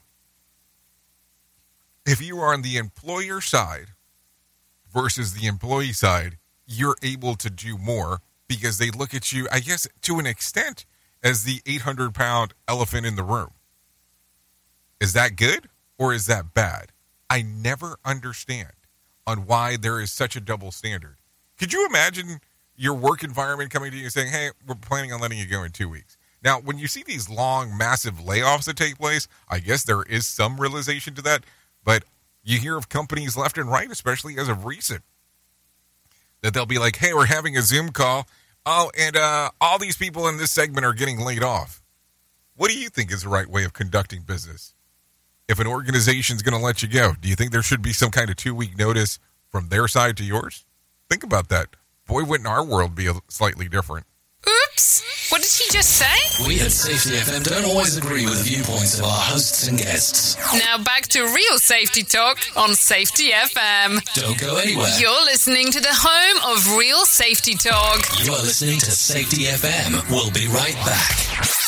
If 2.05 2.21
you 2.21 2.39
are 2.41 2.53
on 2.53 2.63
the 2.63 2.77
employer 2.77 3.41
side 3.41 3.89
versus 4.93 5.35
the 5.35 5.47
employee 5.47 5.93
side, 5.93 6.39
you're 6.67 6.97
able 7.03 7.37
to 7.37 7.51
do 7.51 7.79
more 7.79 8.21
because 8.49 8.79
they 8.79 8.91
look 8.91 9.15
at 9.15 9.33
you, 9.33 9.47
I 9.53 9.61
guess, 9.61 9.87
to 10.03 10.19
an 10.19 10.27
extent, 10.27 10.85
as 11.23 11.45
the 11.45 11.61
800 11.67 12.15
pound 12.15 12.55
elephant 12.67 13.07
in 13.07 13.15
the 13.17 13.23
room. 13.23 13.51
Is 15.03 15.15
that 15.15 15.35
good 15.35 15.69
or 15.99 16.15
is 16.15 16.27
that 16.27 16.55
bad? 16.55 16.93
I 17.29 17.43
never 17.43 17.97
understand 18.05 18.71
on 19.27 19.47
why 19.47 19.77
there 19.77 20.01
is 20.01 20.13
such 20.13 20.37
a 20.37 20.41
double 20.41 20.71
standard. 20.71 21.17
Could 21.59 21.73
you 21.73 21.85
imagine 21.87 22.39
your 22.77 22.95
work 22.95 23.25
environment 23.25 23.73
coming 23.73 23.91
to 23.91 23.97
you 23.97 24.05
and 24.05 24.13
saying, 24.13 24.31
hey, 24.31 24.51
we're 24.65 24.77
planning 24.77 25.13
on 25.13 25.21
letting 25.21 25.39
you 25.39 25.47
go 25.47 25.65
in 25.65 25.73
two 25.73 25.89
weeks? 25.89 26.17
Now, 26.45 26.61
when 26.61 26.79
you 26.79 26.87
see 26.87 27.03
these 27.03 27.29
long, 27.29 27.77
massive 27.77 28.19
layoffs 28.19 28.67
that 28.67 28.77
take 28.77 28.97
place, 28.97 29.27
I 29.49 29.59
guess 29.59 29.83
there 29.83 30.05
is 30.05 30.29
some 30.29 30.61
realization 30.61 31.17
to 31.17 31.23
that, 31.23 31.43
but 31.83 32.05
you 32.45 32.61
hear 32.61 32.77
of 32.77 32.89
companies 32.89 33.37
left 33.37 33.59
and 33.59 33.69
right, 33.69 33.91
especially 33.91 34.39
as 34.39 34.49
of 34.49 34.65
recent, 34.65 35.03
that 36.43 36.55
they'll 36.55 36.65
be 36.65 36.79
like, 36.79 36.95
hey, 36.95 37.13
we're 37.13 37.27
having 37.27 37.57
a 37.57 37.63
Zoom 37.63 37.89
call. 37.89 38.29
Oh, 38.65 38.93
and 38.97 39.17
uh, 39.17 39.51
all 39.61 39.81
these 39.81 39.97
people 39.97 40.29
in 40.29 40.37
this 40.37 40.53
segment 40.53 40.87
are 40.87 40.93
getting 40.93 41.19
laid 41.19 41.43
off. 41.43 41.83
What 42.55 42.71
do 42.71 42.79
you 42.79 42.89
think 42.89 43.11
is 43.11 43.25
the 43.25 43.29
right 43.31 43.49
way 43.49 43.65
of 43.65 43.73
conducting 43.73 44.23
business? 44.23 44.75
If 45.49 45.59
an 45.59 45.67
organization 45.67 46.37
is 46.37 46.43
going 46.43 46.59
to 46.59 46.65
let 46.65 46.83
you 46.83 46.89
go, 46.89 47.13
do 47.21 47.29
you 47.29 47.35
think 47.35 47.53
there 47.53 47.63
should 47.63 47.83
be 47.83 47.93
some 47.93 48.11
kind 48.11 48.31
of 48.31 48.37
two 48.37 48.55
week 48.55 48.79
notice 48.79 49.19
from 49.49 49.69
their 49.69 49.89
side 49.89 50.17
to 50.19 50.25
yours? 50.25 50.65
Think 51.11 51.23
about 51.23 51.49
that. 51.49 51.69
Boy, 52.07 52.25
wouldn't 52.25 52.49
our 52.49 52.65
world 52.65 52.95
be 52.95 53.09
slightly 53.29 53.69
different. 53.69 54.07
Oops! 54.49 55.31
What 55.31 55.41
did 55.41 55.51
he 55.51 55.71
just 55.71 55.91
say? 55.91 56.47
We 56.47 56.61
at 56.61 56.73
Safety 56.73 57.17
FM 57.17 57.45
don't 57.45 57.65
always 57.65 57.97
agree 57.97 58.25
with 58.25 58.39
the 58.39 58.51
viewpoints 58.51 58.99
of 58.99 59.05
our 59.05 59.11
hosts 59.11 59.69
and 59.69 59.79
guests. 59.79 60.37
Now 60.53 60.83
back 60.83 61.07
to 61.09 61.23
real 61.23 61.59
safety 61.59 62.03
talk 62.03 62.39
on 62.57 62.75
Safety 62.75 63.31
FM. 63.31 64.03
Don't 64.15 64.39
go 64.39 64.57
anywhere. 64.57 64.89
You're 64.99 65.25
listening 65.25 65.71
to 65.71 65.81
the 65.81 65.93
home 65.93 66.57
of 66.57 66.77
real 66.77 67.05
safety 67.05 67.55
talk. 67.55 68.03
You 68.25 68.33
are 68.33 68.43
listening 68.43 68.81
to 68.81 68.91
Safety 68.91 69.45
FM. 69.45 70.11
We'll 70.11 70.33
be 70.33 70.49
right 70.49 70.75
back. 70.85 71.22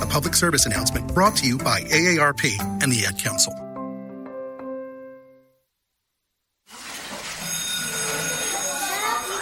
A 0.00 0.06
public 0.06 0.34
service 0.34 0.66
announcement 0.66 1.12
brought 1.14 1.36
to 1.36 1.46
you 1.46 1.58
by 1.58 1.82
AARP 1.82 2.82
and 2.82 2.90
the 2.90 3.04
Ad 3.06 3.18
Council. 3.18 3.52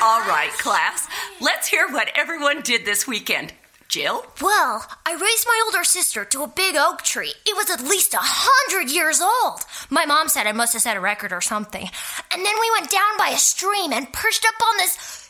All 0.01 0.21
right, 0.21 0.51
class. 0.59 1.09
Let's 1.41 1.69
hear 1.69 1.89
what 1.89 2.09
everyone 2.17 2.63
did 2.63 2.85
this 2.85 3.07
weekend. 3.07 3.53
Jill? 3.89 4.25
Well, 4.43 4.87
I 5.07 5.13
raised 5.13 5.47
my 5.47 5.63
older 5.65 5.83
sister 5.83 6.25
to 6.27 6.43
a 6.43 6.49
big 6.49 6.77
oak 6.77 7.03
tree. 7.03 7.33
It 7.47 7.57
was 7.57 7.71
at 7.71 7.83
least 7.89 8.13
a 8.15 8.19
hundred 8.21 8.93
years 8.93 9.21
old. 9.21 9.61
My 9.91 10.05
mom 10.07 10.29
said 10.29 10.47
I 10.47 10.53
must 10.53 10.75
have 10.75 10.83
set 10.83 10.97
a 10.97 11.01
record 11.01 11.33
or 11.33 11.41
something. 11.41 11.89
And 12.33 12.45
then 12.45 12.55
we 12.61 12.71
went 12.79 12.91
down 12.91 13.17
by 13.17 13.29
a 13.29 13.39
stream 13.39 13.93
and 13.93 14.13
perched 14.13 14.45
up 14.45 14.63
on 14.63 14.77
this 14.77 15.28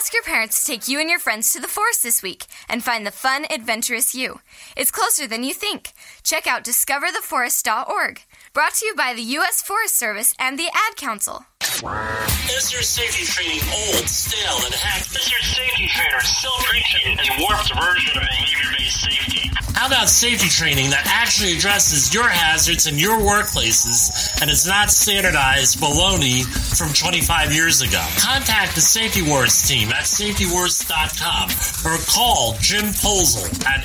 Ask 0.00 0.14
your 0.14 0.22
parents 0.22 0.60
to 0.60 0.66
take 0.66 0.88
you 0.88 0.98
and 0.98 1.10
your 1.10 1.18
friends 1.18 1.52
to 1.52 1.60
the 1.60 1.68
forest 1.68 2.02
this 2.02 2.22
week 2.22 2.46
and 2.70 2.82
find 2.82 3.06
the 3.06 3.10
fun, 3.10 3.44
adventurous 3.50 4.14
you. 4.14 4.40
It's 4.74 4.90
closer 4.90 5.26
than 5.26 5.44
you 5.44 5.52
think. 5.52 5.92
Check 6.22 6.46
out 6.46 6.64
discovertheforest.org. 6.64 8.22
Brought 8.54 8.74
to 8.76 8.86
you 8.86 8.94
by 8.94 9.12
the 9.12 9.20
U.S. 9.36 9.60
Forest 9.60 9.98
Service 9.98 10.34
and 10.38 10.58
the 10.58 10.68
Ad 10.68 10.96
Council. 10.96 11.44
Is 11.60 12.72
your 12.72 12.80
safety 12.80 13.26
training 13.26 13.60
old, 13.76 14.08
stale, 14.08 14.64
and 14.64 14.72
hacked? 14.72 15.14
Is 15.14 15.30
your 15.30 15.42
safety 15.42 15.86
trainer 15.88 16.20
still 16.20 16.56
preaching 16.60 17.18
a 17.18 17.42
warped 17.42 17.68
version 17.74 18.16
of 18.16 18.22
behavior-based 18.22 19.02
safety? 19.02 19.50
How 19.80 19.86
about 19.86 20.10
safety 20.10 20.50
training 20.50 20.90
that 20.90 21.06
actually 21.06 21.56
addresses 21.56 22.12
your 22.12 22.28
hazards 22.28 22.86
in 22.86 22.98
your 22.98 23.16
workplaces 23.16 24.38
and 24.42 24.50
is 24.50 24.66
not 24.66 24.90
standardized 24.90 25.78
baloney 25.78 26.44
from 26.76 26.92
25 26.92 27.50
years 27.50 27.80
ago? 27.80 28.06
Contact 28.18 28.74
the 28.74 28.82
Safety 28.82 29.22
Wars 29.22 29.66
team 29.66 29.88
at 29.88 30.06
safetywars.com 30.06 31.48
or 31.90 31.96
call 32.04 32.58
Jim 32.60 32.92
Posel 32.92 33.48
at 33.64 33.84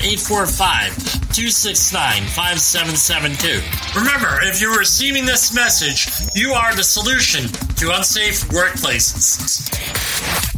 845-269-5772. 1.32 3.96
Remember, 3.96 4.42
if 4.42 4.60
you're 4.60 4.78
receiving 4.78 5.24
this 5.24 5.54
message, 5.54 6.08
you 6.34 6.52
are 6.52 6.76
the 6.76 6.84
solution 6.84 7.48
to 7.76 7.96
unsafe 7.96 8.44
workplaces. 8.50 9.64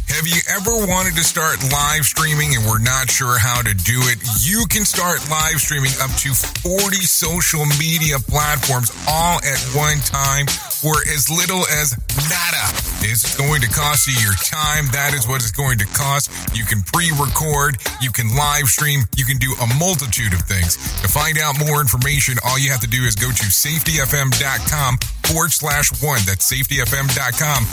Have 0.09 0.25
you 0.27 0.41
ever 0.49 0.73
wanted 0.89 1.15
to 1.15 1.23
start 1.23 1.61
live 1.71 2.03
streaming 2.03 2.55
and 2.55 2.65
were 2.65 2.79
not 2.79 3.11
sure 3.11 3.37
how 3.37 3.61
to 3.61 3.73
do 3.73 4.01
it? 4.09 4.17
You 4.41 4.65
can 4.67 4.83
start 4.83 5.28
live 5.29 5.61
streaming 5.61 5.93
up 6.01 6.09
to 6.17 6.33
40 6.33 6.97
social 7.05 7.65
media 7.77 8.17
platforms 8.17 8.89
all 9.07 9.37
at 9.45 9.59
one 9.77 9.97
time 10.01 10.47
for 10.81 10.97
as 11.13 11.29
little 11.29 11.61
as 11.69 11.93
nada. 12.27 12.65
It's 13.05 13.37
going 13.37 13.61
to 13.61 13.69
cost 13.69 14.07
you 14.07 14.17
your 14.17 14.33
time. 14.41 14.87
That 14.91 15.13
is 15.13 15.27
what 15.27 15.37
it's 15.41 15.51
going 15.51 15.77
to 15.79 15.87
cost. 15.93 16.31
You 16.57 16.65
can 16.65 16.81
pre-record, 16.81 17.77
you 18.01 18.11
can 18.11 18.35
live 18.35 18.67
stream, 18.67 19.01
you 19.15 19.25
can 19.25 19.37
do 19.37 19.53
a 19.61 19.67
multitude 19.77 20.33
of 20.33 20.41
things. 20.41 20.77
To 21.01 21.07
find 21.07 21.37
out 21.37 21.59
more 21.59 21.79
information, 21.79 22.37
all 22.43 22.57
you 22.57 22.71
have 22.71 22.81
to 22.81 22.89
do 22.89 23.03
is 23.03 23.15
go 23.15 23.29
to 23.29 23.45
safetyfm.com 23.53 24.97
forward 25.29 25.51
slash 25.51 25.91
one. 26.01 26.21
That's 26.25 26.49
safetyfm.com 26.49 27.65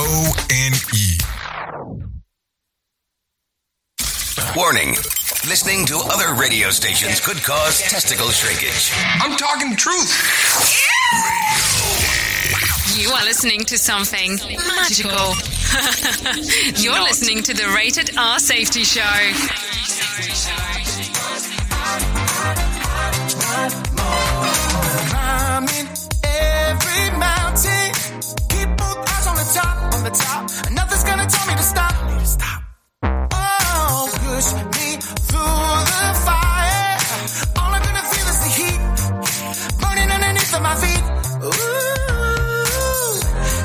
O-N-E. 0.00 1.37
Warning. 4.56 4.90
Listening 5.48 5.84
to 5.86 5.96
other 5.96 6.34
radio 6.34 6.70
stations 6.70 7.20
could 7.20 7.42
cause 7.42 7.80
testicle 7.80 8.28
shrinkage. 8.28 8.92
I'm 9.20 9.36
talking 9.36 9.74
truth. 9.76 10.12
You 12.96 13.10
are 13.10 13.24
listening 13.24 13.60
to 13.60 13.78
something 13.78 14.36
magical. 14.76 15.34
You're 16.82 17.02
listening 17.02 17.42
to 17.44 17.54
the 17.54 17.72
Rated 17.74 18.16
R 18.16 18.38
Safety 18.38 18.84
Show. 18.84 19.02
Every 26.24 27.18
mountain. 27.18 27.92
Keep 28.48 28.76
both 28.76 28.98
eyes 29.08 29.26
on 29.26 29.36
the 29.36 29.50
top, 29.54 29.94
on 29.94 30.04
the 30.04 30.10
top. 30.10 30.70
Nothing's 30.70 31.04
gonna 31.04 31.26
tell 31.26 31.46
me 31.46 31.54
to 31.54 31.62
stop. 31.62 31.88
Stop. 31.90 32.07
Push 34.38 34.52
me 34.54 34.88
through 35.26 35.78
the 35.90 36.04
fire. 36.26 36.96
All 37.58 37.74
I'm 37.74 37.82
gonna 37.82 38.06
feel 38.12 38.28
is 38.34 38.38
the 38.46 38.50
heat 38.58 38.80
burning 39.82 40.10
underneath 40.16 40.54
of 40.54 40.62
my 40.62 40.76
feet. 40.76 41.04
Ooh, 41.42 41.50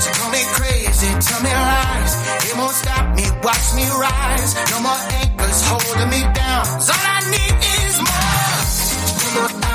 so 0.01 0.09
call 0.17 0.32
me 0.32 0.41
crazy, 0.57 1.09
tell 1.28 1.41
me 1.45 1.53
lies. 1.53 2.13
It 2.49 2.57
won't 2.57 2.74
stop 2.74 3.05
me, 3.15 3.26
watch 3.43 3.67
me 3.76 3.86
rise. 4.01 4.51
No 4.71 4.80
more 4.82 5.01
anchors 5.21 5.61
holding 5.69 6.09
me 6.09 6.21
down. 6.34 6.65
'Cause 6.65 6.89
all 6.89 7.05
I 7.05 7.19
need 7.30 7.55
is 7.86 7.95
more. 8.01 9.72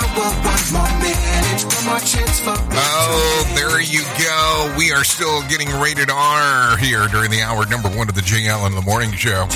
Oh, 2.74 3.52
there 3.54 3.80
you 3.80 4.02
go. 4.18 4.74
We 4.76 4.90
are 4.92 5.04
still 5.04 5.42
getting 5.48 5.68
rated 5.78 6.10
R 6.10 6.76
here 6.76 7.06
during 7.08 7.30
the 7.30 7.42
hour 7.42 7.66
number 7.66 7.88
one 7.88 8.08
of 8.08 8.16
the 8.16 8.22
Jay 8.22 8.48
Allen 8.48 8.72
in 8.72 8.76
the 8.76 8.84
Morning 8.84 9.12
Show. 9.12 9.46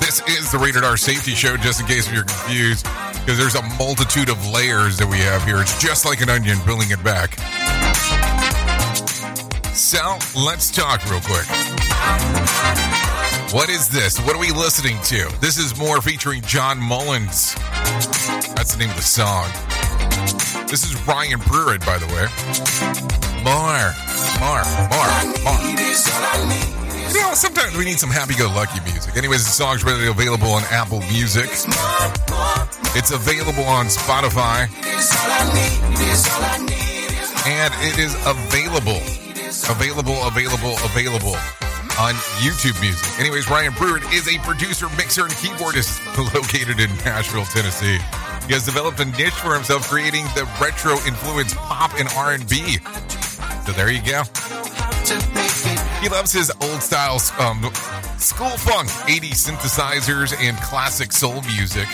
This 0.00 0.22
is 0.28 0.50
the 0.50 0.58
Rated 0.58 0.82
R 0.82 0.96
Safety 0.96 1.32
Show, 1.32 1.56
just 1.58 1.80
in 1.80 1.86
case 1.86 2.10
you're 2.10 2.24
confused, 2.24 2.86
because 3.20 3.36
there's 3.38 3.54
a 3.54 3.62
multitude 3.76 4.30
of 4.30 4.46
layers 4.48 4.96
that 4.96 5.08
we 5.08 5.18
have 5.18 5.44
here. 5.44 5.60
It's 5.60 5.78
just 5.82 6.06
like 6.06 6.22
an 6.22 6.30
onion, 6.30 6.58
peeling 6.60 6.90
it 6.90 7.02
back. 7.04 7.38
So 9.74 10.18
let's 10.34 10.70
talk 10.70 11.04
real 11.10 11.20
quick. 11.20 12.93
What 13.54 13.68
is 13.68 13.88
this? 13.88 14.18
What 14.18 14.34
are 14.34 14.40
we 14.40 14.50
listening 14.50 14.98
to? 15.04 15.32
This 15.40 15.58
is 15.58 15.78
more 15.78 16.00
featuring 16.00 16.42
John 16.42 16.76
Mullins. 16.76 17.54
That's 18.56 18.74
the 18.74 18.80
name 18.80 18.90
of 18.90 18.96
the 18.96 19.02
song. 19.02 19.46
This 20.66 20.82
is 20.82 21.00
Ryan 21.06 21.38
Pruitt, 21.38 21.86
by 21.86 21.96
the 21.98 22.06
way. 22.10 22.26
More, 23.46 23.94
more, 24.42 24.66
more, 24.90 25.06
more. 25.46 25.62
You 27.14 27.20
know, 27.22 27.30
sometimes 27.34 27.76
we 27.78 27.84
need 27.84 28.00
some 28.00 28.10
happy-go-lucky 28.10 28.80
music. 28.90 29.16
Anyways, 29.16 29.44
the 29.44 29.52
song's 29.52 29.84
readily 29.84 30.08
available 30.08 30.48
on 30.48 30.64
Apple 30.72 30.98
Music. 31.02 31.46
It's 32.98 33.12
available 33.12 33.62
on 33.70 33.86
Spotify. 33.86 34.66
And 37.46 37.72
it 37.86 38.00
is 38.00 38.16
available, 38.26 38.98
available, 39.70 40.26
available, 40.26 40.74
available 40.84 41.36
on 41.98 42.14
YouTube 42.42 42.80
Music. 42.80 43.20
Anyways, 43.20 43.48
Ryan 43.48 43.72
Brewer 43.74 43.98
is 44.12 44.26
a 44.28 44.38
producer, 44.40 44.88
mixer, 44.96 45.22
and 45.22 45.32
keyboardist 45.34 46.00
located 46.34 46.80
in 46.80 46.94
Nashville, 47.04 47.44
Tennessee. 47.44 47.98
He 48.46 48.52
has 48.52 48.64
developed 48.64 49.00
a 49.00 49.04
niche 49.04 49.30
for 49.30 49.54
himself, 49.54 49.88
creating 49.88 50.24
the 50.34 50.48
retro-influenced 50.60 51.56
pop 51.56 51.92
and 51.98 52.08
R&B. 52.16 52.78
So 53.64 53.72
there 53.72 53.90
you 53.90 54.02
go. 54.02 54.22
He 56.02 56.08
loves 56.08 56.32
his 56.32 56.52
old-style 56.60 57.20
um, 57.38 57.62
school 58.18 58.56
funk, 58.58 58.88
80s 59.06 59.48
synthesizers, 59.48 60.34
and 60.40 60.56
classic 60.58 61.12
soul 61.12 61.42
music. 61.42 61.88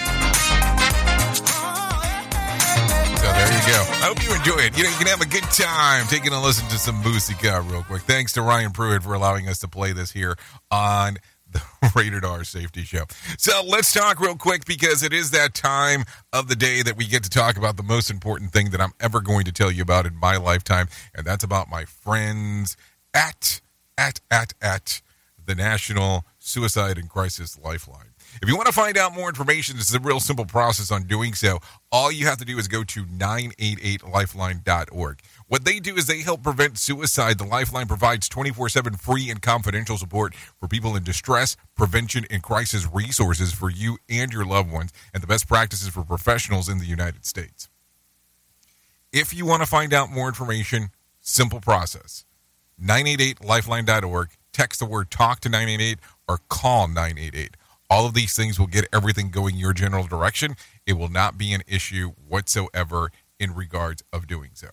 You 3.61 3.67
go. 3.67 3.83
I 3.83 4.07
hope 4.09 4.23
you 4.23 4.35
enjoy 4.35 4.63
it. 4.63 4.77
You 4.77 4.85
know, 4.85 4.91
you 4.91 4.97
can 4.97 5.07
have 5.09 5.21
a 5.21 5.27
good 5.27 5.43
time 5.43 6.07
taking 6.07 6.33
a 6.33 6.43
listen 6.43 6.67
to 6.69 6.79
some 6.79 7.03
musica 7.03 7.61
real 7.69 7.83
quick. 7.83 8.01
Thanks 8.03 8.33
to 8.33 8.43
Ryan 8.43 8.71
Pruitt 8.71 9.03
for 9.03 9.13
allowing 9.13 9.49
us 9.49 9.59
to 9.59 9.69
play 9.69 9.93
this 9.93 10.11
here 10.11 10.37
on 10.71 11.19
the 11.51 11.63
Rated 11.95 12.25
R 12.25 12.43
Safety 12.43 12.85
Show. 12.85 13.05
So 13.37 13.63
let's 13.67 13.93
talk 13.93 14.19
real 14.19 14.37
quick 14.37 14.65
because 14.65 15.03
it 15.03 15.13
is 15.13 15.33
that 15.33 15.53
time 15.53 16.05
of 16.33 16.49
the 16.49 16.57
day 16.57 16.83
that 16.83 16.97
we 16.97 17.07
get 17.07 17.23
to 17.25 17.31
talk 17.31 17.59
about 17.59 17.77
the 17.77 17.83
most 17.83 18.11
important 18.11 18.51
thing 18.53 18.71
that 18.71 18.81
I'm 18.81 18.93
ever 18.99 19.21
going 19.21 19.45
to 19.45 19.53
tell 19.53 19.71
you 19.71 19.83
about 19.83 20.07
in 20.07 20.17
my 20.17 20.39
lifetime, 20.39 20.89
and 21.15 21.27
that's 21.27 21.45
about 21.45 21.69
my 21.69 21.85
friends 21.85 22.79
at 23.13 23.61
at 23.99 24.21
at 24.31 24.55
at 24.63 25.03
the 25.45 25.55
National 25.55 26.25
Suicide 26.39 26.97
and 26.97 27.11
Crisis 27.11 27.59
Lifeline. 27.59 28.10
If 28.43 28.49
you 28.49 28.57
want 28.57 28.68
to 28.68 28.72
find 28.72 28.97
out 28.97 29.14
more 29.14 29.28
information, 29.28 29.76
this 29.76 29.91
is 29.91 29.95
a 29.95 30.01
real 30.01 30.18
simple 30.18 30.47
process 30.47 30.91
on 30.91 31.03
doing 31.03 31.34
so. 31.34 31.59
All 31.93 32.11
you 32.11 32.24
have 32.24 32.38
to 32.38 32.47
do 32.47 32.59
is 32.59 32.68
go 32.68 32.82
to 32.84 33.05
988lifeline.org. 33.05 35.20
What 35.47 35.66
they 35.66 35.78
do 35.78 35.97
is 35.97 36.07
they 36.07 36.22
help 36.22 36.43
prevent 36.43 36.78
suicide. 36.78 37.36
The 37.36 37.45
Lifeline 37.45 37.86
provides 37.86 38.30
24 38.30 38.70
7 38.70 38.95
free 38.95 39.28
and 39.28 39.43
confidential 39.43 39.99
support 39.99 40.34
for 40.34 40.68
people 40.68 40.97
in 40.97 41.05
distress, 41.05 41.55
prevention, 41.76 42.24
and 42.30 42.43
crisis 42.43 42.88
resources 42.91 43.53
for 43.53 43.68
you 43.68 43.99
and 44.09 44.32
your 44.32 44.47
loved 44.47 44.72
ones, 44.72 44.91
and 45.12 45.22
the 45.22 45.26
best 45.26 45.47
practices 45.47 45.88
for 45.88 46.03
professionals 46.03 46.70
in 46.70 46.78
the 46.78 46.86
United 46.86 47.26
States. 47.26 47.68
If 49.12 49.34
you 49.34 49.45
want 49.45 49.62
to 49.62 49.66
find 49.66 49.93
out 49.93 50.11
more 50.11 50.28
information, 50.28 50.93
simple 51.20 51.61
process 51.61 52.24
988lifeline.org, 52.82 54.30
text 54.55 54.80
the 54.80 54.86
word 54.86 55.11
talk 55.11 55.41
to 55.41 55.51
988 55.51 55.99
or 56.26 56.38
call 56.49 56.88
988. 56.88 57.59
All 57.91 58.07
of 58.07 58.14
these 58.14 58.34
things 58.36 58.59
will 58.59 58.68
get 58.68 58.86
everything 58.93 59.30
going 59.30 59.57
your 59.57 59.72
general 59.72 60.07
direction. 60.07 60.55
It 60.86 60.93
will 60.95 61.11
not 61.11 61.36
be 61.36 61.53
an 61.53 61.62
issue 61.66 62.12
whatsoever 62.28 63.11
in 63.41 63.53
regards 63.55 64.05
of 64.12 64.28
doing 64.28 64.51
so. 64.55 64.68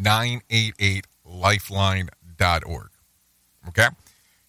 988lifeline.org. 0.00 2.90
Okay? 3.68 3.88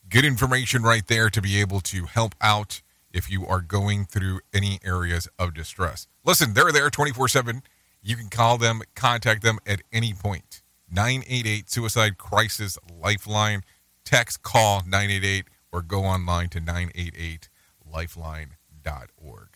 Good 0.10 0.26
information 0.26 0.82
right 0.82 1.06
there 1.06 1.30
to 1.30 1.42
be 1.42 1.62
able 1.62 1.82
to 1.82 2.06
help 2.06 2.34
out 2.42 2.82
if 3.12 3.30
you 3.30 3.46
are 3.46 3.62
going 3.62 4.06
through 4.06 4.40
any 4.54 4.80
areas 4.84 5.28
of 5.38 5.54
distress. 5.54 6.08
Listen, 6.26 6.54
they're 6.54 6.72
there 6.72 6.90
24 6.90 7.28
7. 7.28 7.62
You 8.02 8.16
can 8.16 8.30
call 8.30 8.58
them, 8.58 8.82
contact 8.96 9.44
them 9.44 9.60
at 9.68 9.82
any 9.92 10.14
point. 10.14 10.62
988 10.92 11.70
Suicide 11.70 12.18
Crisis 12.18 12.80
Lifeline. 12.92 13.62
Text, 14.06 14.42
call 14.42 14.82
988, 14.86 15.46
or 15.72 15.82
go 15.82 16.04
online 16.04 16.50
to 16.50 16.62
988lifeline.org. 16.62 19.48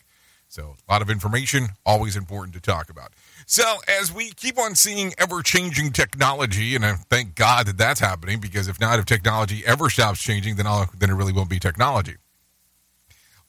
So, 0.48 0.76
a 0.88 0.92
lot 0.92 1.02
of 1.02 1.10
information, 1.10 1.68
always 1.84 2.14
important 2.14 2.54
to 2.54 2.60
talk 2.60 2.88
about. 2.88 3.12
So, 3.44 3.78
as 3.88 4.12
we 4.12 4.30
keep 4.30 4.56
on 4.56 4.76
seeing 4.76 5.12
ever 5.18 5.42
changing 5.42 5.90
technology, 5.90 6.76
and 6.76 6.86
I 6.86 6.92
thank 7.10 7.34
God 7.34 7.66
that 7.66 7.76
that's 7.76 7.98
happening 7.98 8.38
because 8.38 8.68
if 8.68 8.80
not, 8.80 9.00
if 9.00 9.04
technology 9.04 9.66
ever 9.66 9.90
stops 9.90 10.22
changing, 10.22 10.54
then, 10.54 10.68
I'll, 10.68 10.88
then 10.96 11.10
it 11.10 11.14
really 11.14 11.32
won't 11.32 11.50
be 11.50 11.58
technology. 11.58 12.14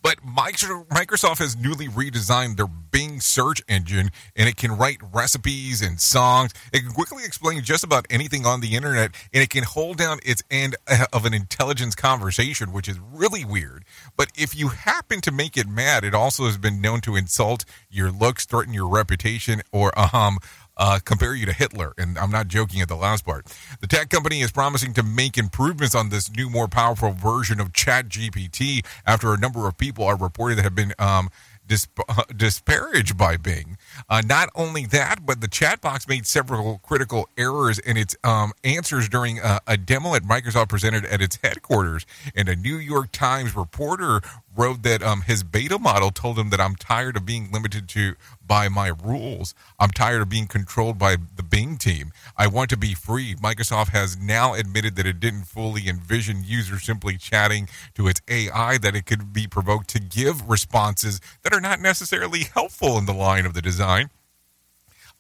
But 0.06 0.24
Microsoft 0.24 1.40
has 1.40 1.58
newly 1.58 1.88
redesigned 1.88 2.58
their 2.58 2.68
Bing 2.68 3.20
search 3.20 3.64
engine 3.68 4.12
and 4.36 4.48
it 4.48 4.56
can 4.56 4.78
write 4.78 5.00
recipes 5.12 5.82
and 5.82 6.00
songs. 6.00 6.54
It 6.72 6.82
can 6.82 6.92
quickly 6.92 7.24
explain 7.26 7.64
just 7.64 7.84
about 7.84 8.06
anything 8.12 8.46
on 8.46 8.62
the 8.62 8.76
internet 8.76 9.16
and 9.34 9.42
it 9.42 9.50
can 9.50 9.64
hold 9.64 9.98
down 9.98 10.20
its 10.24 10.44
end 10.52 10.76
of 11.12 11.26
an 11.26 11.34
intelligence 11.34 11.96
conversation, 11.96 12.72
which 12.72 12.88
is 12.88 13.00
really 13.00 13.44
weird. 13.44 13.84
But 14.16 14.30
if 14.38 14.56
you 14.56 14.68
happen 14.68 15.22
to 15.22 15.32
make 15.32 15.58
it 15.58 15.68
mad, 15.68 16.04
it 16.04 16.14
also 16.14 16.46
has 16.46 16.60
been 16.60 16.80
known 16.80 17.02
to 17.02 17.16
insult 17.16 17.66
your 17.90 18.12
looks, 18.12 18.46
threaten 18.46 18.76
your 18.76 18.88
reputation, 18.88 19.64
or 19.72 19.92
um, 20.00 20.38
uh, 20.78 21.00
compare 21.04 21.36
you 21.36 21.46
to 21.46 21.54
Hitler. 21.54 21.94
And 21.98 22.18
I'm 22.18 22.32
not 22.32 22.48
joking 22.48 22.82
at 22.82 22.88
the 22.88 22.96
last 22.96 23.26
part. 23.26 23.46
The 23.82 23.88
tech 23.88 24.10
company 24.10 24.42
is 24.42 24.52
promising 24.52 24.94
to 24.94 25.04
make 25.04 25.38
improvements 25.38 25.96
on 25.96 26.10
this 26.10 26.32
new, 26.36 26.50
more 26.50 26.68
powerful 26.68 27.12
version 27.12 27.60
of 27.60 27.72
ChatGPT 27.72 28.86
after 29.06 29.34
a 29.34 29.38
number 29.38 29.68
of 29.68 29.78
people 29.78 30.06
are 30.06 30.18
reported 30.18 30.58
that 30.58 30.64
have 30.64 30.76
been 30.76 30.94
um, 31.00 31.30
disparaged 32.36 33.18
by 33.18 33.38
Bing. 33.38 33.78
Uh, 34.10 34.22
not 34.26 34.50
only 34.56 34.86
that, 34.86 35.26
but 35.26 35.42
the 35.42 35.48
chat 35.48 35.82
box 35.82 36.08
made 36.08 36.26
several 36.26 36.80
critical 36.80 37.30
errors 37.38 37.80
in 37.80 37.98
its 37.98 38.16
um, 38.24 38.52
answers 38.64 39.10
during 39.10 39.40
a, 39.40 39.60
a 39.68 39.78
demo 39.78 40.14
that 40.14 40.24
Microsoft 40.24 40.70
presented 40.70 41.06
at 41.06 41.22
its 41.22 41.38
headquarters. 41.44 42.06
And 42.36 42.50
a 42.50 42.56
New 42.56 42.78
York 42.78 43.12
Times 43.12 43.56
reporter 43.56 44.22
wrote 44.56 44.84
that 44.84 45.04
um, 45.04 45.22
his 45.22 45.44
beta 45.44 45.78
model 45.78 46.12
told 46.12 46.40
him 46.40 46.50
that 46.50 46.62
I'm 46.62 46.76
tired 46.76 47.18
of 47.18 47.26
being 47.26 47.52
limited 47.52 47.90
to 47.90 48.16
by 48.46 48.70
my 48.70 48.92
rules. 49.04 49.54
I'm 49.80 49.90
tired 49.90 50.22
of 50.22 50.30
being 50.30 50.48
controlled 50.48 50.98
by 50.98 51.18
the 51.36 51.44
Bing 51.44 51.78
team. 51.78 52.12
I 52.38 52.48
want 52.48 52.70
to 52.70 52.78
be 52.78 52.94
free. 52.94 53.36
Microsoft 53.36 53.90
has 53.90 54.18
now 54.18 54.54
admitted 54.54 54.96
that 54.96 55.06
it 55.06 55.20
didn't 55.20 55.44
fully 55.44 55.88
envision 55.88 56.44
users 56.46 56.84
simply 56.84 57.18
chatting 57.18 57.68
to 57.96 58.08
its 58.08 58.22
AI, 58.28 58.78
that 58.78 58.96
it 58.96 59.06
could 59.06 59.34
be 59.34 59.48
provoked 59.48 59.90
to 59.90 60.00
give 60.00 60.48
responses 60.48 61.20
that 61.44 61.54
are 61.54 61.62
not 61.62 61.82
necessarily 61.82 62.44
helpful 62.54 62.98
in 62.98 63.06
the 63.06 63.14
line 63.14 63.46
of 63.46 63.54
the 63.54 63.62
design. 63.62 63.85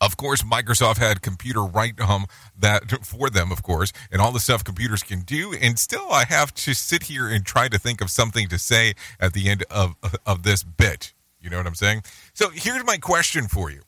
Of 0.01 0.17
course, 0.17 0.41
Microsoft 0.43 0.97
had 0.97 1.21
computer 1.21 1.63
write 1.63 1.99
um, 2.01 2.25
that 2.57 3.05
for 3.05 3.29
them, 3.29 3.51
of 3.51 3.63
course, 3.63 3.93
and 4.11 4.21
all 4.21 4.31
the 4.31 4.41
stuff 4.41 4.63
computers 4.63 5.03
can 5.03 5.21
do. 5.21 5.53
And 5.53 5.79
still, 5.79 6.11
I 6.11 6.25
have 6.25 6.53
to 6.55 6.73
sit 6.73 7.03
here 7.03 7.29
and 7.29 7.45
try 7.45 7.69
to 7.69 7.79
think 7.79 8.01
of 8.01 8.11
something 8.11 8.49
to 8.49 8.59
say 8.59 8.93
at 9.19 9.33
the 9.33 9.49
end 9.49 9.63
of 9.71 9.95
of 10.25 10.43
this 10.43 10.63
bit. 10.63 11.13
You 11.41 11.49
know 11.49 11.57
what 11.57 11.67
I'm 11.67 11.75
saying? 11.75 12.03
So 12.33 12.49
here's 12.49 12.83
my 12.83 12.97
question 12.97 13.47
for 13.47 13.71
you: 13.71 13.81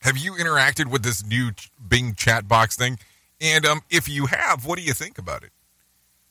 Have 0.00 0.16
you 0.16 0.32
interacted 0.32 0.90
with 0.90 1.02
this 1.02 1.24
new 1.24 1.50
Bing 1.86 2.14
chat 2.14 2.48
box 2.48 2.76
thing? 2.76 2.98
And 3.40 3.66
um, 3.66 3.82
if 3.90 4.08
you 4.08 4.26
have, 4.26 4.64
what 4.64 4.78
do 4.78 4.84
you 4.84 4.94
think 4.94 5.18
about 5.18 5.42
it? 5.42 5.50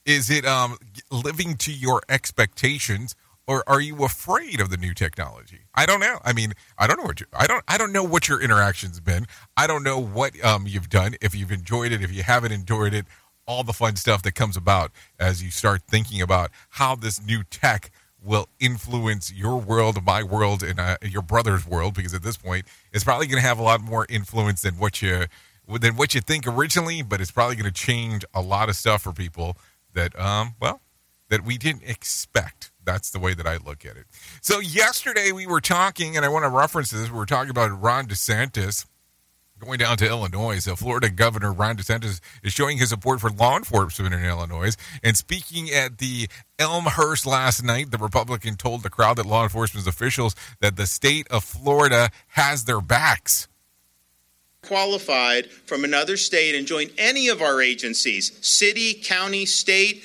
Is 0.06 0.30
it 0.30 0.46
um, 0.46 0.78
living 1.12 1.56
to 1.58 1.72
your 1.72 2.02
expectations, 2.10 3.16
or 3.48 3.64
are 3.68 3.82
you 3.82 4.04
afraid 4.04 4.62
of 4.62 4.70
the 4.70 4.78
new 4.78 4.94
technology? 4.94 5.62
I 5.76 5.86
don't 5.86 6.00
know. 6.00 6.20
I 6.24 6.34
mean, 6.34 6.54
I 6.78 6.88
don't 6.88 6.98
know 6.98 7.06
what 7.06 7.20
you, 7.20 7.26
I 7.34 7.48
don't 7.48 7.64
I 7.68 7.78
don't 7.78 7.92
know 7.92 8.04
what 8.04 8.28
your 8.28 8.42
interactions 8.42 9.00
been. 9.00 9.26
I 9.58 9.68
don't 9.68 9.84
know 9.84 10.00
what 10.00 10.42
um, 10.44 10.66
you've 10.68 10.90
done. 10.90 11.16
If 11.22 11.36
you've 11.36 11.52
enjoyed 11.52 11.92
it, 11.92 12.02
if 12.02 12.12
you 12.12 12.24
haven't 12.24 12.52
enjoyed 12.52 12.94
it, 12.94 13.06
all 13.46 13.64
the 13.64 13.74
fun 13.74 13.96
stuff 13.96 14.22
that 14.24 14.34
comes 14.34 14.56
about 14.56 14.92
as 15.20 15.44
you 15.44 15.52
start 15.52 15.82
thinking 15.88 16.22
about 16.22 16.52
how 16.70 16.96
this 16.96 17.24
new 17.24 17.44
tech 17.44 17.92
will 18.24 18.48
influence 18.60 19.34
your 19.34 19.60
world, 19.60 20.02
my 20.06 20.24
world, 20.24 20.64
and 20.64 20.80
uh, 20.80 20.96
your 21.02 21.22
brother's 21.22 21.68
world. 21.68 21.94
Because 21.94 22.14
at 22.14 22.24
this 22.24 22.38
point, 22.38 22.66
it's 22.94 23.04
probably 23.04 23.28
going 23.28 23.42
to 23.42 23.48
have 23.48 23.60
a 23.60 23.64
lot 23.64 23.82
more 23.82 24.06
influence 24.10 24.62
than 24.62 24.76
what 24.76 25.02
you 25.02 25.26
than 25.68 25.96
what 25.96 26.16
you 26.16 26.22
think 26.22 26.48
originally. 26.48 27.02
But 27.02 27.20
it's 27.20 27.32
probably 27.32 27.58
going 27.58 27.72
to 27.72 27.72
change 27.72 28.24
a 28.34 28.42
lot 28.42 28.70
of 28.70 28.76
stuff 28.76 29.02
for 29.02 29.12
people 29.12 29.58
that 29.94 30.18
um 30.20 30.56
well 30.62 30.80
that 31.30 31.44
we 31.44 31.58
didn't 31.58 31.84
expect. 31.84 32.72
That's 32.86 33.12
the 33.12 33.20
way 33.20 33.34
that 33.34 33.48
I 33.48 33.58
look 33.58 33.86
at 33.86 33.98
it. 33.98 34.06
So 34.42 34.60
yesterday 34.60 35.32
we 35.32 35.48
were 35.48 35.62
talking, 35.62 36.16
and 36.16 36.26
I 36.26 36.30
want 36.30 36.44
to 36.44 36.50
reference 36.50 36.92
this. 36.92 37.10
We 37.10 37.18
were 37.18 37.26
talking 37.26 37.50
about 37.50 37.82
Ron 37.82 38.08
DeSantis 38.08 38.86
Going 39.64 39.78
down 39.78 39.96
to 39.98 40.08
Illinois, 40.08 40.60
so 40.60 40.76
Florida 40.76 41.10
Governor 41.10 41.54
Ron 41.54 41.78
DeSantis 41.78 42.20
is 42.44 42.52
showing 42.52 42.80
his 42.80 42.90
support 42.90 43.22
for 43.22 43.30
law 43.30 43.56
enforcement 43.56 44.14
in 44.14 44.26
Illinois. 44.26 44.76
And 45.02 45.16
speaking 45.16 45.70
at 45.70 46.00
the 46.00 46.28
Elmhurst 46.60 47.26
last 47.26 47.64
night, 47.64 47.92
the 47.92 47.98
Republican 47.98 48.56
told 48.56 48.84
the 48.84 48.90
crowd 48.90 49.18
that 49.18 49.26
law 49.26 49.44
enforcement 49.44 49.88
officials 49.88 50.36
that 50.60 50.76
the 50.76 50.86
state 50.86 51.28
of 51.30 51.46
Florida 51.46 52.10
has 52.30 52.66
their 52.66 52.82
backs. 52.82 53.48
Qualified 54.64 55.50
from 55.50 55.86
another 55.86 56.18
state 56.18 56.56
and 56.56 56.68
join 56.68 56.88
any 56.98 57.30
of 57.30 57.42
our 57.42 57.62
agencies, 57.62 58.38
city, 58.46 58.94
county, 58.94 59.46
state, 59.46 60.04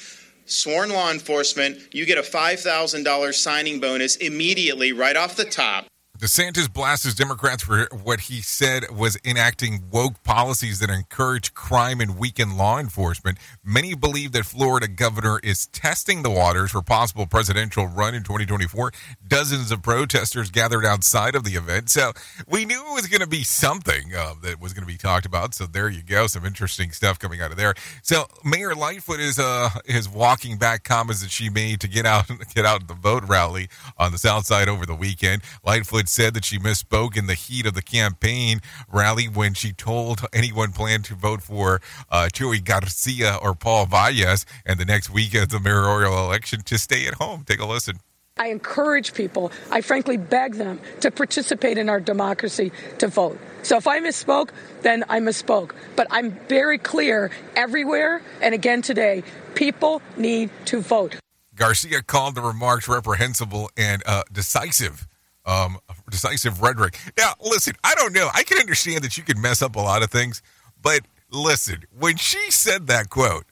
sworn 0.51 0.91
law 0.91 1.11
enforcement, 1.11 1.79
you 1.93 2.07
get 2.07 2.19
a 2.19 2.23
$5,000 2.23 3.35
signing 3.35 3.81
bonus 3.81 4.17
immediately 4.17 4.93
right 4.93 5.17
off 5.17 5.37
the 5.37 5.45
top. 5.45 5.87
DeSantis 6.19 6.73
blasts 6.73 7.15
Democrats 7.15 7.63
for 7.63 7.87
what 8.03 8.23
he 8.23 8.41
said 8.41 8.91
was 8.91 9.17
enacting 9.25 9.85
woke 9.89 10.21
policies 10.25 10.81
that 10.81 10.91
encourage 10.91 11.55
crime 11.55 12.01
and 12.01 12.19
weaken 12.19 12.57
law 12.57 12.81
enforcement. 12.81 13.39
Many 13.63 13.95
believe 13.95 14.33
that 14.33 14.45
Florida 14.45 14.89
governor 14.89 15.39
is 15.45 15.69
testing 15.69 16.25
the 16.25 16.31
waters 16.31 16.73
for 16.73 16.83
possible 16.83 17.29
presidential 17.29 17.87
run 17.87 18.17
in 18.17 18.25
2024. 18.25 18.91
Dozens 19.29 19.71
of 19.71 19.81
protesters 19.81 20.51
gathered 20.51 20.85
outside 20.85 21.37
of 21.37 21.45
the 21.45 21.53
event, 21.53 21.89
so 21.89 22.11
we 22.49 22.65
knew 22.65 22.85
it 22.91 22.95
was 22.95 23.07
going 23.07 23.21
to 23.21 23.29
be 23.29 23.45
something 23.45 24.13
uh, 24.13 24.35
that 24.43 24.61
was 24.61 24.73
going 24.73 24.83
to 24.83 24.93
be 24.93 24.99
talked 24.99 25.25
about. 25.25 25.55
So 25.55 25.67
there 25.67 25.89
you 25.89 26.03
go, 26.03 26.27
some 26.27 26.45
interesting 26.45 26.91
stuff 26.91 27.21
coming 27.21 27.41
out 27.41 27.53
of 27.53 27.57
there. 27.57 27.75
So 28.03 28.25
Mayor 28.45 28.75
Lightfoot 28.75 29.21
is 29.21 29.39
uh 29.39 29.69
is 29.85 30.09
walking 30.09 30.59
back 30.59 30.83
comments 30.83 31.23
that 31.23 31.31
she 31.31 31.49
made 31.49 31.81
to 31.83 31.87
get 31.87 32.07
out 32.07 32.27
get 32.57 32.65
out 32.65 32.89
the 32.89 32.95
vote 32.95 33.23
rally 33.29 33.69
on 33.97 34.11
the 34.11 34.19
South 34.19 34.47
Side 34.47 34.69
over 34.69 34.85
the 34.85 34.97
weekend. 34.97 35.43
Lightfoot 35.65 36.08
said 36.09 36.35
that 36.35 36.45
she 36.45 36.59
misspoke 36.59 37.17
in 37.17 37.27
the 37.27 37.35
heat 37.35 37.67
of 37.67 37.75
the 37.75 37.83
campaign 37.83 38.61
rally 38.93 39.27
when 39.27 39.55
she 39.55 39.73
told 39.73 40.21
anyone 40.33 40.73
planned 40.73 41.05
to 41.07 41.15
vote 41.15 41.43
for 41.43 41.81
uh, 42.11 42.29
Chuy 42.33 42.63
Garcia 42.65 43.39
or 43.43 43.55
Paul 43.55 43.87
Vallas 43.87 44.45
and 44.65 44.79
the 44.79 44.85
next 44.85 45.11
week 45.11 45.35
of 45.35 45.49
the 45.49 45.61
mayoral 45.61 46.25
election 46.27 46.63
to 46.63 46.79
stay 46.79 47.07
at 47.07 47.15
home. 47.15 47.45
Take 47.45 47.61
a 47.61 47.67
listen. 47.67 48.01
I 48.39 48.49
encourage 48.49 49.15
people, 49.15 49.51
I 49.71 49.81
frankly 49.81 50.17
beg 50.17 50.55
them 50.55 50.81
to 51.01 51.11
participate 51.11 51.77
in 51.77 51.89
our 51.89 51.99
democracy 51.99 52.71
to 52.99 53.09
vote. 53.09 53.39
So 53.63 53.77
if 53.77 53.89
I 53.89 53.99
misspoke, 54.01 54.51
then 54.83 55.05
I 55.09 55.19
misspoke. 55.19 55.73
But 55.97 56.07
I'm 56.11 56.31
very 56.49 56.79
clear 56.79 57.33
everywhere 57.57 58.23
and 58.41 58.55
again 58.55 58.81
today 58.81 59.25
people 59.55 60.01
need 60.17 60.51
to 60.67 60.81
vote. 60.81 61.17
Garcia 61.57 62.03
called 62.03 62.37
the 62.37 62.43
remarks 62.43 62.87
reprehensible 62.87 63.71
and 63.77 64.05
uh, 64.07 64.23
decisive 64.33 65.09
um, 65.49 65.79
decisive 66.11 66.63
rhetoric. 66.63 66.99
Now, 67.17 67.33
listen, 67.41 67.75
I 67.83 67.95
don't 67.95 68.13
know. 68.13 68.29
I 68.35 68.43
can 68.45 68.59
understand 68.59 69.03
that 69.03 69.17
you 69.17 69.25
can 69.25 69.41
mess 69.41 69.63
up 69.63 69.75
a 69.77 69.81
lot 69.81 70.03
of 70.03 70.11
things, 70.11 70.43
but 70.81 71.01
listen, 71.31 71.85
when 71.99 72.17
she 72.17 72.51
said 72.51 72.87
that 72.89 73.11
quote, 73.11 73.47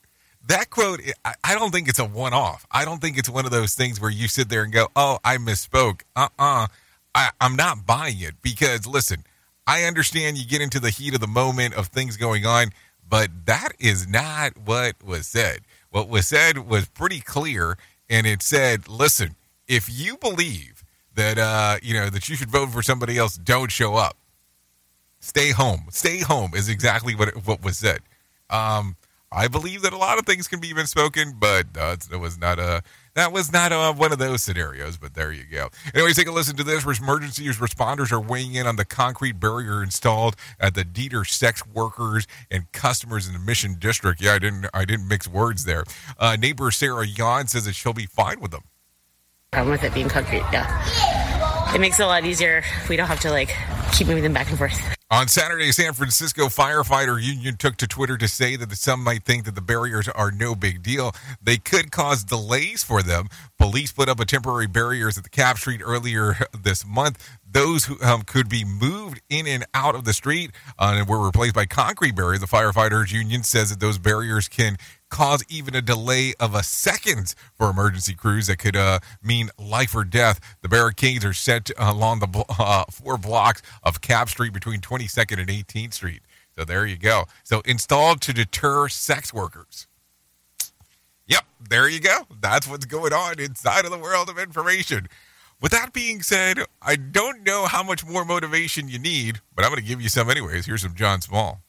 that 0.47 0.71
quote, 0.71 1.01
I, 1.25 1.35
I 1.43 1.55
don't 1.55 1.73
think 1.73 1.89
it's 1.89 1.99
a 1.99 2.05
one 2.05 2.35
off. 2.35 2.67
I 2.71 2.85
don't 2.85 3.01
think 3.01 3.19
it's 3.19 3.29
one 3.29 3.45
of 3.45 3.51
those 3.51 3.75
things 3.75 4.01
where 4.01 4.11
you 4.11 4.29
sit 4.29 4.49
there 4.49 4.63
and 4.63 4.73
go, 4.73 4.89
oh, 4.95 5.19
I 5.25 5.39
misspoke. 5.39 6.03
Uh 6.15 6.29
uh-uh. 6.39 6.69
uh. 7.15 7.31
I'm 7.41 7.57
not 7.57 7.87
buying 7.87 8.21
it 8.21 8.35
because, 8.43 8.87
listen, 8.87 9.25
I 9.67 9.85
understand 9.85 10.39
you 10.39 10.47
get 10.47 10.61
into 10.61 10.79
the 10.79 10.91
heat 10.91 11.15
of 11.15 11.21
the 11.21 11.27
moment 11.27 11.75
of 11.75 11.89
things 11.89 12.17
going 12.17 12.47
on, 12.47 12.71
but 13.09 13.31
that 13.47 13.71
is 13.81 14.07
not 14.07 14.53
what 14.59 15.03
was 15.03 15.27
said. 15.27 15.61
What 15.91 16.09
was 16.09 16.27
said 16.27 16.69
was 16.69 16.87
pretty 16.87 17.21
clear, 17.21 17.79
and 18.09 18.27
it 18.27 18.43
said, 18.43 18.87
listen, 18.87 19.35
if 19.67 19.89
you 19.91 20.17
believe 20.19 20.76
that 21.17 21.39
uh, 21.39 21.79
you 21.83 21.95
know 21.95 22.09
that 22.09 22.29
you 22.29 22.37
should 22.37 22.51
vote 22.51 22.71
for 22.71 22.83
somebody 22.83 23.19
else. 23.19 23.37
Don't 23.37 23.71
show 23.71 23.97
up. 23.97 24.17
Stay 25.21 25.51
home. 25.51 25.87
Stay 25.91 26.21
home 26.21 26.53
is 26.55 26.69
exactly 26.69 27.15
what 27.15 27.29
it, 27.29 27.47
what 27.47 27.63
was 27.63 27.79
said. 27.79 28.01
Um, 28.49 28.97
I 29.33 29.49
believe 29.49 29.83
that 29.83 29.93
a 29.93 29.97
lot 29.97 30.19
of 30.19 30.25
things 30.25 30.47
can 30.47 30.61
be 30.61 30.69
even 30.69 30.87
spoken, 30.87 31.35
but 31.39 31.67
uh, 31.79 31.97
was 32.19 32.39
not 32.39 32.59
a 32.59 32.83
that 33.15 33.33
was 33.33 33.53
not 33.53 33.73
a, 33.73 33.93
one 33.93 34.13
of 34.13 34.19
those 34.19 34.43
scenarios. 34.43 34.99
But 34.99 35.15
there 35.15 35.33
you 35.33 35.45
go. 35.51 35.69
Anyways, 35.95 36.17
take 36.17 36.29
a 36.29 36.33
listen 36.33 36.57
to 36.57 36.63
this. 36.63 36.85
Emergency 36.85 37.47
responders 37.49 38.13
are 38.13 38.21
weighing 38.21 38.55
in 38.55 38.67
on 38.67 38.77
the 38.77 38.85
concrete 38.85 39.41
barrier 39.41 39.83
installed 39.83 40.37
at 40.61 40.75
the 40.75 40.85
Dieter 40.85 41.27
sex 41.27 41.67
workers 41.67 42.27
and 42.51 42.71
customers 42.73 43.27
in 43.27 43.33
the 43.33 43.41
Mission 43.41 43.77
District. 43.79 44.21
Yeah, 44.21 44.35
I 44.35 44.39
didn't 44.39 44.67
I 44.73 44.85
didn't 44.85 45.09
mix 45.09 45.27
words 45.27 45.65
there. 45.65 45.85
Uh, 46.19 46.37
neighbor 46.37 46.71
Sarah 46.71 47.07
Yon 47.07 47.49
says 47.49 47.65
that 47.65 47.75
she'll 47.75 47.93
be 47.93 48.07
fine 48.07 48.39
with 48.39 48.53
them 48.53 48.63
problem 49.57 49.73
with 49.73 49.85
it 49.85 49.95
being 49.95 50.07
concrete. 50.07 50.45
Yeah. 50.53 50.69
It 51.75 51.81
makes 51.81 51.99
it 51.99 52.03
a 52.03 52.07
lot 52.07 52.27
easier. 52.27 52.63
We 52.91 52.97
don't 52.97 53.07
have 53.07 53.21
to 53.21 53.31
like 53.31 53.57
keep 53.93 54.07
moving 54.07 54.23
them 54.23 54.33
back 54.33 54.49
and 54.49 54.59
forth. 54.59 54.81
On 55.09 55.29
Saturday, 55.29 55.71
San 55.71 55.93
Francisco 55.93 56.47
firefighter 56.47 57.23
union 57.23 57.57
took 57.57 57.77
to 57.77 57.87
Twitter 57.87 58.19
to 58.19 58.27
say 58.27 58.57
that 58.57 58.73
some 58.73 59.05
might 59.05 59.23
think 59.23 59.45
that 59.45 59.55
the 59.55 59.61
barriers 59.61 60.09
are 60.09 60.33
no 60.33 60.57
big 60.57 60.83
deal. 60.83 61.13
They 61.41 61.59
could 61.59 61.93
cause 61.93 62.25
delays 62.25 62.83
for 62.83 63.03
them. 63.03 63.29
Police 63.57 63.93
put 63.93 64.09
up 64.09 64.19
a 64.19 64.25
temporary 64.25 64.67
barriers 64.67 65.17
at 65.17 65.23
the 65.23 65.31
Capp 65.31 65.59
Street 65.59 65.81
earlier 65.85 66.37
this 66.61 66.85
month. 66.85 67.39
Those 67.49 67.85
who 67.85 68.03
um, 68.03 68.23
could 68.23 68.49
be 68.49 68.65
moved 68.65 69.23
in 69.31 69.47
and 69.47 69.65
out 69.75 69.95
of 69.95 70.05
the 70.05 70.13
street 70.13 70.51
uh, 70.77 70.97
and 70.99 71.09
were 71.09 71.25
replaced 71.25 71.55
by 71.55 71.67
concrete 71.67 72.17
barriers. 72.17 72.41
The 72.41 72.47
firefighters 72.47 73.13
union 73.13 73.45
says 73.45 73.71
that 73.71 73.79
those 73.79 73.99
barriers 73.99 74.49
can 74.49 74.77
cause 75.09 75.45
even 75.49 75.75
a 75.75 75.83
delay 75.83 76.35
of 76.41 76.55
a 76.55 76.63
second 76.63 77.35
for 77.55 77.71
emergency 77.71 78.15
crews 78.15 78.49
that 78.49 78.59
could 78.59 78.77
uh, 78.77 78.99
mean 79.23 79.51
life 79.59 79.95
or 79.95 80.05
death. 80.05 80.41
The 80.63 80.69
barricades 80.69 81.25
are 81.25 81.33
set 81.33 81.71
along 81.79 82.21
the 82.21 82.45
uh, 82.59 82.85
four 82.91 83.17
blocks 83.17 83.63
of 83.87 84.01
Capp 84.03 84.29
Street 84.29 84.53
between 84.53 84.81
22nd 84.81 85.39
and 85.39 85.49
18th 85.49 85.95
Street. 85.95 86.21
So 86.59 86.65
there 86.65 86.85
you 86.85 86.99
go. 86.99 87.25
So 87.45 87.61
installed 87.61 88.21
to 88.23 88.33
deter 88.35 88.89
sex 88.89 89.33
workers. 89.33 89.87
Yep, 91.29 91.45
there 91.71 91.89
you 91.89 92.01
go. 92.01 92.27
That's 92.41 92.69
what's 92.69 92.85
going 92.85 93.13
on 93.13 93.39
inside 93.39 93.85
of 93.85 93.91
the 93.93 93.99
world 93.99 94.29
of 94.29 94.39
information. 94.39 95.09
With 95.61 95.73
that 95.73 95.93
being 95.93 96.23
said, 96.23 96.59
I 96.83 96.97
don't 96.97 97.45
know 97.45 97.67
how 97.67 97.83
much 97.83 98.05
more 98.05 98.25
motivation 98.25 98.89
you 98.89 98.99
need, 98.99 99.41
but 99.55 99.65
I'm 99.65 99.71
going 99.71 99.81
to 99.81 99.89
give 99.89 100.03
you 100.03 100.09
some 100.09 100.29
anyways. 100.29 100.67
Here's 100.67 100.83
some 100.83 100.95
John 100.95 101.21
Small. 101.21 101.63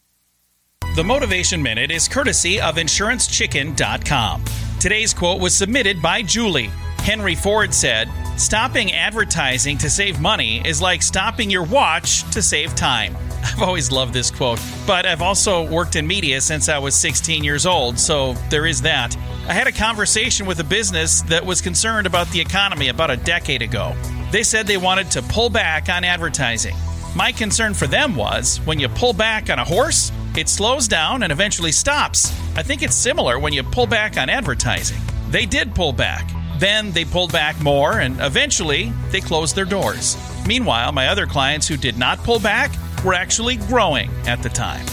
The 0.95 1.03
Motivation 1.03 1.61
Minute 1.61 1.91
is 1.91 2.07
courtesy 2.07 2.59
of 2.59 2.75
InsuranceChicken.com. 2.75 4.43
Today's 4.79 5.13
quote 5.13 5.39
was 5.39 5.55
submitted 5.55 6.01
by 6.01 6.21
Julie. 6.23 6.71
Henry 7.07 7.35
Ford 7.35 7.73
said, 7.73 8.09
Stopping 8.35 8.91
advertising 8.91 9.77
to 9.77 9.89
save 9.89 10.19
money 10.19 10.61
is 10.67 10.81
like 10.81 11.01
stopping 11.01 11.49
your 11.49 11.63
watch 11.63 12.29
to 12.31 12.41
save 12.41 12.75
time. 12.75 13.15
I've 13.45 13.61
always 13.61 13.93
loved 13.93 14.13
this 14.13 14.29
quote, 14.29 14.59
but 14.85 15.05
I've 15.05 15.21
also 15.21 15.65
worked 15.71 15.95
in 15.95 16.05
media 16.05 16.41
since 16.41 16.67
I 16.67 16.79
was 16.79 16.95
16 16.95 17.45
years 17.45 17.65
old, 17.65 17.97
so 17.97 18.33
there 18.49 18.65
is 18.65 18.81
that. 18.81 19.15
I 19.47 19.53
had 19.53 19.67
a 19.67 19.71
conversation 19.71 20.45
with 20.45 20.59
a 20.59 20.65
business 20.65 21.21
that 21.21 21.45
was 21.45 21.61
concerned 21.61 22.07
about 22.07 22.27
the 22.31 22.41
economy 22.41 22.89
about 22.89 23.09
a 23.09 23.15
decade 23.15 23.61
ago. 23.61 23.95
They 24.33 24.43
said 24.43 24.67
they 24.67 24.75
wanted 24.75 25.09
to 25.11 25.21
pull 25.21 25.49
back 25.49 25.87
on 25.87 26.03
advertising. 26.03 26.75
My 27.15 27.31
concern 27.31 27.73
for 27.73 27.87
them 27.87 28.17
was 28.17 28.57
when 28.65 28.81
you 28.81 28.89
pull 28.89 29.13
back 29.13 29.49
on 29.49 29.59
a 29.59 29.63
horse, 29.63 30.11
it 30.35 30.49
slows 30.49 30.89
down 30.89 31.23
and 31.23 31.31
eventually 31.31 31.71
stops. 31.71 32.37
I 32.57 32.63
think 32.63 32.81
it's 32.81 32.97
similar 32.97 33.39
when 33.39 33.53
you 33.53 33.63
pull 33.63 33.87
back 33.87 34.17
on 34.17 34.29
advertising. 34.29 34.99
They 35.29 35.45
did 35.45 35.73
pull 35.73 35.93
back. 35.93 36.29
Then 36.59 36.91
they 36.91 37.05
pulled 37.05 37.31
back 37.31 37.59
more 37.61 37.99
and 37.99 38.19
eventually 38.21 38.91
they 39.11 39.21
closed 39.21 39.55
their 39.55 39.65
doors. 39.65 40.17
Meanwhile, 40.47 40.91
my 40.91 41.07
other 41.07 41.25
clients 41.25 41.67
who 41.67 41.77
did 41.77 41.97
not 41.97 42.19
pull 42.19 42.39
back 42.39 42.71
were 43.03 43.13
actually 43.13 43.57
growing 43.57 44.09
at 44.25 44.41
the 44.41 44.49
time. 44.49 44.85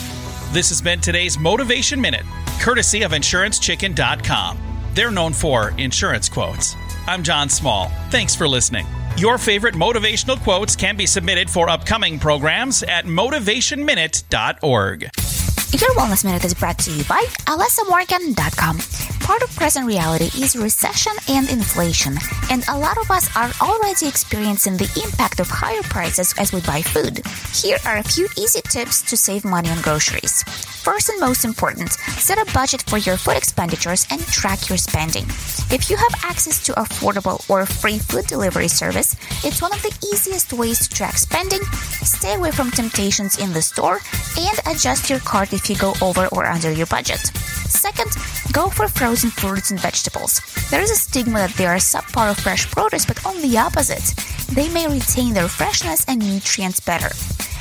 This 0.52 0.68
has 0.68 0.82
been 0.82 1.00
today's 1.00 1.38
Motivation 1.38 2.00
Minute, 2.00 2.24
courtesy 2.60 3.02
of 3.02 3.12
InsuranceChicken.com. 3.12 4.58
They're 4.94 5.10
known 5.10 5.32
for 5.32 5.72
insurance 5.78 6.28
quotes. 6.28 6.76
I'm 7.06 7.22
John 7.22 7.48
Small. 7.48 7.88
Thanks 8.10 8.34
for 8.34 8.46
listening. 8.46 8.86
Your 9.16 9.38
favorite 9.38 9.74
motivational 9.74 10.42
quotes 10.42 10.76
can 10.76 10.96
be 10.96 11.06
submitted 11.06 11.48
for 11.48 11.68
upcoming 11.68 12.18
programs 12.18 12.82
at 12.82 13.04
motivationminute.org. 13.04 15.33
Your 15.80 15.90
Wellness 15.96 16.24
Minute 16.24 16.44
is 16.44 16.54
brought 16.54 16.78
to 16.78 16.92
you 16.92 17.02
by 17.04 17.24
AlessaMorgan.com. 17.46 18.78
Part 19.26 19.42
of 19.42 19.56
present 19.56 19.86
reality 19.86 20.26
is 20.40 20.54
recession 20.54 21.12
and 21.28 21.50
inflation, 21.50 22.16
and 22.48 22.62
a 22.68 22.78
lot 22.78 22.96
of 22.96 23.10
us 23.10 23.34
are 23.34 23.50
already 23.60 24.06
experiencing 24.06 24.76
the 24.76 25.02
impact 25.02 25.40
of 25.40 25.48
higher 25.48 25.82
prices 25.82 26.32
as 26.38 26.52
we 26.52 26.60
buy 26.60 26.80
food. 26.80 27.26
Here 27.52 27.78
are 27.86 27.96
a 27.96 28.04
few 28.04 28.28
easy 28.38 28.60
tips 28.60 29.02
to 29.02 29.16
save 29.16 29.44
money 29.44 29.68
on 29.70 29.80
groceries. 29.80 30.44
First 30.84 31.08
and 31.08 31.18
most 31.18 31.46
important, 31.46 31.92
set 31.92 32.36
a 32.36 32.52
budget 32.52 32.82
for 32.82 32.98
your 32.98 33.16
food 33.16 33.38
expenditures 33.38 34.06
and 34.10 34.20
track 34.26 34.68
your 34.68 34.76
spending. 34.76 35.24
If 35.72 35.88
you 35.88 35.96
have 35.96 36.20
access 36.22 36.62
to 36.66 36.72
affordable 36.72 37.48
or 37.48 37.64
free 37.64 37.98
food 37.98 38.26
delivery 38.26 38.68
service, 38.68 39.16
it's 39.42 39.62
one 39.62 39.72
of 39.72 39.80
the 39.80 39.96
easiest 40.12 40.52
ways 40.52 40.86
to 40.86 40.94
track 40.94 41.16
spending, 41.16 41.62
stay 42.04 42.34
away 42.34 42.50
from 42.50 42.70
temptations 42.70 43.38
in 43.38 43.54
the 43.54 43.62
store, 43.62 44.00
and 44.36 44.60
adjust 44.66 45.08
your 45.08 45.20
cart 45.20 45.54
if 45.54 45.63
you 45.68 45.76
go 45.76 45.94
over 46.00 46.26
or 46.28 46.46
under 46.46 46.70
your 46.70 46.86
budget. 46.86 47.20
Second, 47.68 48.10
go 48.52 48.68
for 48.68 48.88
frozen 48.88 49.30
fruits 49.30 49.70
and 49.70 49.80
vegetables. 49.80 50.40
There 50.70 50.80
is 50.80 50.90
a 50.90 50.96
stigma 50.96 51.38
that 51.38 51.54
they 51.54 51.66
are 51.66 51.76
subpar 51.76 52.30
of 52.30 52.38
fresh 52.38 52.70
produce, 52.70 53.06
but 53.06 53.24
on 53.26 53.40
the 53.40 53.58
opposite, 53.58 54.14
they 54.54 54.68
may 54.68 54.86
retain 54.86 55.34
their 55.34 55.48
freshness 55.48 56.04
and 56.08 56.20
nutrients 56.20 56.80
better. 56.80 57.10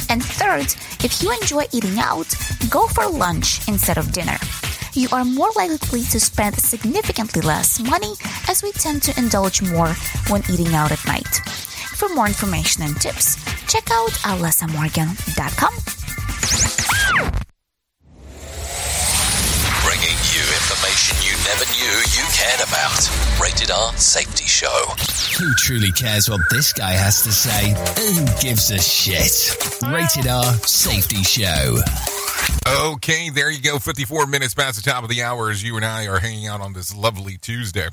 And 0.10 0.24
third, 0.24 0.76
if 1.04 1.22
you 1.22 1.32
enjoy 1.32 1.66
eating 1.72 2.00
out, 2.00 2.34
go 2.70 2.88
for 2.88 3.08
lunch 3.08 3.68
instead 3.68 3.98
of 3.98 4.12
dinner. 4.12 4.38
You 4.94 5.08
are 5.12 5.26
more 5.26 5.50
likely 5.56 6.04
to 6.04 6.20
spend 6.20 6.56
significantly 6.56 7.42
less 7.42 7.80
money 7.80 8.14
as 8.48 8.62
we 8.62 8.72
tend 8.74 9.02
to 9.04 9.20
indulge 9.20 9.62
more 9.62 9.94
when 10.30 10.44
eating 10.50 10.76
out 10.76 10.92
at 10.92 11.06
night. 11.08 11.42
For 11.96 12.10
more 12.10 12.28
information 12.28 12.84
and 12.84 13.00
tips, 13.00 13.44
check 13.66 13.90
out 13.92 14.12
alessamorgan.com. 14.24 15.74
never 21.46 21.66
knew 21.76 21.94
you 22.16 22.24
cared 22.32 22.62
about. 22.68 23.10
Rated 23.42 23.72
R 23.72 23.92
Safety 23.98 24.46
Show. 24.46 24.86
Who 25.38 25.54
truly 25.56 25.92
cares 25.92 26.30
what 26.30 26.42
this 26.50 26.72
guy 26.74 26.92
has 26.92 27.24
to 27.24 27.32
say? 27.32 27.72
Who 28.00 28.26
gives 28.42 28.72
a 28.72 28.80
shit? 28.80 29.58
Rated 29.84 30.28
R 30.28 30.54
Safety 30.66 31.24
Show. 31.24 31.78
Okay, 32.68 33.30
there 33.30 33.52
you 33.52 33.62
go. 33.62 33.78
54 33.78 34.28
minutes 34.28 34.54
past 34.54 34.82
the 34.84 34.90
top 34.90 35.04
of 35.04 35.10
the 35.10 35.24
hour 35.24 35.50
as 35.50 35.64
you 35.64 35.76
and 35.76 35.86
I 35.86 36.08
are 36.08 36.20
hanging 36.20 36.48
out 36.48 36.62
on 36.62 36.74
this 36.74 36.96
lovely 36.96 37.38
Tuesday. 37.38 37.88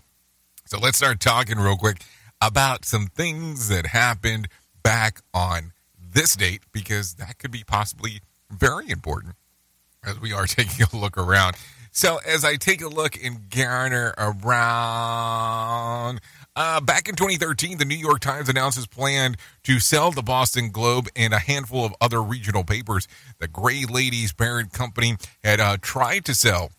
So 0.66 0.78
let's 0.78 0.98
start 0.98 1.18
talking 1.18 1.58
real 1.58 1.76
quick 1.76 2.02
about 2.40 2.84
some 2.84 3.06
things 3.08 3.68
that 3.68 3.86
happened 3.86 4.48
back 4.82 5.20
on 5.34 5.72
this 5.98 6.36
date 6.36 6.62
because 6.72 7.14
that 7.14 7.38
could 7.38 7.50
be 7.50 7.64
possibly 7.64 8.20
very 8.50 8.90
important 8.90 9.34
as 10.04 10.20
we 10.20 10.32
are 10.32 10.46
taking 10.46 10.86
a 10.92 10.96
look 10.96 11.18
around. 11.18 11.56
So 11.92 12.18
as 12.26 12.44
I 12.44 12.56
take 12.56 12.82
a 12.82 12.88
look 12.88 13.22
and 13.22 13.50
garner 13.50 14.14
around, 14.16 16.20
uh, 16.54 16.80
back 16.80 17.08
in 17.08 17.16
2013, 17.16 17.78
the 17.78 17.84
New 17.84 17.96
York 17.96 18.20
Times 18.20 18.48
announced 18.48 18.78
its 18.78 18.86
plan 18.86 19.36
to 19.64 19.80
sell 19.80 20.12
the 20.12 20.22
Boston 20.22 20.70
Globe 20.70 21.08
and 21.16 21.32
a 21.32 21.38
handful 21.38 21.84
of 21.84 21.94
other 22.00 22.22
regional 22.22 22.64
papers. 22.64 23.08
The 23.38 23.48
Gray 23.48 23.86
Ladies 23.86 24.32
parent 24.32 24.72
company 24.72 25.16
had 25.42 25.60
uh, 25.60 25.78
tried 25.80 26.24
to 26.26 26.34
sell 26.34 26.70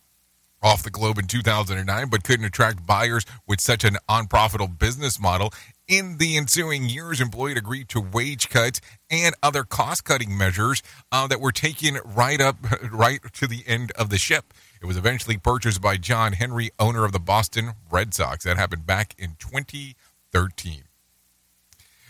off 0.62 0.82
the 0.82 0.90
Globe 0.90 1.18
in 1.18 1.26
2009, 1.26 2.08
but 2.08 2.24
couldn't 2.24 2.46
attract 2.46 2.86
buyers 2.86 3.26
with 3.46 3.60
such 3.60 3.84
an 3.84 3.96
unprofitable 4.08 4.68
business 4.68 5.20
model. 5.20 5.52
In 5.88 6.18
the 6.18 6.36
ensuing 6.36 6.88
years, 6.88 7.20
employees 7.20 7.58
agreed 7.58 7.88
to 7.90 8.00
wage 8.00 8.48
cuts 8.48 8.80
and 9.10 9.34
other 9.42 9.64
cost-cutting 9.64 10.38
measures 10.38 10.82
uh, 11.10 11.26
that 11.26 11.40
were 11.40 11.52
taken 11.52 11.98
right 12.04 12.40
up, 12.40 12.56
right 12.90 13.20
to 13.34 13.46
the 13.46 13.64
end 13.66 13.92
of 13.92 14.08
the 14.08 14.18
ship. 14.18 14.54
It 14.82 14.86
was 14.86 14.96
eventually 14.96 15.36
purchased 15.36 15.80
by 15.80 15.96
John 15.96 16.32
Henry, 16.32 16.70
owner 16.76 17.04
of 17.04 17.12
the 17.12 17.20
Boston 17.20 17.74
Red 17.88 18.12
Sox. 18.14 18.42
That 18.44 18.56
happened 18.56 18.84
back 18.84 19.14
in 19.16 19.36
2013. 19.38 20.82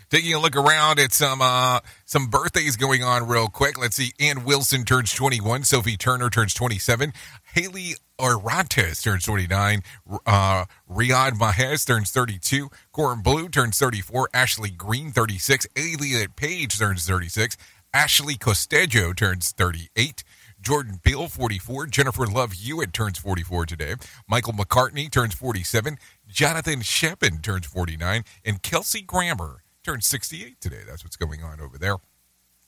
Taking 0.09 0.33
a 0.33 0.39
look 0.39 0.57
around 0.57 0.99
at 0.99 1.13
some 1.13 1.43
uh, 1.43 1.81
some 2.07 2.29
birthdays 2.29 2.77
going 2.77 3.03
on 3.03 3.29
real 3.29 3.49
quick. 3.49 3.79
Let's 3.79 3.97
see. 3.97 4.13
Ann 4.19 4.45
Wilson 4.45 4.85
turns 4.85 5.13
21. 5.13 5.65
Sophie 5.65 5.99
Turner 5.99 6.31
turns 6.31 6.55
27. 6.55 7.13
Haley 7.55 7.95
Orrantia 8.19 9.03
turns 9.03 9.25
29. 9.25 9.83
Uh, 10.27 10.65
Riyad 10.91 11.87
turns 11.87 12.11
32. 12.11 12.71
Corbin 12.91 13.23
Bleu 13.23 13.49
turns 13.49 13.79
34. 13.79 14.31
Ashley 14.33 14.71
Greene 14.71 15.13
36. 15.13 15.67
Elliot 15.77 16.37
Page 16.37 16.79
turns 16.79 17.07
36. 17.07 17.57
Ashley 17.93 18.37
Costejo 18.37 19.15
turns 19.15 19.51
38. 19.51 20.25
Jordan 20.63 21.01
Peele, 21.03 21.29
44. 21.29 21.87
Jennifer 21.87 22.25
Love 22.25 22.53
Hewitt 22.53 22.93
turns 22.93 23.19
44 23.19 23.67
today. 23.67 23.95
Michael 24.29 24.53
McCartney 24.53 25.11
turns 25.11 25.35
47. 25.35 25.99
Jonathan 26.29 26.83
Shepin 26.83 27.39
turns 27.39 27.67
49. 27.67 28.25
And 28.45 28.63
Kelsey 28.63 29.03
Grammer 29.03 29.63
turns 29.83 30.07
68 30.07 30.61
today. 30.61 30.81
That's 30.87 31.05
what's 31.05 31.17
going 31.17 31.43
on 31.43 31.61
over 31.61 31.79
there. 31.79 31.97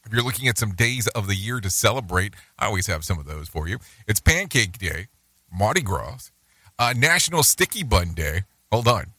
If 0.05 0.13
you're 0.13 0.25
looking 0.25 0.49
at 0.49 0.59
some 0.59 0.73
days 0.73 1.07
of 1.09 1.29
the 1.29 1.37
year 1.37 1.61
to 1.61 1.71
celebrate, 1.71 2.35
I 2.59 2.67
always 2.67 2.89
have 2.89 3.05
some 3.05 3.19
of 3.19 3.27
those 3.27 3.49
for 3.49 3.69
you. 3.69 3.79
It's 4.07 4.21
Pancake 4.21 4.77
Day, 4.77 5.07
Mardi 5.51 5.81
Gras, 5.81 6.31
uh, 6.79 6.93
National 6.97 7.43
Sticky 7.43 7.85
Bun 7.85 8.13
Day. 8.13 8.43
Hold 8.71 8.89
on. 8.89 9.14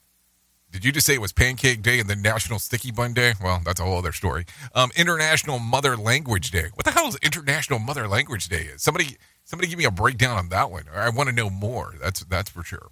Did 0.75 0.83
you 0.83 0.91
just 0.91 1.07
say 1.07 1.13
it 1.13 1.21
was 1.21 1.31
Pancake 1.31 1.81
Day 1.81 2.01
and 2.01 2.09
then 2.09 2.21
National 2.21 2.59
Sticky 2.59 2.91
Bun 2.91 3.13
Day? 3.13 3.35
Well, 3.41 3.61
that's 3.63 3.79
a 3.79 3.85
whole 3.85 3.97
other 3.97 4.11
story. 4.11 4.43
Um, 4.73 4.91
International 4.97 5.57
Mother 5.57 5.95
Language 5.95 6.51
Day. 6.51 6.65
What 6.73 6.83
the 6.83 6.91
hell 6.91 7.07
is 7.07 7.15
International 7.23 7.79
Mother 7.79 8.09
Language 8.09 8.49
Day? 8.49 8.67
Somebody 8.75 9.15
somebody 9.45 9.69
give 9.69 9.79
me 9.79 9.85
a 9.85 9.91
breakdown 9.91 10.37
on 10.37 10.49
that 10.49 10.69
one? 10.69 10.83
I 10.93 11.07
want 11.11 11.29
to 11.29 11.35
know 11.35 11.49
more. 11.49 11.93
That's 12.01 12.25
that's 12.25 12.49
for 12.49 12.61
sure. 12.61 12.89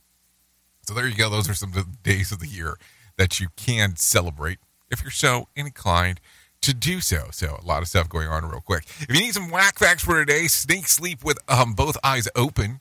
So 0.87 0.93
there 0.93 1.05
you 1.05 1.13
go. 1.13 1.29
Those 1.29 1.49
are 1.49 1.53
some 1.53 1.71
of 1.71 1.75
the 1.75 1.85
days 2.03 2.31
of 2.31 2.39
the 2.39 2.47
year 2.47 2.77
that 3.17 3.41
you 3.41 3.49
can 3.57 3.97
celebrate 3.97 4.59
if 4.89 5.01
you're 5.01 5.11
so 5.11 5.49
inclined 5.53 6.21
to 6.61 6.73
do 6.73 7.01
so. 7.01 7.25
So 7.33 7.59
a 7.61 7.65
lot 7.65 7.81
of 7.81 7.89
stuff 7.89 8.07
going 8.07 8.29
on 8.29 8.45
real 8.45 8.61
quick. 8.61 8.85
If 9.01 9.13
you 9.13 9.19
need 9.19 9.33
some 9.33 9.49
whack 9.51 9.77
facts 9.77 10.05
for 10.05 10.23
today, 10.23 10.47
snake 10.47 10.87
sleep 10.87 11.21
with 11.21 11.37
um, 11.49 11.73
both 11.73 11.97
eyes 12.01 12.29
open. 12.33 12.79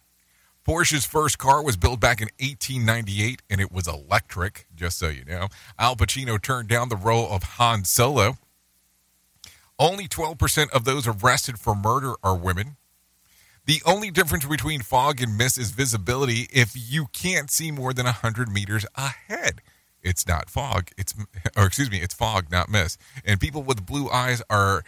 Porsche's 0.64 1.04
first 1.04 1.38
car 1.38 1.62
was 1.62 1.76
built 1.76 1.98
back 1.98 2.20
in 2.20 2.28
1898 2.38 3.42
and 3.50 3.60
it 3.60 3.72
was 3.72 3.88
electric, 3.88 4.66
just 4.74 4.98
so 4.98 5.08
you 5.08 5.24
know. 5.24 5.48
Al 5.78 5.96
Pacino 5.96 6.40
turned 6.40 6.68
down 6.68 6.88
the 6.88 6.96
role 6.96 7.28
of 7.30 7.42
Han 7.42 7.84
Solo. 7.84 8.38
Only 9.78 10.06
12% 10.06 10.70
of 10.70 10.84
those 10.84 11.08
arrested 11.08 11.58
for 11.58 11.74
murder 11.74 12.14
are 12.22 12.36
women. 12.36 12.76
The 13.66 13.82
only 13.84 14.10
difference 14.10 14.44
between 14.44 14.82
fog 14.82 15.20
and 15.20 15.36
mist 15.36 15.58
is 15.58 15.70
visibility 15.70 16.48
if 16.52 16.72
you 16.74 17.06
can't 17.12 17.50
see 17.50 17.72
more 17.72 17.92
than 17.92 18.06
100 18.06 18.48
meters 18.48 18.86
ahead. 18.94 19.62
It's 20.00 20.26
not 20.26 20.50
fog, 20.50 20.90
it's 20.96 21.14
or 21.56 21.66
excuse 21.66 21.90
me, 21.90 21.98
it's 21.98 22.14
fog, 22.14 22.50
not 22.50 22.68
mist. 22.68 23.00
And 23.24 23.40
people 23.40 23.62
with 23.62 23.86
blue 23.86 24.08
eyes 24.10 24.42
are 24.48 24.84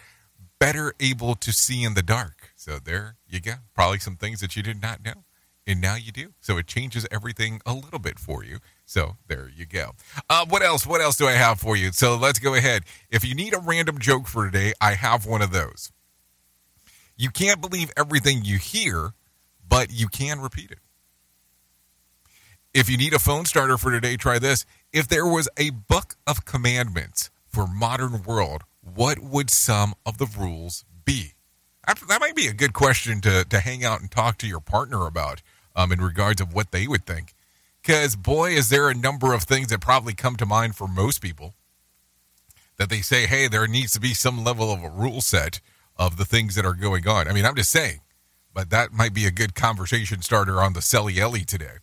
better 0.61 0.95
able 1.01 1.35
to 1.37 1.53
see 1.53 1.83
in 1.83 1.95
the 1.95 2.03
dark. 2.03 2.53
So 2.55 2.79
there 2.79 3.17
you 3.29 3.41
go. 3.41 3.55
Probably 3.75 3.99
some 3.99 4.17
things 4.17 4.41
that 4.41 4.55
you 4.57 4.63
did 4.63 4.81
not 4.81 5.05
know 5.05 5.25
and 5.67 5.81
now 5.81 5.95
you 5.95 6.13
do. 6.13 6.35
So 6.41 6.59
it 6.59 6.67
changes 6.67 7.07
everything 7.11 7.61
a 7.65 7.73
little 7.73 7.99
bit 7.99 8.19
for 8.19 8.45
you. 8.45 8.59
So 8.85 9.17
there 9.29 9.51
you 9.55 9.67
go. 9.67 9.93
Uh, 10.29 10.45
what 10.49 10.63
else? 10.63 10.87
What 10.87 11.01
else 11.01 11.17
do 11.17 11.27
I 11.27 11.33
have 11.33 11.61
for 11.61 11.77
you? 11.77 11.93
So 11.93 12.17
let's 12.17 12.39
go 12.39 12.55
ahead. 12.55 12.85
If 13.11 13.25
you 13.25 13.35
need 13.35 13.55
a 13.55 13.59
random 13.59 13.99
joke 13.99 14.27
for 14.27 14.45
today, 14.45 14.73
I 14.81 14.95
have 14.95 15.27
one 15.27 15.43
of 15.43 15.53
those. 15.53 15.91
You 17.17 17.31
can't 17.31 17.61
believe 17.61 17.91
everything 17.97 18.45
you 18.45 18.59
hear, 18.59 19.15
but 19.67 19.93
you 19.93 20.09
can 20.09 20.41
repeat 20.41 20.71
it. 20.71 20.79
If 22.75 22.91
you 22.91 22.97
need 22.97 23.15
a 23.15 23.21
phone 23.21 23.45
starter 23.45 23.79
for 23.79 23.93
today, 23.93 24.17
try 24.17 24.41
this. 24.41 24.67
If 24.93 25.07
there 25.07 25.27
was 25.27 25.49
a 25.57 25.71
book 25.71 26.17
of 26.27 26.45
commandments 26.45 27.31
for 27.47 27.69
modern 27.69 28.25
world, 28.25 28.65
what 28.81 29.21
would 29.21 29.49
some 29.49 29.95
of 30.05 30.19
the 30.19 30.27
rules 30.27 30.85
be? 31.05 31.35
That 31.87 32.21
might 32.21 32.35
be 32.35 32.49
a 32.49 32.53
good 32.53 32.73
question 32.73 33.21
to, 33.21 33.45
to 33.45 33.61
hang 33.61 33.85
out 33.85 34.01
and 34.01 34.11
talk 34.11 34.39
to 34.39 34.49
your 34.49 34.61
partner 34.61 35.07
about 35.07 35.43
um, 35.75 35.93
in 35.93 36.01
regards 36.01 36.41
of 36.41 36.55
what 36.55 36.71
they 36.71 36.87
would 36.87 37.07
think. 37.07 37.35
Because, 37.83 38.17
boy, 38.17 38.51
is 38.51 38.71
there 38.71 38.89
a 38.89 38.95
number 38.95 39.35
of 39.35 39.43
things 39.43 39.69
that 39.69 39.81
probably 39.81 40.15
come 40.15 40.37
to 40.37 40.47
mind 40.47 40.77
for 40.77 40.89
most 40.89 41.21
people 41.21 41.55
that 42.77 42.89
they 42.89 43.01
say, 43.01 43.27
hey, 43.27 43.47
there 43.47 43.67
needs 43.67 43.93
to 43.93 44.01
be 44.01 44.15
some 44.15 44.43
level 44.43 44.73
of 44.73 44.83
a 44.83 44.89
rule 44.89 45.21
set 45.21 45.61
of 45.97 46.17
the 46.17 46.25
things 46.25 46.55
that 46.55 46.65
are 46.65 46.75
going 46.75 47.07
on. 47.07 47.29
I 47.29 47.33
mean, 47.33 47.45
I'm 47.45 47.55
just 47.55 47.71
saying, 47.71 48.01
but 48.53 48.71
that 48.71 48.93
might 48.93 49.15
be 49.15 49.27
a 49.27 49.31
good 49.31 49.55
conversation 49.55 50.23
starter 50.23 50.61
on 50.61 50.73
the 50.73 50.81
Selly 50.81 51.19
Ellie 51.19 51.45
today. 51.45 51.77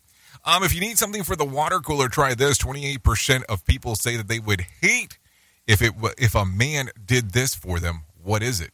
Um, 0.44 0.64
if 0.64 0.74
you 0.74 0.80
need 0.80 0.98
something 0.98 1.22
for 1.22 1.36
the 1.36 1.44
water 1.44 1.78
cooler, 1.78 2.08
try 2.08 2.34
this. 2.34 2.58
28% 2.58 3.44
of 3.44 3.64
people 3.64 3.94
say 3.94 4.16
that 4.16 4.28
they 4.28 4.40
would 4.40 4.62
hate 4.80 5.18
if 5.66 5.80
it 5.80 5.92
if 6.18 6.34
a 6.34 6.44
man 6.44 6.90
did 7.04 7.30
this 7.30 7.54
for 7.54 7.78
them. 7.78 8.02
What 8.20 8.42
is 8.42 8.60
it? 8.60 8.72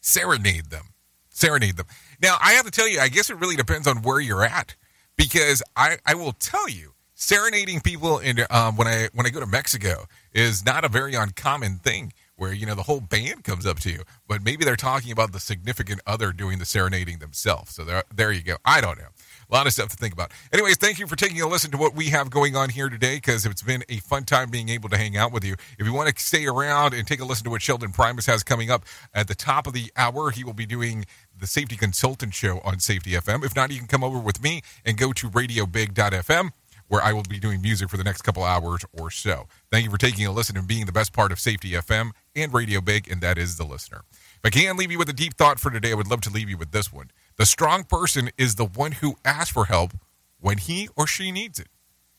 Serenade 0.00 0.70
them. 0.70 0.92
Serenade 1.30 1.76
them. 1.76 1.86
Now, 2.20 2.36
I 2.40 2.52
have 2.52 2.64
to 2.64 2.70
tell 2.70 2.88
you, 2.88 3.00
I 3.00 3.08
guess 3.08 3.30
it 3.30 3.36
really 3.36 3.56
depends 3.56 3.86
on 3.86 4.02
where 4.02 4.20
you're 4.20 4.44
at, 4.44 4.74
because 5.16 5.62
I, 5.76 5.98
I 6.04 6.14
will 6.14 6.32
tell 6.32 6.68
you, 6.68 6.94
serenading 7.14 7.80
people 7.80 8.18
in 8.18 8.38
um, 8.50 8.76
when 8.76 8.86
I 8.86 9.08
when 9.12 9.26
I 9.26 9.30
go 9.30 9.40
to 9.40 9.46
Mexico 9.46 10.06
is 10.32 10.64
not 10.64 10.84
a 10.84 10.88
very 10.88 11.14
uncommon 11.14 11.78
thing. 11.78 12.12
Where 12.36 12.52
you 12.52 12.66
know 12.66 12.76
the 12.76 12.84
whole 12.84 13.00
band 13.00 13.42
comes 13.42 13.66
up 13.66 13.80
to 13.80 13.90
you, 13.90 14.04
but 14.28 14.44
maybe 14.44 14.64
they're 14.64 14.76
talking 14.76 15.10
about 15.10 15.32
the 15.32 15.40
significant 15.40 16.00
other 16.06 16.32
doing 16.32 16.60
the 16.60 16.64
serenading 16.64 17.18
themselves. 17.18 17.74
So 17.74 17.82
there, 17.84 18.04
there 18.14 18.30
you 18.30 18.42
go. 18.44 18.58
I 18.64 18.80
don't 18.80 18.96
know. 18.96 19.08
A 19.50 19.54
lot 19.54 19.66
of 19.66 19.72
stuff 19.72 19.88
to 19.88 19.96
think 19.96 20.12
about. 20.12 20.32
Anyways, 20.52 20.76
thank 20.76 20.98
you 20.98 21.06
for 21.06 21.16
taking 21.16 21.40
a 21.40 21.48
listen 21.48 21.70
to 21.70 21.78
what 21.78 21.94
we 21.94 22.10
have 22.10 22.28
going 22.28 22.54
on 22.54 22.68
here 22.68 22.90
today 22.90 23.16
because 23.16 23.46
it's 23.46 23.62
been 23.62 23.82
a 23.88 23.96
fun 23.96 24.24
time 24.24 24.50
being 24.50 24.68
able 24.68 24.90
to 24.90 24.98
hang 24.98 25.16
out 25.16 25.32
with 25.32 25.42
you. 25.42 25.54
If 25.78 25.86
you 25.86 25.92
want 25.94 26.14
to 26.14 26.22
stay 26.22 26.46
around 26.46 26.92
and 26.92 27.06
take 27.06 27.20
a 27.20 27.24
listen 27.24 27.44
to 27.44 27.50
what 27.50 27.62
Sheldon 27.62 27.92
Primus 27.92 28.26
has 28.26 28.42
coming 28.42 28.70
up 28.70 28.84
at 29.14 29.26
the 29.26 29.34
top 29.34 29.66
of 29.66 29.72
the 29.72 29.90
hour, 29.96 30.30
he 30.30 30.44
will 30.44 30.52
be 30.52 30.66
doing 30.66 31.06
the 31.38 31.46
Safety 31.46 31.76
Consultant 31.76 32.34
Show 32.34 32.60
on 32.62 32.78
Safety 32.80 33.12
FM. 33.12 33.42
If 33.42 33.56
not, 33.56 33.70
you 33.70 33.78
can 33.78 33.86
come 33.86 34.04
over 34.04 34.18
with 34.18 34.42
me 34.42 34.60
and 34.84 34.98
go 34.98 35.12
to 35.14 35.30
radiobig.fm 35.30 36.50
where 36.88 37.02
I 37.02 37.12
will 37.12 37.22
be 37.22 37.38
doing 37.38 37.60
music 37.60 37.88
for 37.90 37.96
the 37.96 38.04
next 38.04 38.22
couple 38.22 38.42
hours 38.42 38.84
or 38.98 39.10
so. 39.10 39.46
Thank 39.70 39.84
you 39.84 39.90
for 39.90 39.98
taking 39.98 40.26
a 40.26 40.32
listen 40.32 40.56
and 40.56 40.66
being 40.66 40.86
the 40.86 40.92
best 40.92 41.12
part 41.12 41.32
of 41.32 41.38
Safety 41.38 41.72
FM 41.72 42.12
and 42.34 42.52
Radio 42.52 42.80
Big, 42.80 43.10
and 43.10 43.20
that 43.20 43.38
is 43.38 43.56
the 43.56 43.64
listener. 43.64 44.02
If 44.12 44.40
I 44.44 44.50
can 44.50 44.76
leave 44.76 44.90
you 44.90 44.98
with 44.98 45.08
a 45.08 45.14
deep 45.14 45.34
thought 45.34 45.60
for 45.60 45.70
today, 45.70 45.92
I 45.92 45.94
would 45.94 46.10
love 46.10 46.22
to 46.22 46.30
leave 46.30 46.48
you 46.48 46.56
with 46.56 46.72
this 46.72 46.92
one. 46.92 47.10
The 47.38 47.46
strong 47.46 47.84
person 47.84 48.30
is 48.36 48.56
the 48.56 48.64
one 48.64 48.90
who 48.90 49.16
asks 49.24 49.52
for 49.52 49.66
help 49.66 49.92
when 50.40 50.58
he 50.58 50.88
or 50.96 51.06
she 51.06 51.30
needs 51.30 51.60
it. 51.60 51.68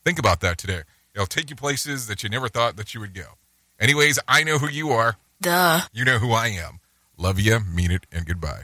Think 0.06 0.18
about 0.18 0.40
that 0.40 0.58
today. 0.58 0.84
It'll 1.14 1.28
take 1.28 1.50
you 1.50 1.58
places 1.58 2.08
that 2.08 2.24
you 2.24 2.30
never 2.30 2.48
thought 2.48 2.78
that 2.78 2.94
you 2.94 3.02
would 3.02 3.14
go. 3.14 3.36
Anyways, 3.82 4.18
I 4.30 4.46
know 4.46 4.60
who 4.60 4.70
you 4.70 4.92
are. 4.92 5.18
Duh. 5.42 5.82
You 5.92 6.06
know 6.06 6.20
who 6.20 6.32
I 6.32 6.48
am. 6.48 6.80
Love 7.18 7.38
you, 7.38 7.60
mean 7.60 7.92
it, 7.92 8.06
and 8.14 8.26
goodbye. 8.26 8.64